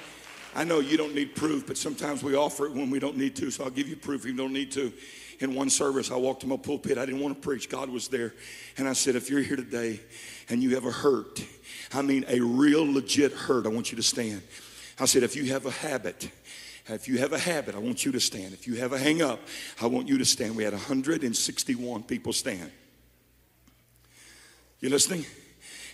I 0.54 0.66
know 0.66 0.80
you 0.80 0.98
don't 0.98 1.16
need 1.16 1.34
proof, 1.34 1.66
but 1.66 1.78
sometimes 1.78 2.22
we 2.22 2.36
offer 2.36 2.66
it 2.66 2.74
when 2.74 2.90
we 2.90 3.00
don't 3.00 3.16
need 3.16 3.38
to. 3.38 3.50
So 3.52 3.64
I'll 3.64 3.70
give 3.70 3.88
you 3.88 3.96
proof 3.96 4.22
if 4.22 4.28
you 4.28 4.36
don't 4.36 4.52
need 4.52 4.72
to. 4.74 4.92
In 5.40 5.54
one 5.54 5.70
service, 5.70 6.12
I 6.12 6.16
walked 6.16 6.42
to 6.42 6.48
my 6.48 6.58
pulpit. 6.58 6.98
I 6.98 7.06
didn't 7.06 7.22
want 7.22 7.36
to 7.36 7.42
preach. 7.42 7.70
God 7.70 7.90
was 7.90 8.08
there. 8.10 8.34
And 8.78 8.88
I 8.88 8.94
said, 8.94 9.16
if 9.16 9.30
you're 9.30 9.42
here 9.42 9.56
today 9.56 10.00
and 10.50 10.62
you 10.62 10.76
have 10.76 10.86
a 10.86 10.92
hurt, 10.92 11.44
I 11.94 12.02
mean 12.02 12.26
a 12.28 12.40
real 12.42 12.86
legit 12.86 13.32
hurt, 13.32 13.66
I 13.66 13.70
want 13.70 13.92
you 13.92 13.96
to 13.96 14.04
stand. 14.04 14.42
I 15.00 15.06
said, 15.06 15.24
if 15.24 15.36
you 15.36 15.46
have 15.52 15.66
a 15.66 15.72
habit, 15.72 16.30
if 16.88 17.08
you 17.08 17.18
have 17.18 17.34
a 17.34 17.40
habit, 17.40 17.76
I 17.76 17.80
want 17.80 18.06
you 18.06 18.12
to 18.12 18.20
stand. 18.20 18.54
If 18.54 18.68
you 18.68 18.76
have 18.76 18.94
a 18.94 19.00
hang 19.00 19.22
up, 19.22 19.40
I 19.82 19.88
want 19.88 20.08
you 20.08 20.18
to 20.20 20.26
stand. 20.26 20.56
We 20.56 20.64
had 20.64 20.74
161 20.74 22.04
people 22.04 22.32
stand. 22.32 22.72
You 24.80 24.90
listening? 24.90 25.26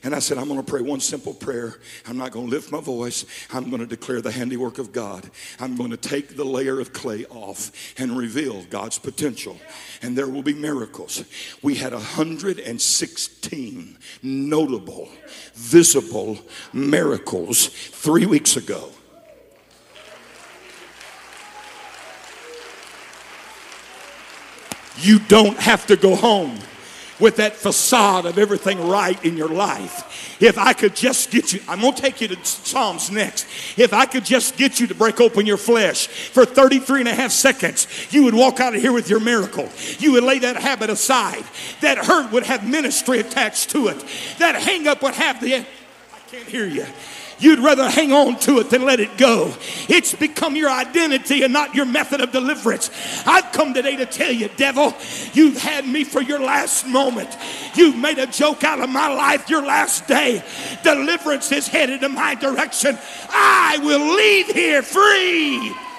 And 0.03 0.15
I 0.15 0.19
said, 0.19 0.39
I'm 0.39 0.47
going 0.47 0.59
to 0.59 0.65
pray 0.65 0.81
one 0.81 0.99
simple 0.99 1.33
prayer. 1.33 1.75
I'm 2.07 2.17
not 2.17 2.31
going 2.31 2.47
to 2.47 2.51
lift 2.51 2.71
my 2.71 2.81
voice. 2.81 3.23
I'm 3.53 3.69
going 3.69 3.81
to 3.81 3.87
declare 3.87 4.19
the 4.19 4.31
handiwork 4.31 4.79
of 4.79 4.91
God. 4.91 5.29
I'm 5.59 5.75
going 5.75 5.91
to 5.91 5.97
take 5.97 6.35
the 6.35 6.43
layer 6.43 6.79
of 6.79 6.91
clay 6.91 7.25
off 7.25 7.71
and 7.99 8.17
reveal 8.17 8.63
God's 8.63 8.97
potential. 8.97 9.57
And 10.01 10.17
there 10.17 10.27
will 10.27 10.41
be 10.41 10.55
miracles. 10.55 11.23
We 11.61 11.75
had 11.75 11.93
116 11.93 13.97
notable, 14.23 15.09
visible 15.53 16.39
miracles 16.73 17.67
three 17.67 18.25
weeks 18.25 18.57
ago. 18.57 18.89
You 24.97 25.19
don't 25.19 25.57
have 25.57 25.87
to 25.87 25.95
go 25.95 26.15
home 26.15 26.57
with 27.21 27.35
that 27.35 27.55
facade 27.55 28.25
of 28.25 28.37
everything 28.37 28.87
right 28.87 29.23
in 29.23 29.37
your 29.37 29.47
life. 29.47 30.41
If 30.41 30.57
I 30.57 30.73
could 30.73 30.95
just 30.95 31.29
get 31.29 31.53
you, 31.53 31.61
I'm 31.67 31.79
going 31.81 31.93
to 31.93 32.01
take 32.01 32.19
you 32.19 32.27
to 32.27 32.45
Psalms 32.45 33.11
next. 33.11 33.45
If 33.77 33.93
I 33.93 34.07
could 34.07 34.25
just 34.25 34.57
get 34.57 34.79
you 34.79 34.87
to 34.87 34.95
break 34.95 35.21
open 35.21 35.45
your 35.45 35.57
flesh 35.57 36.07
for 36.07 36.45
33 36.45 37.01
and 37.01 37.09
a 37.09 37.13
half 37.13 37.31
seconds, 37.31 37.87
you 38.09 38.23
would 38.23 38.33
walk 38.33 38.59
out 38.59 38.75
of 38.75 38.81
here 38.81 38.91
with 38.91 39.09
your 39.09 39.19
miracle. 39.19 39.69
You 39.99 40.13
would 40.13 40.23
lay 40.23 40.39
that 40.39 40.57
habit 40.57 40.89
aside. 40.89 41.43
That 41.81 41.99
hurt 41.99 42.31
would 42.31 42.43
have 42.43 42.67
ministry 42.67 43.19
attached 43.19 43.69
to 43.69 43.89
it. 43.89 44.03
That 44.39 44.55
hang 44.55 44.87
up 44.87 45.03
would 45.03 45.13
have 45.13 45.39
the, 45.39 45.57
I 45.57 45.65
can't 46.31 46.47
hear 46.47 46.65
you. 46.65 46.87
You'd 47.41 47.59
rather 47.59 47.89
hang 47.89 48.13
on 48.13 48.37
to 48.41 48.59
it 48.59 48.69
than 48.69 48.85
let 48.85 48.99
it 48.99 49.17
go. 49.17 49.53
It's 49.89 50.13
become 50.13 50.55
your 50.55 50.69
identity 50.69 51.43
and 51.43 51.51
not 51.51 51.73
your 51.73 51.85
method 51.85 52.21
of 52.21 52.31
deliverance. 52.31 52.91
I've 53.25 53.51
come 53.51 53.73
today 53.73 53.95
to 53.97 54.05
tell 54.05 54.31
you, 54.31 54.47
devil, 54.55 54.93
you've 55.33 55.57
had 55.57 55.87
me 55.87 56.03
for 56.03 56.21
your 56.21 56.39
last 56.39 56.85
moment. 56.85 57.35
You've 57.73 57.97
made 57.97 58.19
a 58.19 58.27
joke 58.27 58.63
out 58.63 58.79
of 58.79 58.89
my 58.89 59.07
life 59.07 59.49
your 59.49 59.65
last 59.65 60.07
day. 60.07 60.43
Deliverance 60.83 61.51
is 61.51 61.67
headed 61.67 62.03
in 62.03 62.13
my 62.13 62.35
direction. 62.35 62.97
I 63.29 63.79
will 63.81 64.15
leave 64.15 64.47
here 64.47 64.83
free. 64.83 65.90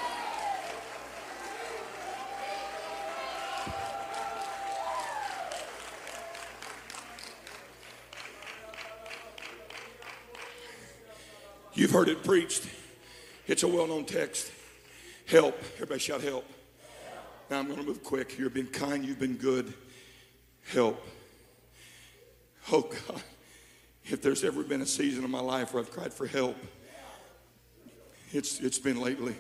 You've 11.75 11.91
heard 11.91 12.09
it 12.09 12.23
preached. 12.23 12.69
It's 13.47 13.63
a 13.63 13.69
well 13.69 13.87
known 13.87 14.05
text. 14.05 14.51
Help. 15.27 15.59
Everybody 15.75 16.01
shout 16.01 16.21
help. 16.21 16.45
Now 17.51 17.61
I'm 17.61 17.67
going 17.67 17.79
to 17.79 17.85
move 17.85 18.03
quick. 18.03 18.39
You've 18.39 18.55
been 18.55 18.67
kind, 18.67 19.05
you've 19.05 19.19
been 19.19 19.37
good. 19.37 19.73
Help. 20.73 21.03
Oh 22.71 22.83
God, 22.83 23.23
if 24.05 24.23
there's 24.23 24.45
ever 24.45 24.63
been 24.63 24.83
a 24.83 24.87
season 24.87 25.25
in 25.25 25.31
my 25.31 25.41
life 25.41 25.73
where 25.73 25.83
I've 25.83 25.91
cried 25.91 26.13
for 26.13 26.27
help, 26.27 26.57
it's, 28.33 28.61
it's 28.61 28.79
been 28.79 29.01
lately. 29.01 29.35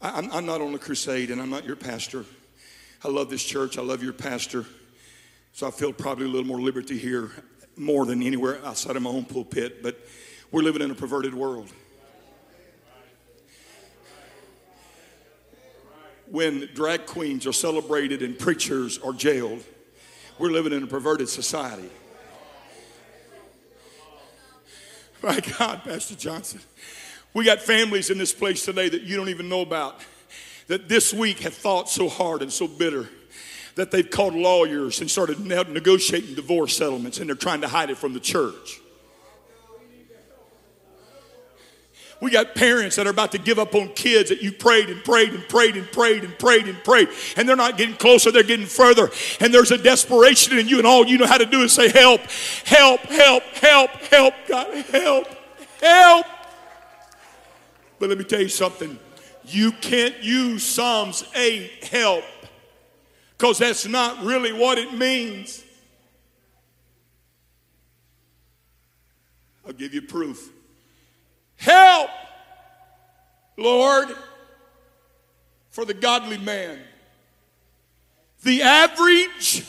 I'm, 0.00 0.30
I'm 0.32 0.46
not 0.46 0.60
on 0.60 0.74
a 0.74 0.78
crusade 0.78 1.30
and 1.30 1.40
I'm 1.40 1.50
not 1.50 1.64
your 1.64 1.76
pastor. 1.76 2.24
I 3.04 3.08
love 3.08 3.30
this 3.30 3.44
church. 3.44 3.78
I 3.78 3.82
love 3.82 4.02
your 4.02 4.12
pastor. 4.12 4.64
So 5.52 5.66
I 5.66 5.70
feel 5.70 5.92
probably 5.92 6.24
a 6.24 6.28
little 6.28 6.46
more 6.46 6.60
liberty 6.60 6.98
here 6.98 7.30
more 7.78 8.06
than 8.06 8.22
anywhere 8.22 8.64
outside 8.64 8.96
of 8.96 9.02
my 9.02 9.10
own 9.10 9.24
pulpit. 9.24 9.82
But 9.82 9.98
we're 10.50 10.62
living 10.62 10.82
in 10.82 10.90
a 10.90 10.94
perverted 10.94 11.34
world. 11.34 11.68
When 16.30 16.68
drag 16.74 17.06
queens 17.06 17.46
are 17.46 17.52
celebrated 17.52 18.22
and 18.22 18.38
preachers 18.38 18.98
are 18.98 19.12
jailed, 19.12 19.64
we're 20.38 20.50
living 20.50 20.72
in 20.72 20.82
a 20.82 20.86
perverted 20.86 21.28
society. 21.28 21.90
My 25.22 25.40
God, 25.58 25.82
Pastor 25.84 26.14
Johnson. 26.14 26.60
We 27.34 27.44
got 27.44 27.60
families 27.60 28.10
in 28.10 28.18
this 28.18 28.32
place 28.32 28.64
today 28.64 28.88
that 28.88 29.02
you 29.02 29.16
don't 29.16 29.28
even 29.30 29.48
know 29.48 29.62
about 29.62 30.00
that 30.68 30.88
this 30.88 31.12
week 31.12 31.40
have 31.40 31.54
thought 31.54 31.88
so 31.88 32.08
hard 32.08 32.42
and 32.42 32.52
so 32.52 32.68
bitter 32.68 33.08
that 33.78 33.92
they've 33.92 34.10
called 34.10 34.34
lawyers 34.34 35.00
and 35.00 35.08
started 35.08 35.38
negotiating 35.38 36.34
divorce 36.34 36.76
settlements 36.76 37.20
and 37.20 37.28
they're 37.28 37.36
trying 37.36 37.60
to 37.60 37.68
hide 37.68 37.90
it 37.90 37.96
from 37.96 38.12
the 38.12 38.18
church. 38.18 38.80
We 42.20 42.32
got 42.32 42.56
parents 42.56 42.96
that 42.96 43.06
are 43.06 43.10
about 43.10 43.30
to 43.32 43.38
give 43.38 43.60
up 43.60 43.76
on 43.76 43.90
kids 43.90 44.30
that 44.30 44.42
you 44.42 44.50
prayed 44.50 44.90
and 44.90 45.04
prayed 45.04 45.32
and 45.32 45.48
prayed 45.48 45.76
and 45.76 45.86
prayed 45.92 46.24
and 46.24 46.36
prayed 46.36 46.66
and 46.66 46.82
prayed, 46.82 47.08
and 47.36 47.48
they're 47.48 47.54
not 47.54 47.78
getting 47.78 47.94
closer, 47.94 48.32
they're 48.32 48.42
getting 48.42 48.66
further. 48.66 49.10
And 49.38 49.54
there's 49.54 49.70
a 49.70 49.78
desperation 49.78 50.58
in 50.58 50.66
you, 50.66 50.78
and 50.78 50.86
all 50.86 51.06
you 51.06 51.16
know 51.16 51.28
how 51.28 51.38
to 51.38 51.46
do 51.46 51.60
is 51.60 51.72
say, 51.72 51.88
Help, 51.88 52.22
help, 52.64 53.02
help, 53.02 53.44
help, 53.44 53.90
help, 54.10 54.34
God, 54.48 54.74
help, 54.86 55.28
help. 55.80 56.26
But 58.00 58.08
let 58.08 58.18
me 58.18 58.24
tell 58.24 58.40
you 58.40 58.48
something 58.48 58.98
you 59.44 59.70
can't 59.70 60.20
use 60.20 60.64
Psalms 60.64 61.22
8 61.36 61.84
help 61.84 62.24
because 63.38 63.58
that's 63.58 63.86
not 63.86 64.24
really 64.24 64.52
what 64.52 64.78
it 64.78 64.92
means. 64.92 65.64
I'll 69.64 69.72
give 69.72 69.94
you 69.94 70.02
proof. 70.02 70.50
Help, 71.56 72.10
Lord, 73.56 74.08
for 75.70 75.84
the 75.84 75.94
godly 75.94 76.38
man. 76.38 76.80
The 78.42 78.62
average 78.62 79.64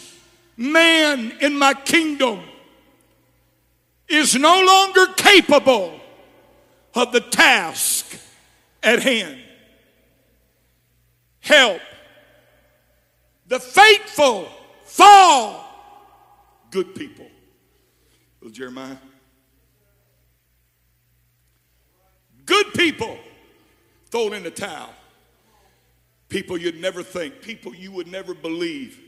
man 0.57 1.34
in 1.39 1.57
my 1.57 1.74
kingdom 1.74 2.39
is 4.07 4.36
no 4.36 4.63
longer 4.63 5.13
capable 5.13 5.99
of 6.95 7.11
the 7.11 7.22
task 7.22 8.17
at 8.82 9.03
hand. 9.03 9.38
Help. 11.41 11.82
The 13.50 13.60
faithful 13.60 14.47
fall. 14.84 15.66
Good 16.70 16.93
people. 16.93 17.28
Little 18.41 18.56
Jeremiah. 18.56 18.97
Good 22.45 22.74
people 22.74 23.18
thrown 24.12 24.34
in 24.34 24.43
the 24.43 24.52
towel. 24.52 24.91
People 26.30 26.60
you'd 26.60 26.80
never 26.80 27.02
think, 27.02 27.41
people 27.41 27.74
you 27.74 27.91
would 27.91 28.08
never 28.08 28.36
believe 28.36 29.02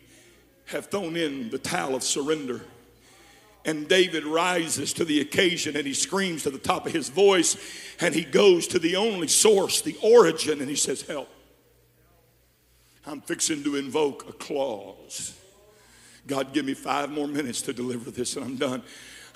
have 0.66 0.88
thrown 0.88 1.16
in 1.16 1.52
the 1.52 1.60
towel 1.60 1.94
of 1.94 2.04
surrender. 2.04 2.62
And 3.64 3.88
David 3.88 4.26
rises 4.26 4.92
to 4.94 5.06
the 5.06 5.22
occasion 5.22 5.78
and 5.78 5.86
he 5.86 5.94
screams 5.94 6.44
to 6.44 6.50
the 6.50 6.58
top 6.58 6.88
of 6.88 6.94
his 6.94 7.10
voice 7.10 7.58
and 8.00 8.16
he 8.16 8.24
goes 8.24 8.66
to 8.68 8.80
the 8.80 8.96
only 8.96 9.28
source, 9.28 9.82
the 9.82 9.98
origin, 10.02 10.62
and 10.62 10.70
he 10.70 10.76
says, 10.76 11.04
Help. 11.04 11.30
I'm 13.06 13.22
fixing 13.22 13.64
to 13.64 13.76
invoke 13.76 14.30
a 14.30 14.34
clause. 14.34 15.38
God, 16.28 16.54
give 16.54 16.66
me 16.66 16.74
five 16.74 17.10
more 17.10 17.28
minutes 17.28 17.62
to 17.64 17.74
deliver 17.74 18.12
this 18.12 18.36
and 18.36 18.45
I'm 18.45 18.58
done. 18.58 18.84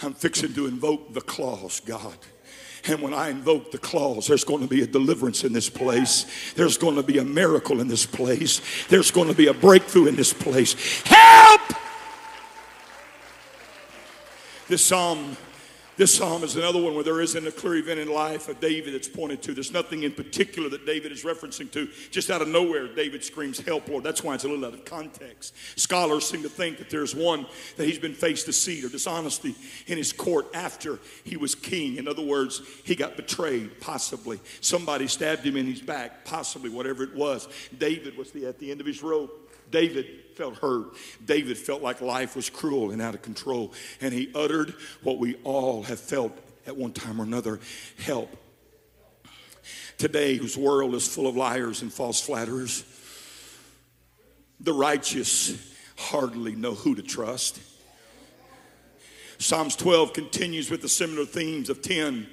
I'm 0.03 0.13
fixing 0.13 0.53
to 0.53 0.67
invoke 0.67 1.13
the 1.13 1.21
clause, 1.21 1.79
God. 1.79 2.17
And 2.87 3.01
when 3.01 3.13
I 3.15 3.29
invoke 3.29 3.71
the 3.71 3.79
clause, 3.79 4.27
there's 4.27 4.43
going 4.43 4.61
to 4.61 4.67
be 4.67 4.83
a 4.83 4.87
deliverance 4.87 5.43
in 5.43 5.53
this 5.53 5.69
place. 5.69 6.53
There's 6.53 6.77
going 6.77 6.95
to 6.95 7.03
be 7.03 7.17
a 7.17 7.23
miracle 7.23 7.81
in 7.81 7.87
this 7.87 8.05
place. 8.05 8.61
There's 8.87 9.09
going 9.09 9.27
to 9.27 9.33
be 9.33 9.47
a 9.47 9.53
breakthrough 9.53 10.05
in 10.05 10.15
this 10.15 10.33
place. 10.33 11.01
Help! 11.03 11.61
This 14.67 14.83
psalm 14.83 15.37
this 15.97 16.15
psalm 16.15 16.43
is 16.43 16.55
another 16.55 16.81
one 16.81 16.93
where 16.93 17.03
there 17.03 17.21
isn't 17.21 17.47
a 17.47 17.51
clear 17.51 17.75
event 17.75 17.99
in 17.99 18.11
life 18.11 18.49
of 18.49 18.59
David 18.59 18.93
that's 18.93 19.07
pointed 19.07 19.41
to. 19.43 19.53
There's 19.53 19.71
nothing 19.71 20.03
in 20.03 20.11
particular 20.11 20.69
that 20.69 20.85
David 20.85 21.11
is 21.11 21.23
referencing 21.23 21.71
to. 21.71 21.87
Just 22.11 22.29
out 22.29 22.41
of 22.41 22.47
nowhere, 22.47 22.87
David 22.87 23.23
screams, 23.23 23.59
Help, 23.59 23.87
Lord. 23.87 24.03
That's 24.03 24.23
why 24.23 24.35
it's 24.35 24.43
a 24.43 24.47
little 24.47 24.65
out 24.65 24.73
of 24.73 24.85
context. 24.85 25.55
Scholars 25.79 26.25
seem 26.27 26.43
to 26.43 26.49
think 26.49 26.77
that 26.79 26.89
there's 26.89 27.15
one 27.15 27.45
that 27.77 27.85
he's 27.85 27.99
been 27.99 28.13
faced 28.13 28.45
deceit 28.45 28.83
or 28.83 28.89
dishonesty 28.89 29.55
in 29.87 29.97
his 29.97 30.11
court 30.11 30.47
after 30.53 30.99
he 31.23 31.37
was 31.37 31.55
king. 31.55 31.97
In 31.97 32.07
other 32.07 32.23
words, 32.23 32.61
he 32.83 32.95
got 32.95 33.15
betrayed, 33.15 33.79
possibly. 33.79 34.39
Somebody 34.61 35.07
stabbed 35.07 35.45
him 35.45 35.55
in 35.55 35.65
his 35.65 35.81
back, 35.81 36.25
possibly, 36.25 36.69
whatever 36.69 37.03
it 37.03 37.15
was. 37.15 37.47
David 37.77 38.17
was 38.17 38.31
the, 38.31 38.45
at 38.45 38.59
the 38.59 38.71
end 38.71 38.81
of 38.81 38.87
his 38.87 39.01
rope. 39.01 39.44
David 39.71 40.07
felt 40.35 40.57
hurt. 40.57 40.87
David 41.23 41.57
felt 41.57 41.81
like 41.81 42.01
life 42.01 42.35
was 42.35 42.49
cruel 42.49 42.91
and 42.91 43.01
out 43.01 43.15
of 43.15 43.21
control. 43.21 43.73
And 44.01 44.13
he 44.13 44.31
uttered 44.35 44.75
what 45.01 45.17
we 45.17 45.35
all 45.43 45.83
have 45.83 45.99
felt 45.99 46.37
at 46.67 46.75
one 46.75 46.91
time 46.91 47.19
or 47.19 47.23
another 47.23 47.59
help. 47.99 48.35
Today, 49.97 50.35
whose 50.35 50.57
world 50.57 50.93
is 50.93 51.07
full 51.07 51.27
of 51.27 51.35
liars 51.37 51.81
and 51.81 51.91
false 51.91 52.21
flatterers, 52.21 52.83
the 54.59 54.73
righteous 54.73 55.73
hardly 55.97 56.55
know 56.55 56.73
who 56.73 56.95
to 56.95 57.01
trust. 57.01 57.59
Psalms 59.37 59.75
12 59.75 60.13
continues 60.13 60.69
with 60.69 60.81
the 60.81 60.89
similar 60.89 61.25
themes 61.25 61.69
of 61.69 61.81
10 61.81 62.27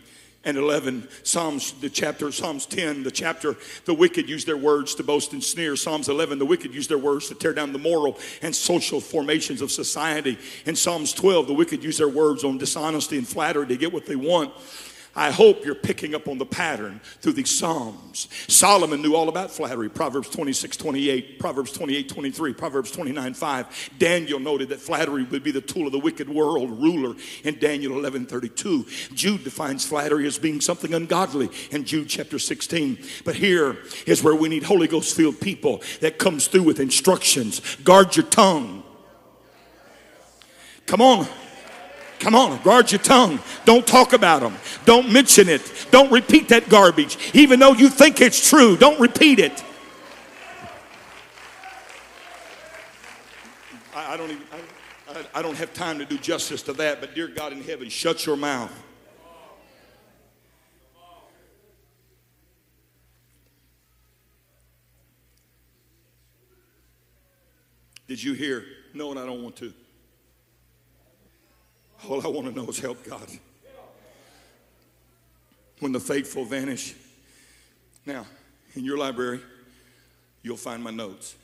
and 0.45 0.57
11 0.57 1.09
psalms 1.23 1.73
the 1.81 1.89
chapter 1.89 2.33
psalms 2.33 2.67
10 2.67 3.03
the 3.03 3.11
chapter 3.11 3.57
the 3.85 3.95
wicked 3.95 4.29
use 4.29 4.45
their 4.45 4.57
words 4.57 4.95
to 4.95 5.03
boast 5.03 5.33
and 5.33 5.43
sneer. 5.43 5.77
Psalms 5.77 6.09
11 6.09 6.39
the 6.39 6.47
wicked 6.47 6.75
use 6.75 6.89
their 6.89 6.99
words 6.99 7.29
to 7.29 7.35
tear 7.35 7.53
down 7.53 7.73
the 7.73 7.79
moral 7.79 8.19
and 8.43 8.55
social 8.55 9.01
formations 9.01 9.63
of 9.63 9.71
society. 9.71 10.39
In 10.67 10.77
psalms 10.77 11.13
12 11.13 11.47
the 11.47 11.55
wicked 11.55 11.83
use 11.85 11.99
their 11.99 12.09
words 12.09 12.45
on 12.45 12.59
dishonesty 12.59 13.19
and 13.19 13.27
flattery 13.27 13.67
to 13.67 13.77
get 13.77 13.93
what 13.93 14.07
they 14.07 14.17
want 14.17 14.53
I 15.15 15.31
hope 15.31 15.65
you're 15.65 15.75
picking 15.75 16.15
up 16.15 16.27
on 16.27 16.39
the 16.39 16.47
pattern 16.47 17.01
through 17.21 17.35
these 17.35 17.51
Psalms. 17.51 18.29
Solomon 18.49 19.03
knew 19.03 19.15
all 19.15 19.29
about 19.29 19.51
flattery. 19.51 19.91
Proverbs 19.91 20.31
26, 20.31 20.77
28, 20.79 21.39
Proverbs 21.39 21.73
28, 21.73 22.09
23, 22.09 22.53
Proverbs 22.55 22.91
29, 22.91 23.35
5. 23.35 23.91
Daniel 23.99 24.41
noted 24.41 24.71
that 24.71 24.81
flattery 24.81 25.25
would 25.25 25.43
be 25.43 25.51
the 25.51 25.61
tool 25.61 25.87
of 25.87 25.93
the 25.93 25.99
wicked 25.99 26.31
world 26.31 26.71
ruler 26.83 27.15
in 27.45 27.59
Daniel 27.59 27.99
11, 27.99 28.27
32. 28.27 28.87
Jude 29.13 29.45
defines 29.45 29.85
flattery 29.85 30.27
as 30.27 30.39
being 30.39 30.63
something 30.63 30.95
ungodly 30.95 31.51
in 31.71 31.85
Jude 31.85 32.09
chapter 32.09 32.39
16. 32.39 32.99
But 33.25 33.35
here 33.35 33.77
is 34.07 34.23
where 34.23 34.35
we 34.35 34.49
need 34.49 34.63
Holy 34.63 34.89
Ghost 34.89 35.15
filled 35.15 35.41
people 35.41 35.83
that 36.01 36.19
comes 36.19 36.47
through 36.47 36.63
with 36.63 36.81
instructions. 36.81 37.61
Guard 37.77 38.17
your 38.17 38.27
tongue. 38.27 38.83
Come 40.87 41.03
on. 41.03 41.27
Come 42.23 42.37
on, 42.37 42.63
guard 42.63 42.93
your 42.93 43.01
tongue. 43.01 43.41
Don't 43.65 43.85
talk 43.85 44.13
about 44.13 44.43
them. 44.43 44.57
Don't 44.85 45.11
mention 45.11 45.49
it. 45.49 45.89
Don't 45.91 46.13
repeat 46.13 46.51
that 46.51 46.69
garbage. 46.69 47.19
Even 47.35 47.59
though 47.59 47.73
you 47.73 47.89
think 47.89 48.21
it's 48.21 48.49
true, 48.49 48.77
don't 48.77 49.01
repeat 49.01 49.41
it. 49.41 49.65
I, 53.93 54.15
I 54.15 54.17
don't 54.17 54.31
even, 54.31 54.45
I, 55.09 55.25
I 55.35 55.43
don't 55.43 55.57
have 55.57 55.75
time 55.75 55.99
to 55.99 56.05
do 56.05 56.17
justice 56.17 56.63
to 56.63 56.73
that, 56.75 57.01
but 57.01 57.17
dear 57.17 57.27
God 57.27 57.53
in 57.53 57.61
heaven, 57.61 57.89
shut 57.89 58.25
your 58.25 58.37
mouth. 58.37 58.73
Did 68.07 68.23
you 68.23 68.35
hear? 68.35 68.65
No, 68.95 69.11
and 69.11 69.19
I 69.19 69.27
don't 69.27 69.43
want 69.43 69.57
to. 69.57 69.73
All 72.09 72.25
I 72.25 72.29
want 72.29 72.49
to 72.49 72.53
know 72.53 72.69
is 72.69 72.79
help 72.79 73.05
God. 73.05 73.29
When 75.79 75.93
the 75.93 76.01
faithful 76.01 76.45
vanish. 76.45 76.95
Now, 78.07 78.27
in 78.75 78.85
your 78.85 78.99
library, 78.99 79.41
you'll 80.43 80.57
find 80.57 80.83
my 80.83 80.91
notes. 80.91 81.37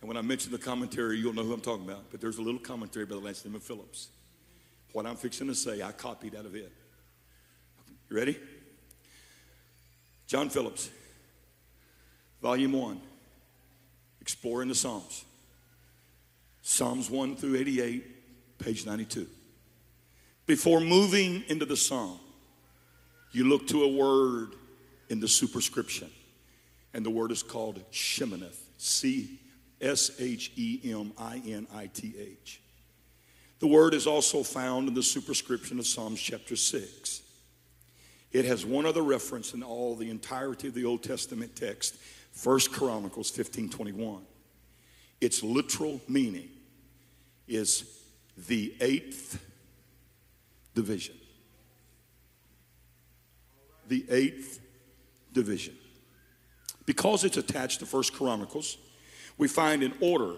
And 0.00 0.08
when 0.08 0.16
I 0.16 0.22
mention 0.22 0.52
the 0.52 0.58
commentary, 0.58 1.18
you'll 1.18 1.32
know 1.32 1.44
who 1.44 1.52
I'm 1.52 1.60
talking 1.60 1.84
about. 1.84 2.10
But 2.10 2.20
there's 2.20 2.38
a 2.38 2.42
little 2.42 2.60
commentary 2.60 3.06
by 3.06 3.14
the 3.14 3.20
last 3.20 3.44
name 3.44 3.54
of 3.54 3.62
Phillips. 3.62 4.08
What 4.92 5.06
I'm 5.06 5.16
fixing 5.16 5.46
to 5.48 5.54
say, 5.54 5.82
I 5.82 5.92
copied 5.92 6.34
out 6.34 6.46
of 6.46 6.54
it. 6.54 6.72
You 8.10 8.16
ready? 8.16 8.36
John 10.26 10.48
Phillips, 10.48 10.90
Volume 12.42 12.72
1, 12.72 13.00
Exploring 14.20 14.68
the 14.68 14.74
Psalms. 14.74 15.24
Psalms 16.62 17.10
1 17.10 17.36
through 17.36 17.56
88, 17.56 18.58
page 18.58 18.86
92. 18.86 19.26
Before 20.46 20.80
moving 20.80 21.42
into 21.48 21.66
the 21.66 21.76
psalm, 21.76 22.20
you 23.32 23.44
look 23.44 23.66
to 23.68 23.82
a 23.82 23.88
word 23.88 24.54
in 25.08 25.20
the 25.20 25.28
superscription. 25.28 26.10
and 26.94 27.04
the 27.04 27.10
word 27.10 27.30
is 27.30 27.42
called 27.42 27.82
Sheminith. 27.92 28.56
C 28.78 29.38
S 29.80 30.12
H 30.18 30.52
E 30.56 30.80
M 30.84 31.12
I 31.18 31.42
N 31.46 31.66
I 31.74 31.88
T 31.88 32.14
H. 32.18 32.60
The 33.58 33.66
word 33.66 33.92
is 33.92 34.06
also 34.06 34.42
found 34.42 34.88
in 34.88 34.94
the 34.94 35.02
superscription 35.02 35.78
of 35.78 35.86
Psalms 35.86 36.20
chapter 36.20 36.56
6. 36.56 37.22
It 38.32 38.44
has 38.44 38.64
one 38.64 38.86
other 38.86 39.02
reference 39.02 39.54
in 39.54 39.62
all 39.62 39.94
the 39.94 40.10
entirety 40.10 40.68
of 40.68 40.74
the 40.74 40.84
Old 40.84 41.02
Testament 41.02 41.56
text, 41.56 41.96
1 42.42 42.60
Chronicles 42.72 43.30
15 43.30 43.68
21. 43.68 44.22
Its 45.20 45.42
literal 45.42 46.00
meaning 46.08 46.48
is 47.48 47.84
the 48.48 48.74
eighth 48.80 49.42
division. 50.76 51.16
The 53.88 54.04
eighth 54.08 54.60
division. 55.32 55.74
Because 56.84 57.24
it's 57.24 57.36
attached 57.36 57.80
to 57.80 57.86
First 57.86 58.12
Chronicles, 58.12 58.78
we 59.38 59.48
find 59.48 59.82
an 59.82 59.94
order 60.00 60.34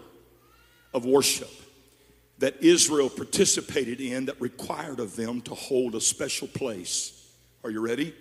of 0.95 1.05
worship 1.05 1.51
that 2.39 2.62
Israel 2.62 3.11
participated 3.11 4.01
in 4.01 4.26
that 4.26 4.41
required 4.41 5.01
of 5.01 5.16
them 5.16 5.43
to 5.43 5.55
hold 5.55 5.95
a 5.95 6.01
special 6.01 6.49
place. 6.49 7.30
Are 7.64 7.70
you 7.70 7.80
ready? 7.80 8.14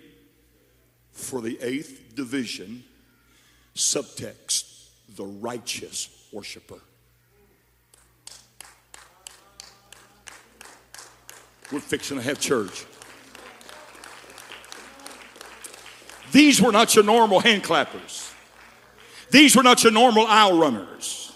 For 1.12 1.40
the 1.40 1.58
eighth 1.62 2.14
division, 2.14 2.84
subtext, 3.74 4.88
the 5.16 5.24
righteous 5.24 6.08
worshiper. 6.32 6.80
We're 11.70 11.80
fixing 11.80 12.16
to 12.16 12.22
have 12.22 12.40
church. 12.40 12.86
These 16.32 16.60
were 16.60 16.72
not 16.72 16.94
your 16.94 17.04
normal 17.04 17.40
hand 17.40 17.62
clappers. 17.62 18.32
These 19.30 19.56
were 19.56 19.62
not 19.62 19.82
your 19.82 19.92
normal 19.92 20.26
aisle 20.26 20.58
runners. 20.58 21.32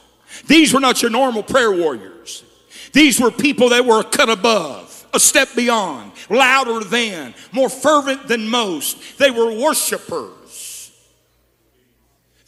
These 0.47 0.73
were 0.73 0.81
not 0.81 1.03
your 1.03 1.11
normal 1.11 1.43
prayer 1.43 1.71
warriors. 1.71 2.45
These 2.93 3.21
were 3.21 3.31
people 3.31 3.71
that 3.71 3.85
were 3.85 4.03
cut 4.03 4.29
above, 4.29 5.07
a 5.15 5.21
step 5.21 5.49
beyond, 5.55 6.13
louder 6.29 6.81
than, 6.85 7.35
more 7.53 7.69
fervent 7.69 8.29
than 8.29 8.49
most. 8.49 9.19
They 9.19 9.31
were 9.31 9.59
worshipers 9.59 10.43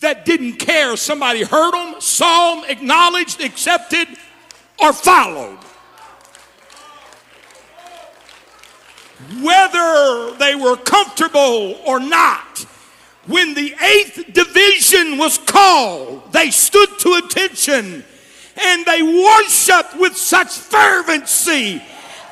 that 0.01 0.25
didn't 0.25 0.55
care 0.55 0.93
if 0.93 0.99
somebody 0.99 1.43
heard 1.43 1.73
them, 1.73 2.01
saw 2.01 2.55
them, 2.57 2.65
acknowledged, 2.69 3.41
accepted, 3.41 4.07
or 4.79 4.93
followed. 4.93 5.59
Whether 9.43 10.37
they 10.39 10.55
were 10.55 10.77
comfortable 10.77 11.77
or 11.87 12.01
not, 12.01 12.67
when 13.27 13.55
the 13.55 13.75
eighth 13.83 14.33
division 14.33 15.17
was 15.19 15.39
called, 15.39 16.33
they 16.33 16.51
stood 16.51 16.89
to 17.01 17.21
attention 17.25 18.05
and 18.57 18.87
they 18.87 19.03
worshiped 19.03 19.99
with 19.99 20.17
such 20.17 20.49
fervency 20.49 21.83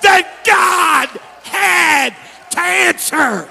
that 0.02 0.44
God 0.44 1.08
had 1.44 2.14
to 2.50 2.60
answer. 2.60 3.48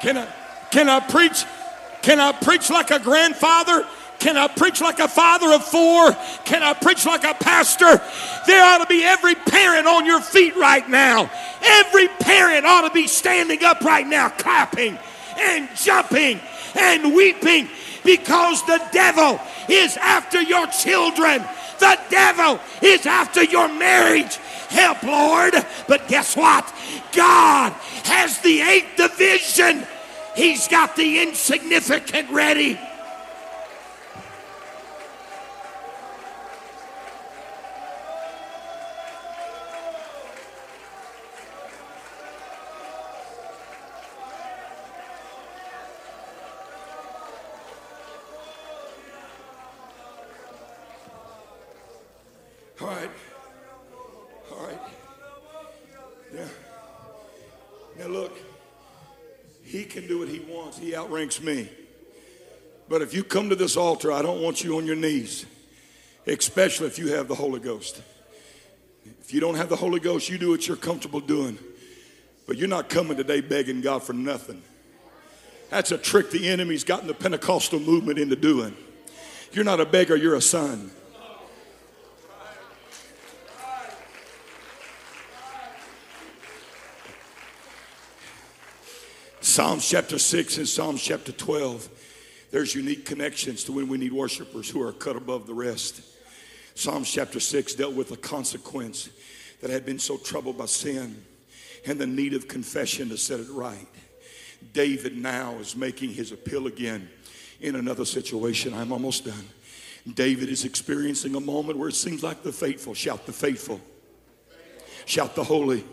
Can 0.00 0.16
I, 0.16 0.28
can 0.70 0.88
I 0.88 1.00
preach? 1.00 1.44
Can 2.02 2.20
I 2.20 2.32
preach 2.32 2.70
like 2.70 2.92
a 2.92 3.00
grandfather? 3.00 3.84
Can 4.18 4.36
I 4.36 4.48
preach 4.48 4.80
like 4.80 4.98
a 4.98 5.08
father 5.08 5.52
of 5.52 5.64
four? 5.64 6.12
Can 6.44 6.62
I 6.62 6.74
preach 6.74 7.06
like 7.06 7.24
a 7.24 7.34
pastor? 7.34 8.02
There 8.46 8.64
ought 8.64 8.78
to 8.78 8.86
be 8.86 9.04
every 9.04 9.34
parent 9.34 9.86
on 9.86 10.06
your 10.06 10.20
feet 10.20 10.56
right 10.56 10.88
now. 10.88 11.30
Every 11.62 12.08
parent 12.08 12.66
ought 12.66 12.88
to 12.88 12.90
be 12.90 13.06
standing 13.06 13.62
up 13.64 13.80
right 13.82 14.06
now, 14.06 14.28
clapping 14.28 14.98
and 15.38 15.68
jumping 15.76 16.40
and 16.74 17.14
weeping 17.14 17.68
because 18.04 18.64
the 18.66 18.82
devil 18.92 19.40
is 19.68 19.96
after 19.96 20.40
your 20.40 20.66
children. 20.66 21.44
The 21.78 21.98
devil 22.10 22.58
is 22.82 23.06
after 23.06 23.44
your 23.44 23.68
marriage. 23.68 24.36
Help, 24.68 25.02
Lord. 25.04 25.54
But 25.86 26.08
guess 26.08 26.36
what? 26.36 26.72
God 27.12 27.72
has 28.04 28.40
the 28.40 28.60
eighth 28.62 28.96
division. 28.96 29.86
He's 30.34 30.66
got 30.68 30.96
the 30.96 31.22
insignificant 31.22 32.30
ready. 32.30 32.78
All 52.80 52.86
right. 52.86 53.10
All 54.52 54.66
right. 54.66 54.78
Yeah. 56.32 56.46
Now 57.98 58.06
look, 58.06 58.38
he 59.64 59.84
can 59.84 60.06
He 60.76 60.94
outranks 60.94 61.40
me. 61.40 61.68
But 62.88 63.02
if 63.02 63.12
you 63.12 63.22
come 63.22 63.50
to 63.50 63.56
this 63.56 63.76
altar, 63.76 64.10
I 64.10 64.22
don't 64.22 64.40
want 64.40 64.64
you 64.64 64.76
on 64.78 64.86
your 64.86 64.96
knees, 64.96 65.44
especially 66.26 66.86
if 66.86 66.98
you 66.98 67.08
have 67.08 67.28
the 67.28 67.34
Holy 67.34 67.60
Ghost. 67.60 68.00
If 69.20 69.34
you 69.34 69.40
don't 69.40 69.56
have 69.56 69.68
the 69.68 69.76
Holy 69.76 70.00
Ghost, 70.00 70.28
you 70.28 70.38
do 70.38 70.50
what 70.50 70.66
you're 70.66 70.76
comfortable 70.76 71.20
doing. 71.20 71.58
But 72.46 72.56
you're 72.56 72.68
not 72.68 72.88
coming 72.88 73.16
today 73.16 73.42
begging 73.42 73.82
God 73.82 74.02
for 74.02 74.14
nothing. 74.14 74.62
That's 75.68 75.92
a 75.92 75.98
trick 75.98 76.30
the 76.30 76.48
enemy's 76.48 76.82
gotten 76.82 77.06
the 77.06 77.14
Pentecostal 77.14 77.78
movement 77.78 78.18
into 78.18 78.36
doing. 78.36 78.74
You're 79.52 79.64
not 79.64 79.80
a 79.80 79.84
beggar, 79.84 80.16
you're 80.16 80.34
a 80.34 80.40
son. 80.40 80.90
Psalms 89.48 89.88
chapter 89.88 90.18
6 90.18 90.58
and 90.58 90.68
Psalms 90.68 91.02
chapter 91.02 91.32
12, 91.32 91.88
there's 92.50 92.74
unique 92.74 93.06
connections 93.06 93.64
to 93.64 93.72
when 93.72 93.88
we 93.88 93.96
need 93.96 94.12
worshipers 94.12 94.68
who 94.68 94.82
are 94.82 94.92
cut 94.92 95.16
above 95.16 95.46
the 95.46 95.54
rest. 95.54 96.02
Psalms 96.74 97.10
chapter 97.10 97.40
6 97.40 97.74
dealt 97.74 97.94
with 97.94 98.12
a 98.12 98.16
consequence 98.18 99.08
that 99.62 99.70
had 99.70 99.86
been 99.86 99.98
so 99.98 100.18
troubled 100.18 100.58
by 100.58 100.66
sin 100.66 101.24
and 101.86 101.98
the 101.98 102.06
need 102.06 102.34
of 102.34 102.46
confession 102.46 103.08
to 103.08 103.16
set 103.16 103.40
it 103.40 103.48
right. 103.48 103.88
David 104.74 105.16
now 105.16 105.54
is 105.54 105.74
making 105.74 106.10
his 106.10 106.30
appeal 106.30 106.66
again 106.66 107.08
in 107.62 107.74
another 107.74 108.04
situation. 108.04 108.74
I'm 108.74 108.92
almost 108.92 109.24
done. 109.24 109.48
David 110.12 110.50
is 110.50 110.66
experiencing 110.66 111.34
a 111.34 111.40
moment 111.40 111.78
where 111.78 111.88
it 111.88 111.94
seems 111.94 112.22
like 112.22 112.42
the 112.42 112.52
faithful 112.52 112.92
shout 112.92 113.24
the 113.24 113.32
faithful, 113.32 113.80
shout 115.06 115.34
the 115.34 115.42
holy, 115.42 115.84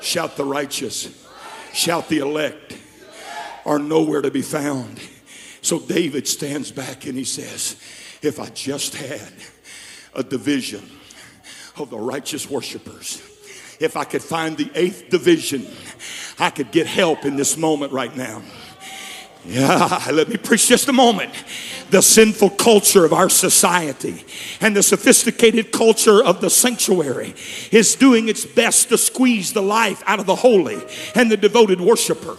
shout 0.00 0.38
the 0.38 0.46
righteous 0.46 1.29
shout 1.72 2.08
the 2.08 2.18
elect 2.18 2.76
are 3.64 3.78
nowhere 3.78 4.22
to 4.22 4.30
be 4.30 4.42
found. 4.42 5.00
So 5.62 5.78
David 5.78 6.26
stands 6.26 6.70
back 6.70 7.06
and 7.06 7.16
he 7.16 7.24
says, 7.24 7.76
If 8.22 8.40
I 8.40 8.46
just 8.48 8.94
had 8.94 9.32
a 10.14 10.22
division 10.22 10.82
of 11.76 11.90
the 11.90 11.98
righteous 11.98 12.48
worshipers, 12.48 13.22
if 13.78 13.96
I 13.96 14.04
could 14.04 14.22
find 14.22 14.56
the 14.56 14.70
eighth 14.74 15.08
division, 15.10 15.66
I 16.38 16.50
could 16.50 16.70
get 16.70 16.86
help 16.86 17.24
in 17.24 17.36
this 17.36 17.56
moment 17.56 17.92
right 17.92 18.14
now. 18.14 18.42
Yeah, 19.44 20.06
let 20.12 20.28
me 20.28 20.36
preach 20.36 20.68
just 20.68 20.88
a 20.88 20.92
moment. 20.92 21.32
The 21.90 22.02
sinful 22.02 22.50
culture 22.50 23.04
of 23.04 23.12
our 23.12 23.28
society 23.28 24.24
and 24.60 24.76
the 24.76 24.82
sophisticated 24.82 25.72
culture 25.72 26.22
of 26.22 26.40
the 26.40 26.50
sanctuary 26.50 27.34
is 27.72 27.94
doing 27.94 28.28
its 28.28 28.44
best 28.44 28.90
to 28.90 28.98
squeeze 28.98 29.52
the 29.52 29.62
life 29.62 30.02
out 30.06 30.20
of 30.20 30.26
the 30.26 30.36
holy 30.36 30.78
and 31.14 31.30
the 31.30 31.36
devoted 31.36 31.80
worshiper. 31.80 32.36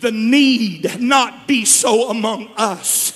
The 0.00 0.10
need 0.10 1.00
not 1.00 1.46
be 1.46 1.64
so 1.64 2.10
among 2.10 2.50
us. 2.56 3.12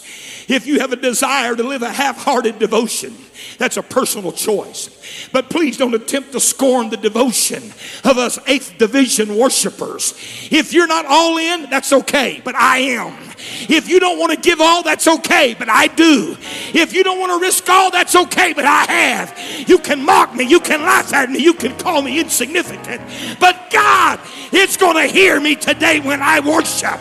If 0.49 0.67
you 0.67 0.81
have 0.81 0.93
a 0.93 0.97
desire 0.97 1.55
to 1.55 1.63
live 1.63 1.83
a 1.83 1.91
half 1.91 2.19
hearted 2.19 2.59
devotion, 2.59 3.17
that's 3.59 3.77
a 3.77 3.83
personal 3.83 4.33
choice. 4.33 4.91
But 5.33 5.51
please 5.51 5.77
don't 5.77 5.95
attempt 5.95 6.33
to 6.33 6.41
scorn 6.41 6.91
the 6.91 6.97
devotion 6.97 7.63
of 8.05 8.19
us 8.19 8.39
eighth 8.47 8.77
division 8.79 9.37
worshipers. 9.37 10.15
If 10.51 10.73
you're 10.73 10.87
not 10.87 11.07
all 11.07 11.39
in, 11.39 11.71
that's 11.71 11.93
okay, 11.93 12.41
but 12.45 12.55
I 12.55 12.79
am. 12.79 13.17
If 13.69 13.89
you 13.89 14.01
don't 14.01 14.19
want 14.19 14.33
to 14.33 14.39
give 14.39 14.61
all, 14.61 14.83
that's 14.83 15.07
okay, 15.07 15.55
but 15.59 15.69
I 15.69 15.89
do. 15.89 16.37
If 16.75 16.93
you 16.93 17.03
don't 17.03 17.19
want 17.19 17.33
to 17.33 17.41
risk 17.41 17.69
all, 17.69 17.91
that's 17.91 18.15
okay, 18.15 18.53
but 18.53 18.65
I 18.65 18.85
have. 18.85 19.69
You 19.69 19.79
can 19.79 20.05
mock 20.05 20.35
me, 20.35 20.45
you 20.45 20.61
can 20.61 20.83
laugh 20.83 21.13
at 21.13 21.31
me, 21.31 21.39
you 21.39 21.55
can 21.55 21.77
call 21.79 22.03
me 22.03 22.21
insignificant, 22.21 23.03
but 23.41 23.71
God 23.71 24.21
is 24.53 24.77
going 24.77 24.97
to 24.97 25.13
hear 25.13 25.41
me 25.41 25.57
today 25.57 26.01
when 26.01 26.23
I 26.23 26.41
worship. 26.41 27.01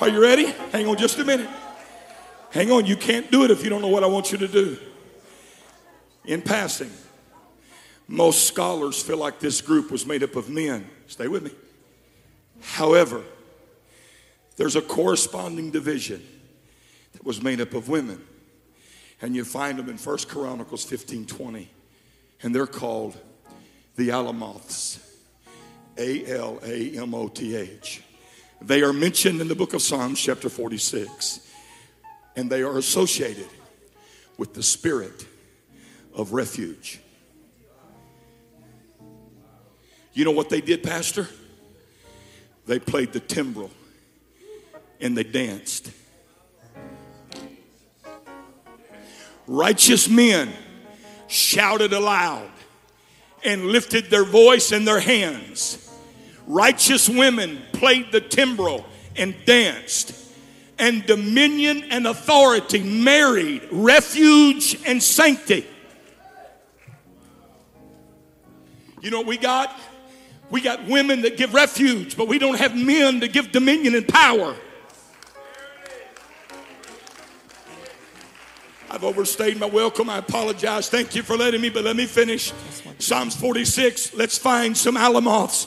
Are 0.00 0.08
you 0.08 0.20
ready? 0.20 0.46
Hang 0.72 0.88
on 0.88 0.96
just 0.96 1.18
a 1.18 1.24
minute. 1.24 1.48
Hang 2.50 2.70
on, 2.72 2.84
you 2.84 2.96
can't 2.96 3.30
do 3.30 3.44
it 3.44 3.50
if 3.50 3.62
you 3.62 3.70
don't 3.70 3.80
know 3.80 3.88
what 3.88 4.02
I 4.02 4.06
want 4.06 4.32
you 4.32 4.38
to 4.38 4.48
do. 4.48 4.76
In 6.24 6.42
passing, 6.42 6.90
most 8.08 8.48
scholars 8.48 9.02
feel 9.02 9.18
like 9.18 9.38
this 9.38 9.60
group 9.60 9.90
was 9.90 10.04
made 10.04 10.22
up 10.22 10.36
of 10.36 10.48
men. 10.48 10.88
Stay 11.06 11.28
with 11.28 11.44
me. 11.44 11.52
However, 12.60 13.22
there's 14.56 14.76
a 14.76 14.82
corresponding 14.82 15.70
division 15.70 16.26
that 17.12 17.24
was 17.24 17.42
made 17.42 17.60
up 17.60 17.74
of 17.74 17.88
women. 17.88 18.24
And 19.22 19.34
you 19.34 19.44
find 19.44 19.78
them 19.78 19.88
in 19.88 19.96
1 19.96 20.18
Chronicles 20.28 20.84
15 20.84 21.26
20. 21.26 21.70
And 22.42 22.54
they're 22.54 22.66
called 22.66 23.16
the 23.96 24.08
Alamoths. 24.08 24.98
A 25.96 26.26
L 26.26 26.58
A 26.64 26.98
M 26.98 27.14
O 27.14 27.28
T 27.28 27.54
H. 27.54 28.02
They 28.66 28.82
are 28.82 28.94
mentioned 28.94 29.42
in 29.42 29.48
the 29.48 29.54
book 29.54 29.74
of 29.74 29.82
Psalms, 29.82 30.18
chapter 30.18 30.48
46. 30.48 31.40
And 32.34 32.48
they 32.48 32.62
are 32.62 32.78
associated 32.78 33.46
with 34.38 34.54
the 34.54 34.62
spirit 34.62 35.26
of 36.14 36.32
refuge. 36.32 36.98
You 40.14 40.24
know 40.24 40.30
what 40.30 40.48
they 40.48 40.62
did, 40.62 40.82
Pastor? 40.82 41.28
They 42.66 42.78
played 42.78 43.12
the 43.12 43.20
timbrel 43.20 43.70
and 44.98 45.14
they 45.16 45.24
danced. 45.24 45.90
Righteous 49.46 50.08
men 50.08 50.50
shouted 51.26 51.92
aloud 51.92 52.50
and 53.44 53.66
lifted 53.66 54.08
their 54.08 54.24
voice 54.24 54.72
and 54.72 54.88
their 54.88 55.00
hands. 55.00 55.83
Righteous 56.46 57.08
women 57.08 57.62
played 57.72 58.12
the 58.12 58.20
timbrel 58.20 58.84
and 59.16 59.34
danced. 59.44 60.14
And 60.78 61.06
dominion 61.06 61.84
and 61.90 62.06
authority 62.06 62.82
married 62.82 63.62
refuge 63.70 64.78
and 64.84 65.02
sanctity. 65.02 65.66
You 69.00 69.10
know 69.10 69.18
what 69.18 69.26
we 69.26 69.36
got? 69.36 69.78
We 70.50 70.60
got 70.60 70.86
women 70.86 71.22
that 71.22 71.36
give 71.36 71.54
refuge, 71.54 72.16
but 72.16 72.28
we 72.28 72.38
don't 72.38 72.58
have 72.58 72.76
men 72.76 73.20
to 73.20 73.28
give 73.28 73.52
dominion 73.52 73.94
and 73.94 74.06
power. 74.08 74.56
I've 78.90 79.02
overstayed 79.02 79.58
my 79.58 79.66
welcome. 79.66 80.08
I 80.08 80.18
apologize. 80.18 80.88
Thank 80.88 81.16
you 81.16 81.22
for 81.22 81.36
letting 81.36 81.60
me, 81.60 81.68
but 81.68 81.84
let 81.84 81.96
me 81.96 82.06
finish. 82.06 82.52
Psalms 82.98 83.34
46. 83.34 84.14
Let's 84.14 84.38
find 84.38 84.76
some 84.76 84.96
alamoths. 84.96 85.66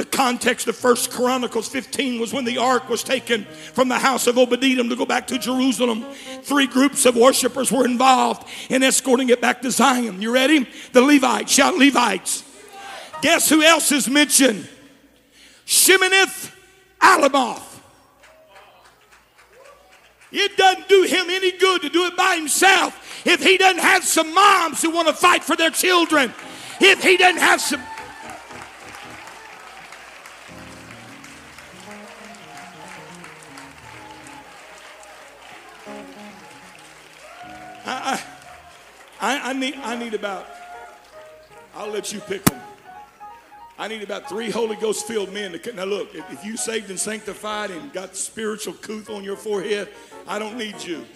The 0.00 0.06
context 0.06 0.66
of 0.66 0.76
First 0.76 1.10
Chronicles 1.10 1.68
15 1.68 2.22
was 2.22 2.32
when 2.32 2.46
the 2.46 2.56
ark 2.56 2.88
was 2.88 3.02
taken 3.02 3.44
from 3.44 3.88
the 3.88 3.98
house 3.98 4.26
of 4.26 4.38
Obadiah 4.38 4.82
to 4.82 4.96
go 4.96 5.04
back 5.04 5.26
to 5.26 5.38
Jerusalem. 5.38 6.06
Three 6.40 6.66
groups 6.66 7.04
of 7.04 7.16
worshipers 7.16 7.70
were 7.70 7.84
involved 7.84 8.48
in 8.70 8.82
escorting 8.82 9.28
it 9.28 9.42
back 9.42 9.60
to 9.60 9.70
Zion. 9.70 10.22
You 10.22 10.32
ready? 10.32 10.66
The 10.94 11.02
Levites. 11.02 11.52
Shout 11.52 11.74
Levites. 11.74 12.44
Guess 13.20 13.50
who 13.50 13.60
else 13.60 13.92
is 13.92 14.08
mentioned? 14.08 14.66
Sheminith 15.66 16.50
Alamoth. 17.02 17.82
It 20.32 20.56
doesn't 20.56 20.88
do 20.88 21.02
him 21.02 21.28
any 21.28 21.58
good 21.58 21.82
to 21.82 21.90
do 21.90 22.06
it 22.06 22.16
by 22.16 22.36
himself 22.36 23.26
if 23.26 23.44
he 23.44 23.58
doesn't 23.58 23.82
have 23.82 24.04
some 24.04 24.32
moms 24.32 24.80
who 24.80 24.92
want 24.92 25.08
to 25.08 25.14
fight 25.14 25.44
for 25.44 25.56
their 25.56 25.68
children. 25.68 26.32
If 26.80 27.02
he 27.02 27.18
doesn't 27.18 27.42
have 27.42 27.60
some. 27.60 27.82
I, 39.20 39.50
I, 39.50 39.52
need, 39.52 39.74
I 39.76 39.96
need 39.96 40.14
about, 40.14 40.46
I'll 41.74 41.90
let 41.90 42.12
you 42.12 42.20
pick 42.20 42.42
them. 42.44 42.60
I 43.78 43.88
need 43.88 44.02
about 44.02 44.28
three 44.28 44.50
Holy 44.50 44.76
Ghost 44.76 45.06
filled 45.06 45.32
men 45.32 45.52
to. 45.52 45.72
Now, 45.72 45.84
look, 45.84 46.14
if, 46.14 46.30
if 46.32 46.44
you 46.44 46.56
saved 46.56 46.90
and 46.90 47.00
sanctified 47.00 47.70
and 47.70 47.92
got 47.92 48.14
spiritual 48.14 48.74
couth 48.74 49.08
on 49.08 49.24
your 49.24 49.36
forehead, 49.36 49.88
I 50.26 50.38
don't 50.38 50.58
need 50.58 50.82
you. 50.82 51.06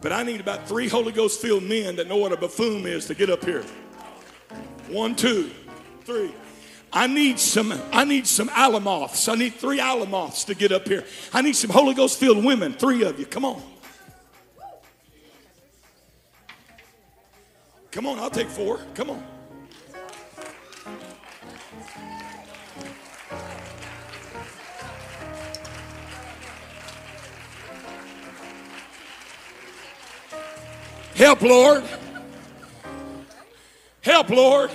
But 0.00 0.12
I 0.12 0.22
need 0.22 0.40
about 0.40 0.68
three 0.68 0.88
Holy 0.88 1.12
Ghost 1.12 1.40
filled 1.40 1.62
men 1.62 1.96
that 1.96 2.08
know 2.08 2.16
what 2.16 2.32
a 2.32 2.36
buffoon 2.36 2.86
is 2.86 3.06
to 3.06 3.14
get 3.14 3.30
up 3.30 3.44
here. 3.44 3.62
One, 4.88 5.14
two, 5.14 5.50
three. 6.04 6.32
I 6.92 7.06
need 7.06 7.38
some, 7.38 7.72
I 7.92 8.04
need 8.04 8.26
some 8.26 8.48
alamoths. 8.48 9.30
I 9.30 9.34
need 9.34 9.54
three 9.54 9.78
alamoths 9.78 10.44
to 10.46 10.54
get 10.54 10.72
up 10.72 10.86
here. 10.86 11.04
I 11.32 11.42
need 11.42 11.54
some 11.54 11.70
Holy 11.70 11.94
Ghost 11.94 12.18
filled 12.18 12.44
women, 12.44 12.72
three 12.72 13.02
of 13.02 13.18
you. 13.18 13.26
Come 13.26 13.44
on. 13.44 13.62
Come 17.96 18.04
on, 18.04 18.18
I'll 18.18 18.28
take 18.28 18.50
four. 18.50 18.78
Come 18.92 19.08
on. 19.08 19.24
Help, 31.14 31.40
Lord. 31.40 31.84
Help, 34.02 34.28
Lord. 34.28 34.70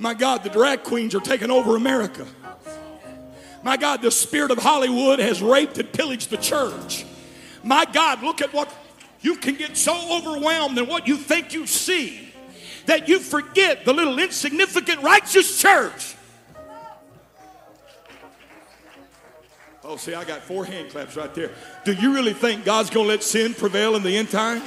My 0.00 0.12
God, 0.14 0.42
the 0.42 0.50
drag 0.50 0.82
queens 0.82 1.14
are 1.14 1.20
taking 1.20 1.52
over 1.52 1.76
America. 1.76 2.26
My 3.62 3.76
God, 3.76 4.02
the 4.02 4.10
spirit 4.10 4.50
of 4.50 4.58
Hollywood 4.58 5.20
has 5.20 5.40
raped 5.40 5.78
and 5.78 5.92
pillaged 5.92 6.30
the 6.30 6.38
church. 6.38 7.06
My 7.62 7.84
God, 7.84 8.24
look 8.24 8.42
at 8.42 8.52
what 8.52 8.68
you 9.22 9.36
can 9.36 9.54
get 9.54 9.76
so 9.76 10.16
overwhelmed 10.18 10.78
in 10.78 10.86
what 10.86 11.06
you 11.06 11.16
think 11.16 11.52
you 11.52 11.66
see 11.66 12.32
that 12.86 13.08
you 13.08 13.18
forget 13.18 13.84
the 13.84 13.92
little 13.92 14.18
insignificant 14.18 15.02
righteous 15.02 15.60
church. 15.60 16.16
Oh, 19.82 19.96
see, 19.96 20.14
I 20.14 20.24
got 20.24 20.42
four 20.42 20.64
hand 20.64 20.90
claps 20.90 21.16
right 21.16 21.34
there. 21.34 21.50
Do 21.84 21.92
you 21.92 22.14
really 22.14 22.32
think 22.32 22.64
God's 22.64 22.90
going 22.90 23.06
to 23.06 23.08
let 23.08 23.22
sin 23.22 23.54
prevail 23.54 23.96
in 23.96 24.02
the 24.02 24.16
end 24.16 24.30
time? 24.30 24.62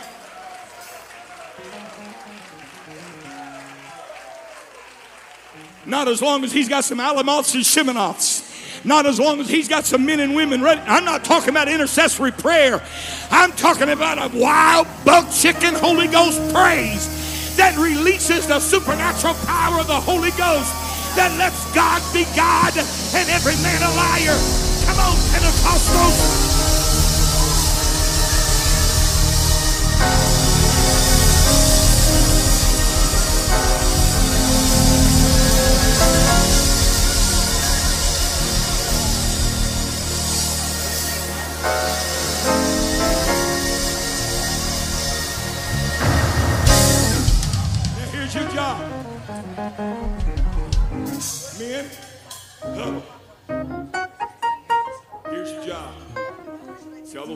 Not 5.86 6.08
as 6.08 6.22
long 6.22 6.44
as 6.44 6.52
he's 6.52 6.70
got 6.70 6.84
some 6.84 7.00
Alamoths 7.00 7.56
and 7.56 7.64
Shimanoths. 7.64 8.53
Not 8.86 9.06
as 9.06 9.20
long 9.20 9.40
as 9.40 9.50
he's 9.50 9.68
got 9.68 9.86
some 9.86 10.06
men 10.06 10.20
and 10.20 10.36
women 10.36 10.62
ready. 10.62 10.82
I'm 10.82 11.06
not 11.06 11.24
talking 11.24 11.50
about 11.50 11.70
intercessory 11.70 12.32
prayer. 12.32 12.82
I'm 13.32 13.52
talking 13.54 13.90
about 13.90 14.18
a 14.18 14.38
wild 14.38 14.88
buck 15.06 15.32
chicken 15.32 15.74
Holy 15.76 16.08
Ghost 16.08 16.40
praise 16.54 17.56
that 17.56 17.78
releases 17.78 18.48
the 18.48 18.60
supernatural 18.60 19.36
power 19.46 19.80
of 19.80 19.88
the 19.88 20.00
Holy 20.00 20.32
Ghost 20.32 20.74
that 21.16 21.34
lets 21.38 21.72
God 21.74 22.02
be 22.14 22.26
God 22.36 22.76
and 22.76 23.30
every 23.30 23.56
man 23.62 23.82
a 23.84 23.96
liar. 23.96 24.38
Come 24.86 25.00
on, 25.00 25.16
Pentecostals. 25.32 26.63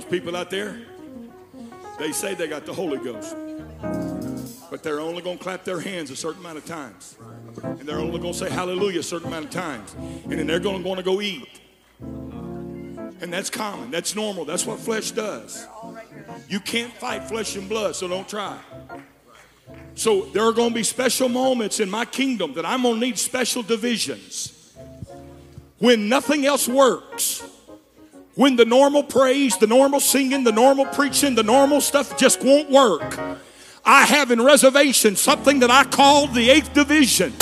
People 0.09 0.35
out 0.35 0.49
there, 0.49 0.79
they 1.99 2.11
say 2.11 2.33
they 2.33 2.47
got 2.47 2.65
the 2.65 2.73
Holy 2.73 2.97
Ghost, 2.97 3.35
but 4.69 4.83
they're 4.83 4.99
only 4.99 5.21
going 5.21 5.37
to 5.37 5.43
clap 5.43 5.63
their 5.63 5.79
hands 5.79 6.11
a 6.11 6.15
certain 6.15 6.39
amount 6.39 6.57
of 6.57 6.65
times. 6.65 7.17
And 7.63 7.81
they're 7.81 7.99
only 7.99 8.19
going 8.19 8.33
to 8.33 8.39
say 8.39 8.49
hallelujah 8.49 8.99
a 8.99 9.03
certain 9.03 9.27
amount 9.27 9.45
of 9.45 9.51
times. 9.51 9.95
And 10.23 10.33
then 10.33 10.47
they're 10.47 10.59
going 10.59 10.83
to 10.83 11.03
go 11.03 11.21
eat. 11.21 11.61
And 11.99 13.33
that's 13.33 13.49
common. 13.49 13.89
That's 13.91 14.15
normal. 14.15 14.45
That's 14.45 14.65
what 14.65 14.79
flesh 14.79 15.11
does. 15.11 15.67
You 16.47 16.59
can't 16.59 16.93
fight 16.93 17.23
flesh 17.27 17.55
and 17.55 17.67
blood, 17.67 17.95
so 17.95 18.07
don't 18.07 18.27
try. 18.27 18.59
So 19.95 20.21
there 20.25 20.43
are 20.43 20.53
going 20.53 20.69
to 20.69 20.75
be 20.75 20.83
special 20.83 21.27
moments 21.27 21.79
in 21.79 21.89
my 21.89 22.05
kingdom 22.05 22.53
that 22.53 22.65
I'm 22.65 22.83
going 22.83 22.95
to 22.95 22.99
need 22.99 23.17
special 23.17 23.63
divisions. 23.63 24.75
When 25.79 26.07
nothing 26.07 26.45
else 26.45 26.67
works, 26.67 27.43
when 28.35 28.55
the 28.55 28.65
normal 28.65 29.01
praise, 29.01 29.57
the 29.57 29.65
normal 29.65 29.99
singing, 29.99 30.43
the 30.43 30.51
normal 30.51 30.85
preaching, 30.85 31.33
the 31.33 31.43
normal 31.43 31.81
stuff 31.81 32.15
just 32.17 32.43
won't 32.43 32.69
work. 32.69 33.19
I 33.83 34.05
have 34.05 34.29
in 34.29 34.39
reservation 34.39 35.15
something 35.15 35.59
that 35.61 35.71
I 35.71 35.83
call 35.83 36.27
the 36.27 36.51
eighth 36.51 36.73
division. 36.73 37.33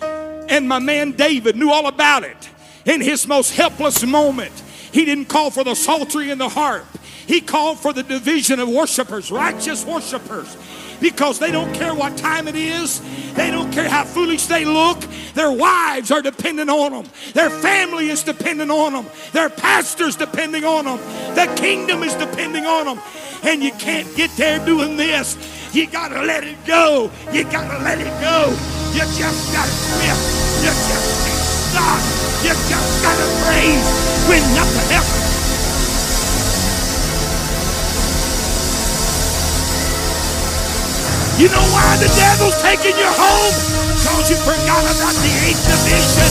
And 0.00 0.66
my 0.66 0.78
man 0.78 1.12
David 1.12 1.56
knew 1.56 1.70
all 1.70 1.86
about 1.86 2.24
it 2.24 2.48
in 2.86 3.02
his 3.02 3.26
most 3.26 3.54
helpless 3.54 4.02
moment. 4.04 4.52
He 4.92 5.04
didn't 5.04 5.26
call 5.26 5.50
for 5.50 5.64
the 5.64 5.74
psaltery 5.74 6.30
and 6.30 6.40
the 6.40 6.48
harp. 6.48 6.86
He 7.26 7.42
called 7.42 7.78
for 7.78 7.92
the 7.92 8.02
division 8.02 8.58
of 8.58 8.68
worshipers, 8.68 9.30
righteous 9.30 9.84
worshipers 9.84 10.56
because 11.00 11.38
they 11.38 11.50
don't 11.50 11.72
care 11.74 11.94
what 11.94 12.16
time 12.16 12.48
it 12.48 12.54
is. 12.54 13.00
They 13.34 13.50
don't 13.50 13.72
care 13.72 13.88
how 13.88 14.04
foolish 14.04 14.46
they 14.46 14.64
look. 14.64 15.00
Their 15.34 15.50
wives 15.50 16.10
are 16.10 16.22
dependent 16.22 16.68
on 16.70 16.92
them. 16.92 17.12
Their 17.32 17.50
family 17.50 18.10
is 18.10 18.22
dependent 18.22 18.70
on 18.70 18.92
them. 18.92 19.06
Their 19.32 19.48
pastor's 19.48 20.16
depending 20.16 20.64
on 20.64 20.84
them. 20.84 20.98
The 21.34 21.52
kingdom 21.56 22.02
is 22.02 22.14
depending 22.14 22.66
on 22.66 22.86
them. 22.86 23.00
And 23.42 23.62
you 23.62 23.72
can't 23.72 24.14
get 24.16 24.30
there 24.36 24.64
doing 24.64 24.96
this. 24.96 25.36
You 25.72 25.86
gotta 25.86 26.22
let 26.22 26.44
it 26.44 26.56
go. 26.66 27.10
You 27.32 27.44
gotta 27.44 27.82
let 27.82 27.98
it 27.98 28.20
go. 28.20 28.50
You 28.92 29.00
just 29.00 29.52
gotta 29.52 29.70
quit. 29.96 30.18
You 30.60 30.70
just 30.70 31.70
stop. 31.70 32.00
You 32.42 32.50
just 32.68 33.02
gotta 33.02 33.26
praise 33.44 34.28
when 34.28 34.42
nothing 34.54 34.96
else 34.96 35.29
You 41.40 41.48
know 41.48 41.64
why 41.72 41.96
the 41.96 42.04
devil's 42.20 42.60
taking 42.60 42.94
you 42.98 43.08
home? 43.08 43.54
Because 43.96 44.28
you 44.28 44.36
forgot 44.36 44.84
about 44.84 45.16
the 45.24 45.32
eighth 45.48 45.64
division. 45.64 46.28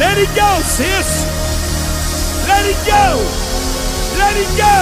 Let 0.00 0.18
it 0.18 0.34
go, 0.34 0.60
sis. 0.64 1.24
Let 2.48 2.66
it 2.66 2.84
go. 2.84 3.49
Let 4.30 4.38
it 4.38 4.56
go. 4.56 4.78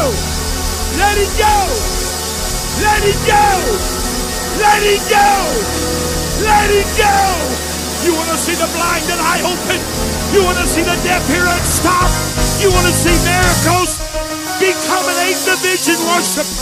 Let 1.01 1.16
it 1.16 1.32
go. 1.40 1.57
Let 2.84 3.01
it 3.01 3.16
go. 3.24 3.49
Let 4.61 4.82
it 4.84 5.01
go. 5.09 5.28
Let 6.44 6.68
it 6.68 6.84
go. 7.01 7.16
You 8.05 8.12
want 8.12 8.28
to 8.28 8.36
see 8.36 8.53
the 8.53 8.68
blinded 8.76 9.16
eye 9.16 9.40
open? 9.49 9.80
You 10.36 10.44
want 10.44 10.59
to 10.59 10.66
see 10.66 10.82
the 10.82 11.01
deaf 11.01 11.26
hear 11.32 11.49
and 11.49 11.64
stop? 11.64 12.12
You 12.61 12.68
want 12.68 12.88
to 12.88 12.92
see 12.92 13.16
miracles? 13.24 13.96
Become 14.61 15.09
an 15.09 15.16
eighth 15.24 15.49
division 15.49 15.96
worshiper. 16.05 16.57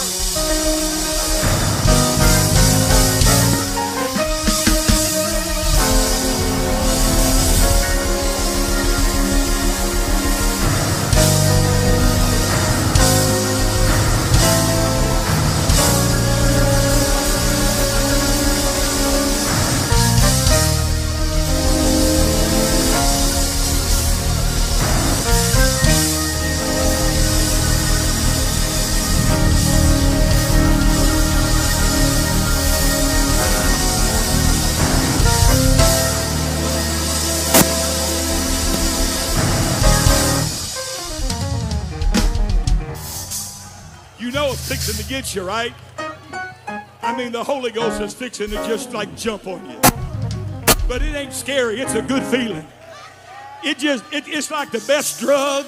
Fixing 45.16 45.42
get 45.42 45.42
you, 45.42 45.48
right? 45.48 45.72
I 47.02 47.16
mean, 47.16 47.32
the 47.32 47.42
Holy 47.42 47.70
Ghost 47.70 48.00
is 48.00 48.12
fixing 48.12 48.48
to 48.50 48.56
just 48.66 48.92
like 48.92 49.14
jump 49.16 49.46
on 49.46 49.64
you. 49.70 49.78
But 50.88 51.02
it 51.02 51.14
ain't 51.14 51.32
scary, 51.32 51.80
it's 51.80 51.94
a 51.94 52.02
good 52.02 52.22
feeling. 52.24 52.66
It 53.64 53.78
just, 53.78 54.04
it, 54.12 54.24
it's 54.28 54.50
like 54.50 54.70
the 54.70 54.84
best 54.86 55.20
drug. 55.20 55.66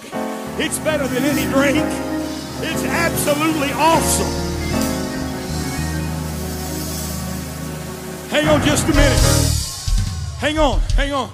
It's 0.59 0.79
better 0.81 1.07
than 1.07 1.25
any 1.25 1.51
drink. 1.53 1.85
It's 2.61 2.85
absolutely 2.85 3.71
awesome. 3.73 4.27
Hang 8.31 8.49
on 8.49 8.63
just 8.67 8.85
a 8.85 8.95
minute. 8.95 10.39
Hang 10.41 10.59
on, 10.59 10.81
hang 10.95 11.13
on, 11.13 11.31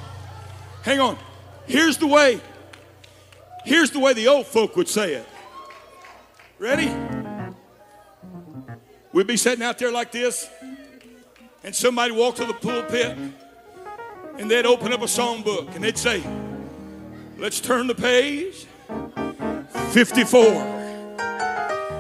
hang 0.83 1.01
on. 1.01 1.19
Here's 1.67 1.97
the 1.97 2.07
way. 2.07 2.41
Here's 3.65 3.91
the 3.91 3.99
way 3.99 4.13
the 4.13 4.29
old 4.29 4.47
folk 4.47 4.77
would 4.77 4.89
say 4.89 5.15
it. 5.15 5.29
Ready? 6.59 6.95
We'd 9.15 9.29
be 9.29 9.37
sitting 9.37 9.65
out 9.65 9.79
there 9.79 9.93
like 9.93 10.11
this, 10.11 10.51
and 11.63 11.73
somebody 11.73 12.11
walk 12.11 12.35
to 12.35 12.45
the 12.47 12.53
pulpit, 12.53 13.17
and 14.37 14.51
they'd 14.51 14.67
open 14.67 14.93
up 14.93 15.03
a 15.03 15.05
songbook, 15.05 15.73
and 15.77 15.85
they'd 15.85 15.97
say, 15.97 16.21
Let's 17.39 17.61
turn 17.61 17.87
the 17.87 17.95
page. 17.95 18.67
54. 19.93 20.43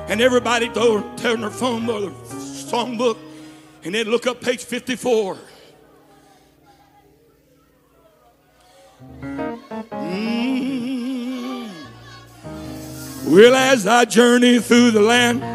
And 0.09 0.21
everybody 0.21 0.69
would 0.69 1.17
turn 1.17 1.43
their 1.43 1.51
phone 1.51 1.89
or 1.89 2.01
their 2.01 2.11
songbook, 2.11 3.17
and 3.85 3.95
they'd 3.95 4.09
look 4.09 4.27
up 4.27 4.41
page 4.41 4.65
54. 4.65 5.39
Mm. 9.93 11.69
Well, 13.27 13.55
as 13.55 13.87
I 13.87 14.05
journey 14.05 14.59
through 14.59 14.91
the 14.91 15.01
land, 15.01 15.53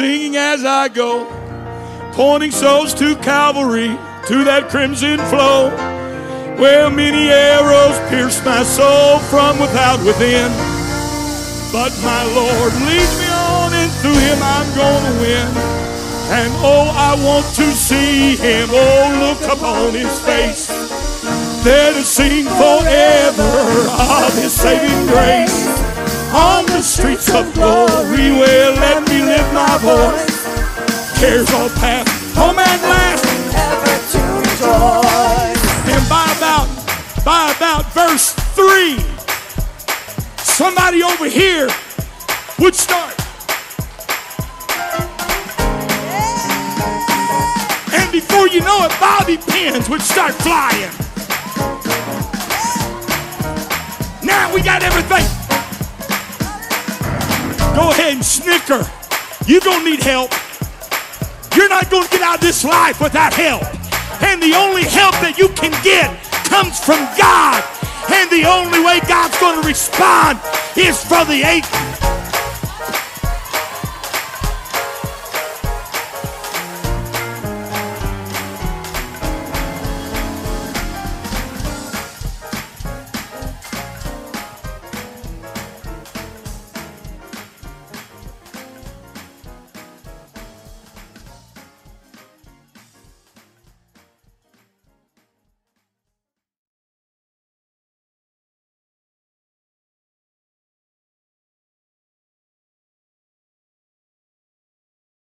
singing 0.00 0.36
as 0.36 0.64
I 0.64 0.88
go, 0.88 1.28
pointing 2.14 2.52
souls 2.52 2.94
to 2.94 3.14
Calvary, 3.16 3.92
to 4.28 4.44
that 4.48 4.70
crimson 4.70 5.18
flow, 5.28 5.68
where 6.56 6.88
many 6.88 7.28
arrows 7.28 8.00
pierce 8.08 8.42
my 8.42 8.62
soul 8.62 9.18
from 9.28 9.60
without 9.60 10.00
within. 10.00 10.48
But 11.68 11.92
my 12.00 12.24
Lord 12.32 12.72
leads 12.88 13.12
me 13.20 13.28
on, 13.28 13.76
and 13.76 13.92
through 14.00 14.16
him 14.16 14.40
I'm 14.40 14.68
gonna 14.72 15.14
win. 15.20 15.48
And 16.32 16.50
oh, 16.64 16.88
I 16.96 17.12
want 17.20 17.44
to 17.60 17.68
see 17.76 18.36
him, 18.36 18.70
oh, 18.72 19.04
look 19.20 19.52
upon 19.52 19.92
his 19.92 20.16
face, 20.24 20.68
there 21.62 21.92
to 21.92 22.02
sing 22.02 22.46
forever 22.46 23.52
of 24.00 24.32
his 24.40 24.52
saving 24.52 25.06
grace 25.12 25.79
on 26.32 26.64
the 26.66 26.80
streets 26.80 27.28
of 27.34 27.52
glory 27.54 28.30
where 28.30 28.70
let 28.70 29.02
me 29.08 29.22
lift 29.22 29.52
my 29.52 29.78
voice. 29.78 31.18
Cares 31.18 31.50
all 31.52 31.68
past, 31.80 32.08
home 32.36 32.58
at 32.58 32.80
last, 32.82 33.24
ever 33.54 33.98
to 34.12 34.22
rejoice. 34.38 35.62
And 35.90 36.08
by 36.08 36.24
about, 36.38 36.68
by 37.24 37.52
about 37.56 37.92
verse 37.92 38.32
three, 38.54 38.98
somebody 40.38 41.02
over 41.02 41.28
here 41.28 41.68
would 42.60 42.76
start. 42.76 43.14
And 47.92 48.12
before 48.12 48.46
you 48.48 48.60
know 48.60 48.84
it, 48.84 48.92
bobby 49.00 49.36
pins 49.36 49.88
would 49.88 50.02
start 50.02 50.34
flying. 50.34 50.90
Now 54.22 54.54
we 54.54 54.62
got 54.62 54.82
everything. 54.82 55.39
Go 57.74 57.90
ahead 57.90 58.14
and 58.14 58.24
snicker. 58.24 58.84
You 59.46 59.60
don't 59.60 59.84
need 59.84 60.02
help. 60.02 60.32
You're 61.56 61.68
not 61.68 61.90
going 61.90 62.04
to 62.04 62.10
get 62.10 62.22
out 62.22 62.36
of 62.36 62.40
this 62.40 62.64
life 62.64 63.00
without 63.00 63.32
help. 63.32 63.62
And 64.22 64.42
the 64.42 64.54
only 64.54 64.84
help 64.84 65.14
that 65.22 65.38
you 65.38 65.48
can 65.50 65.72
get 65.82 66.10
comes 66.44 66.78
from 66.78 66.98
God. 67.18 67.62
And 68.12 68.30
the 68.30 68.48
only 68.48 68.80
way 68.80 69.00
God's 69.08 69.38
going 69.38 69.60
to 69.62 69.66
respond 69.66 70.38
is 70.76 71.02
for 71.02 71.24
the 71.24 71.42
eighth 71.46 72.09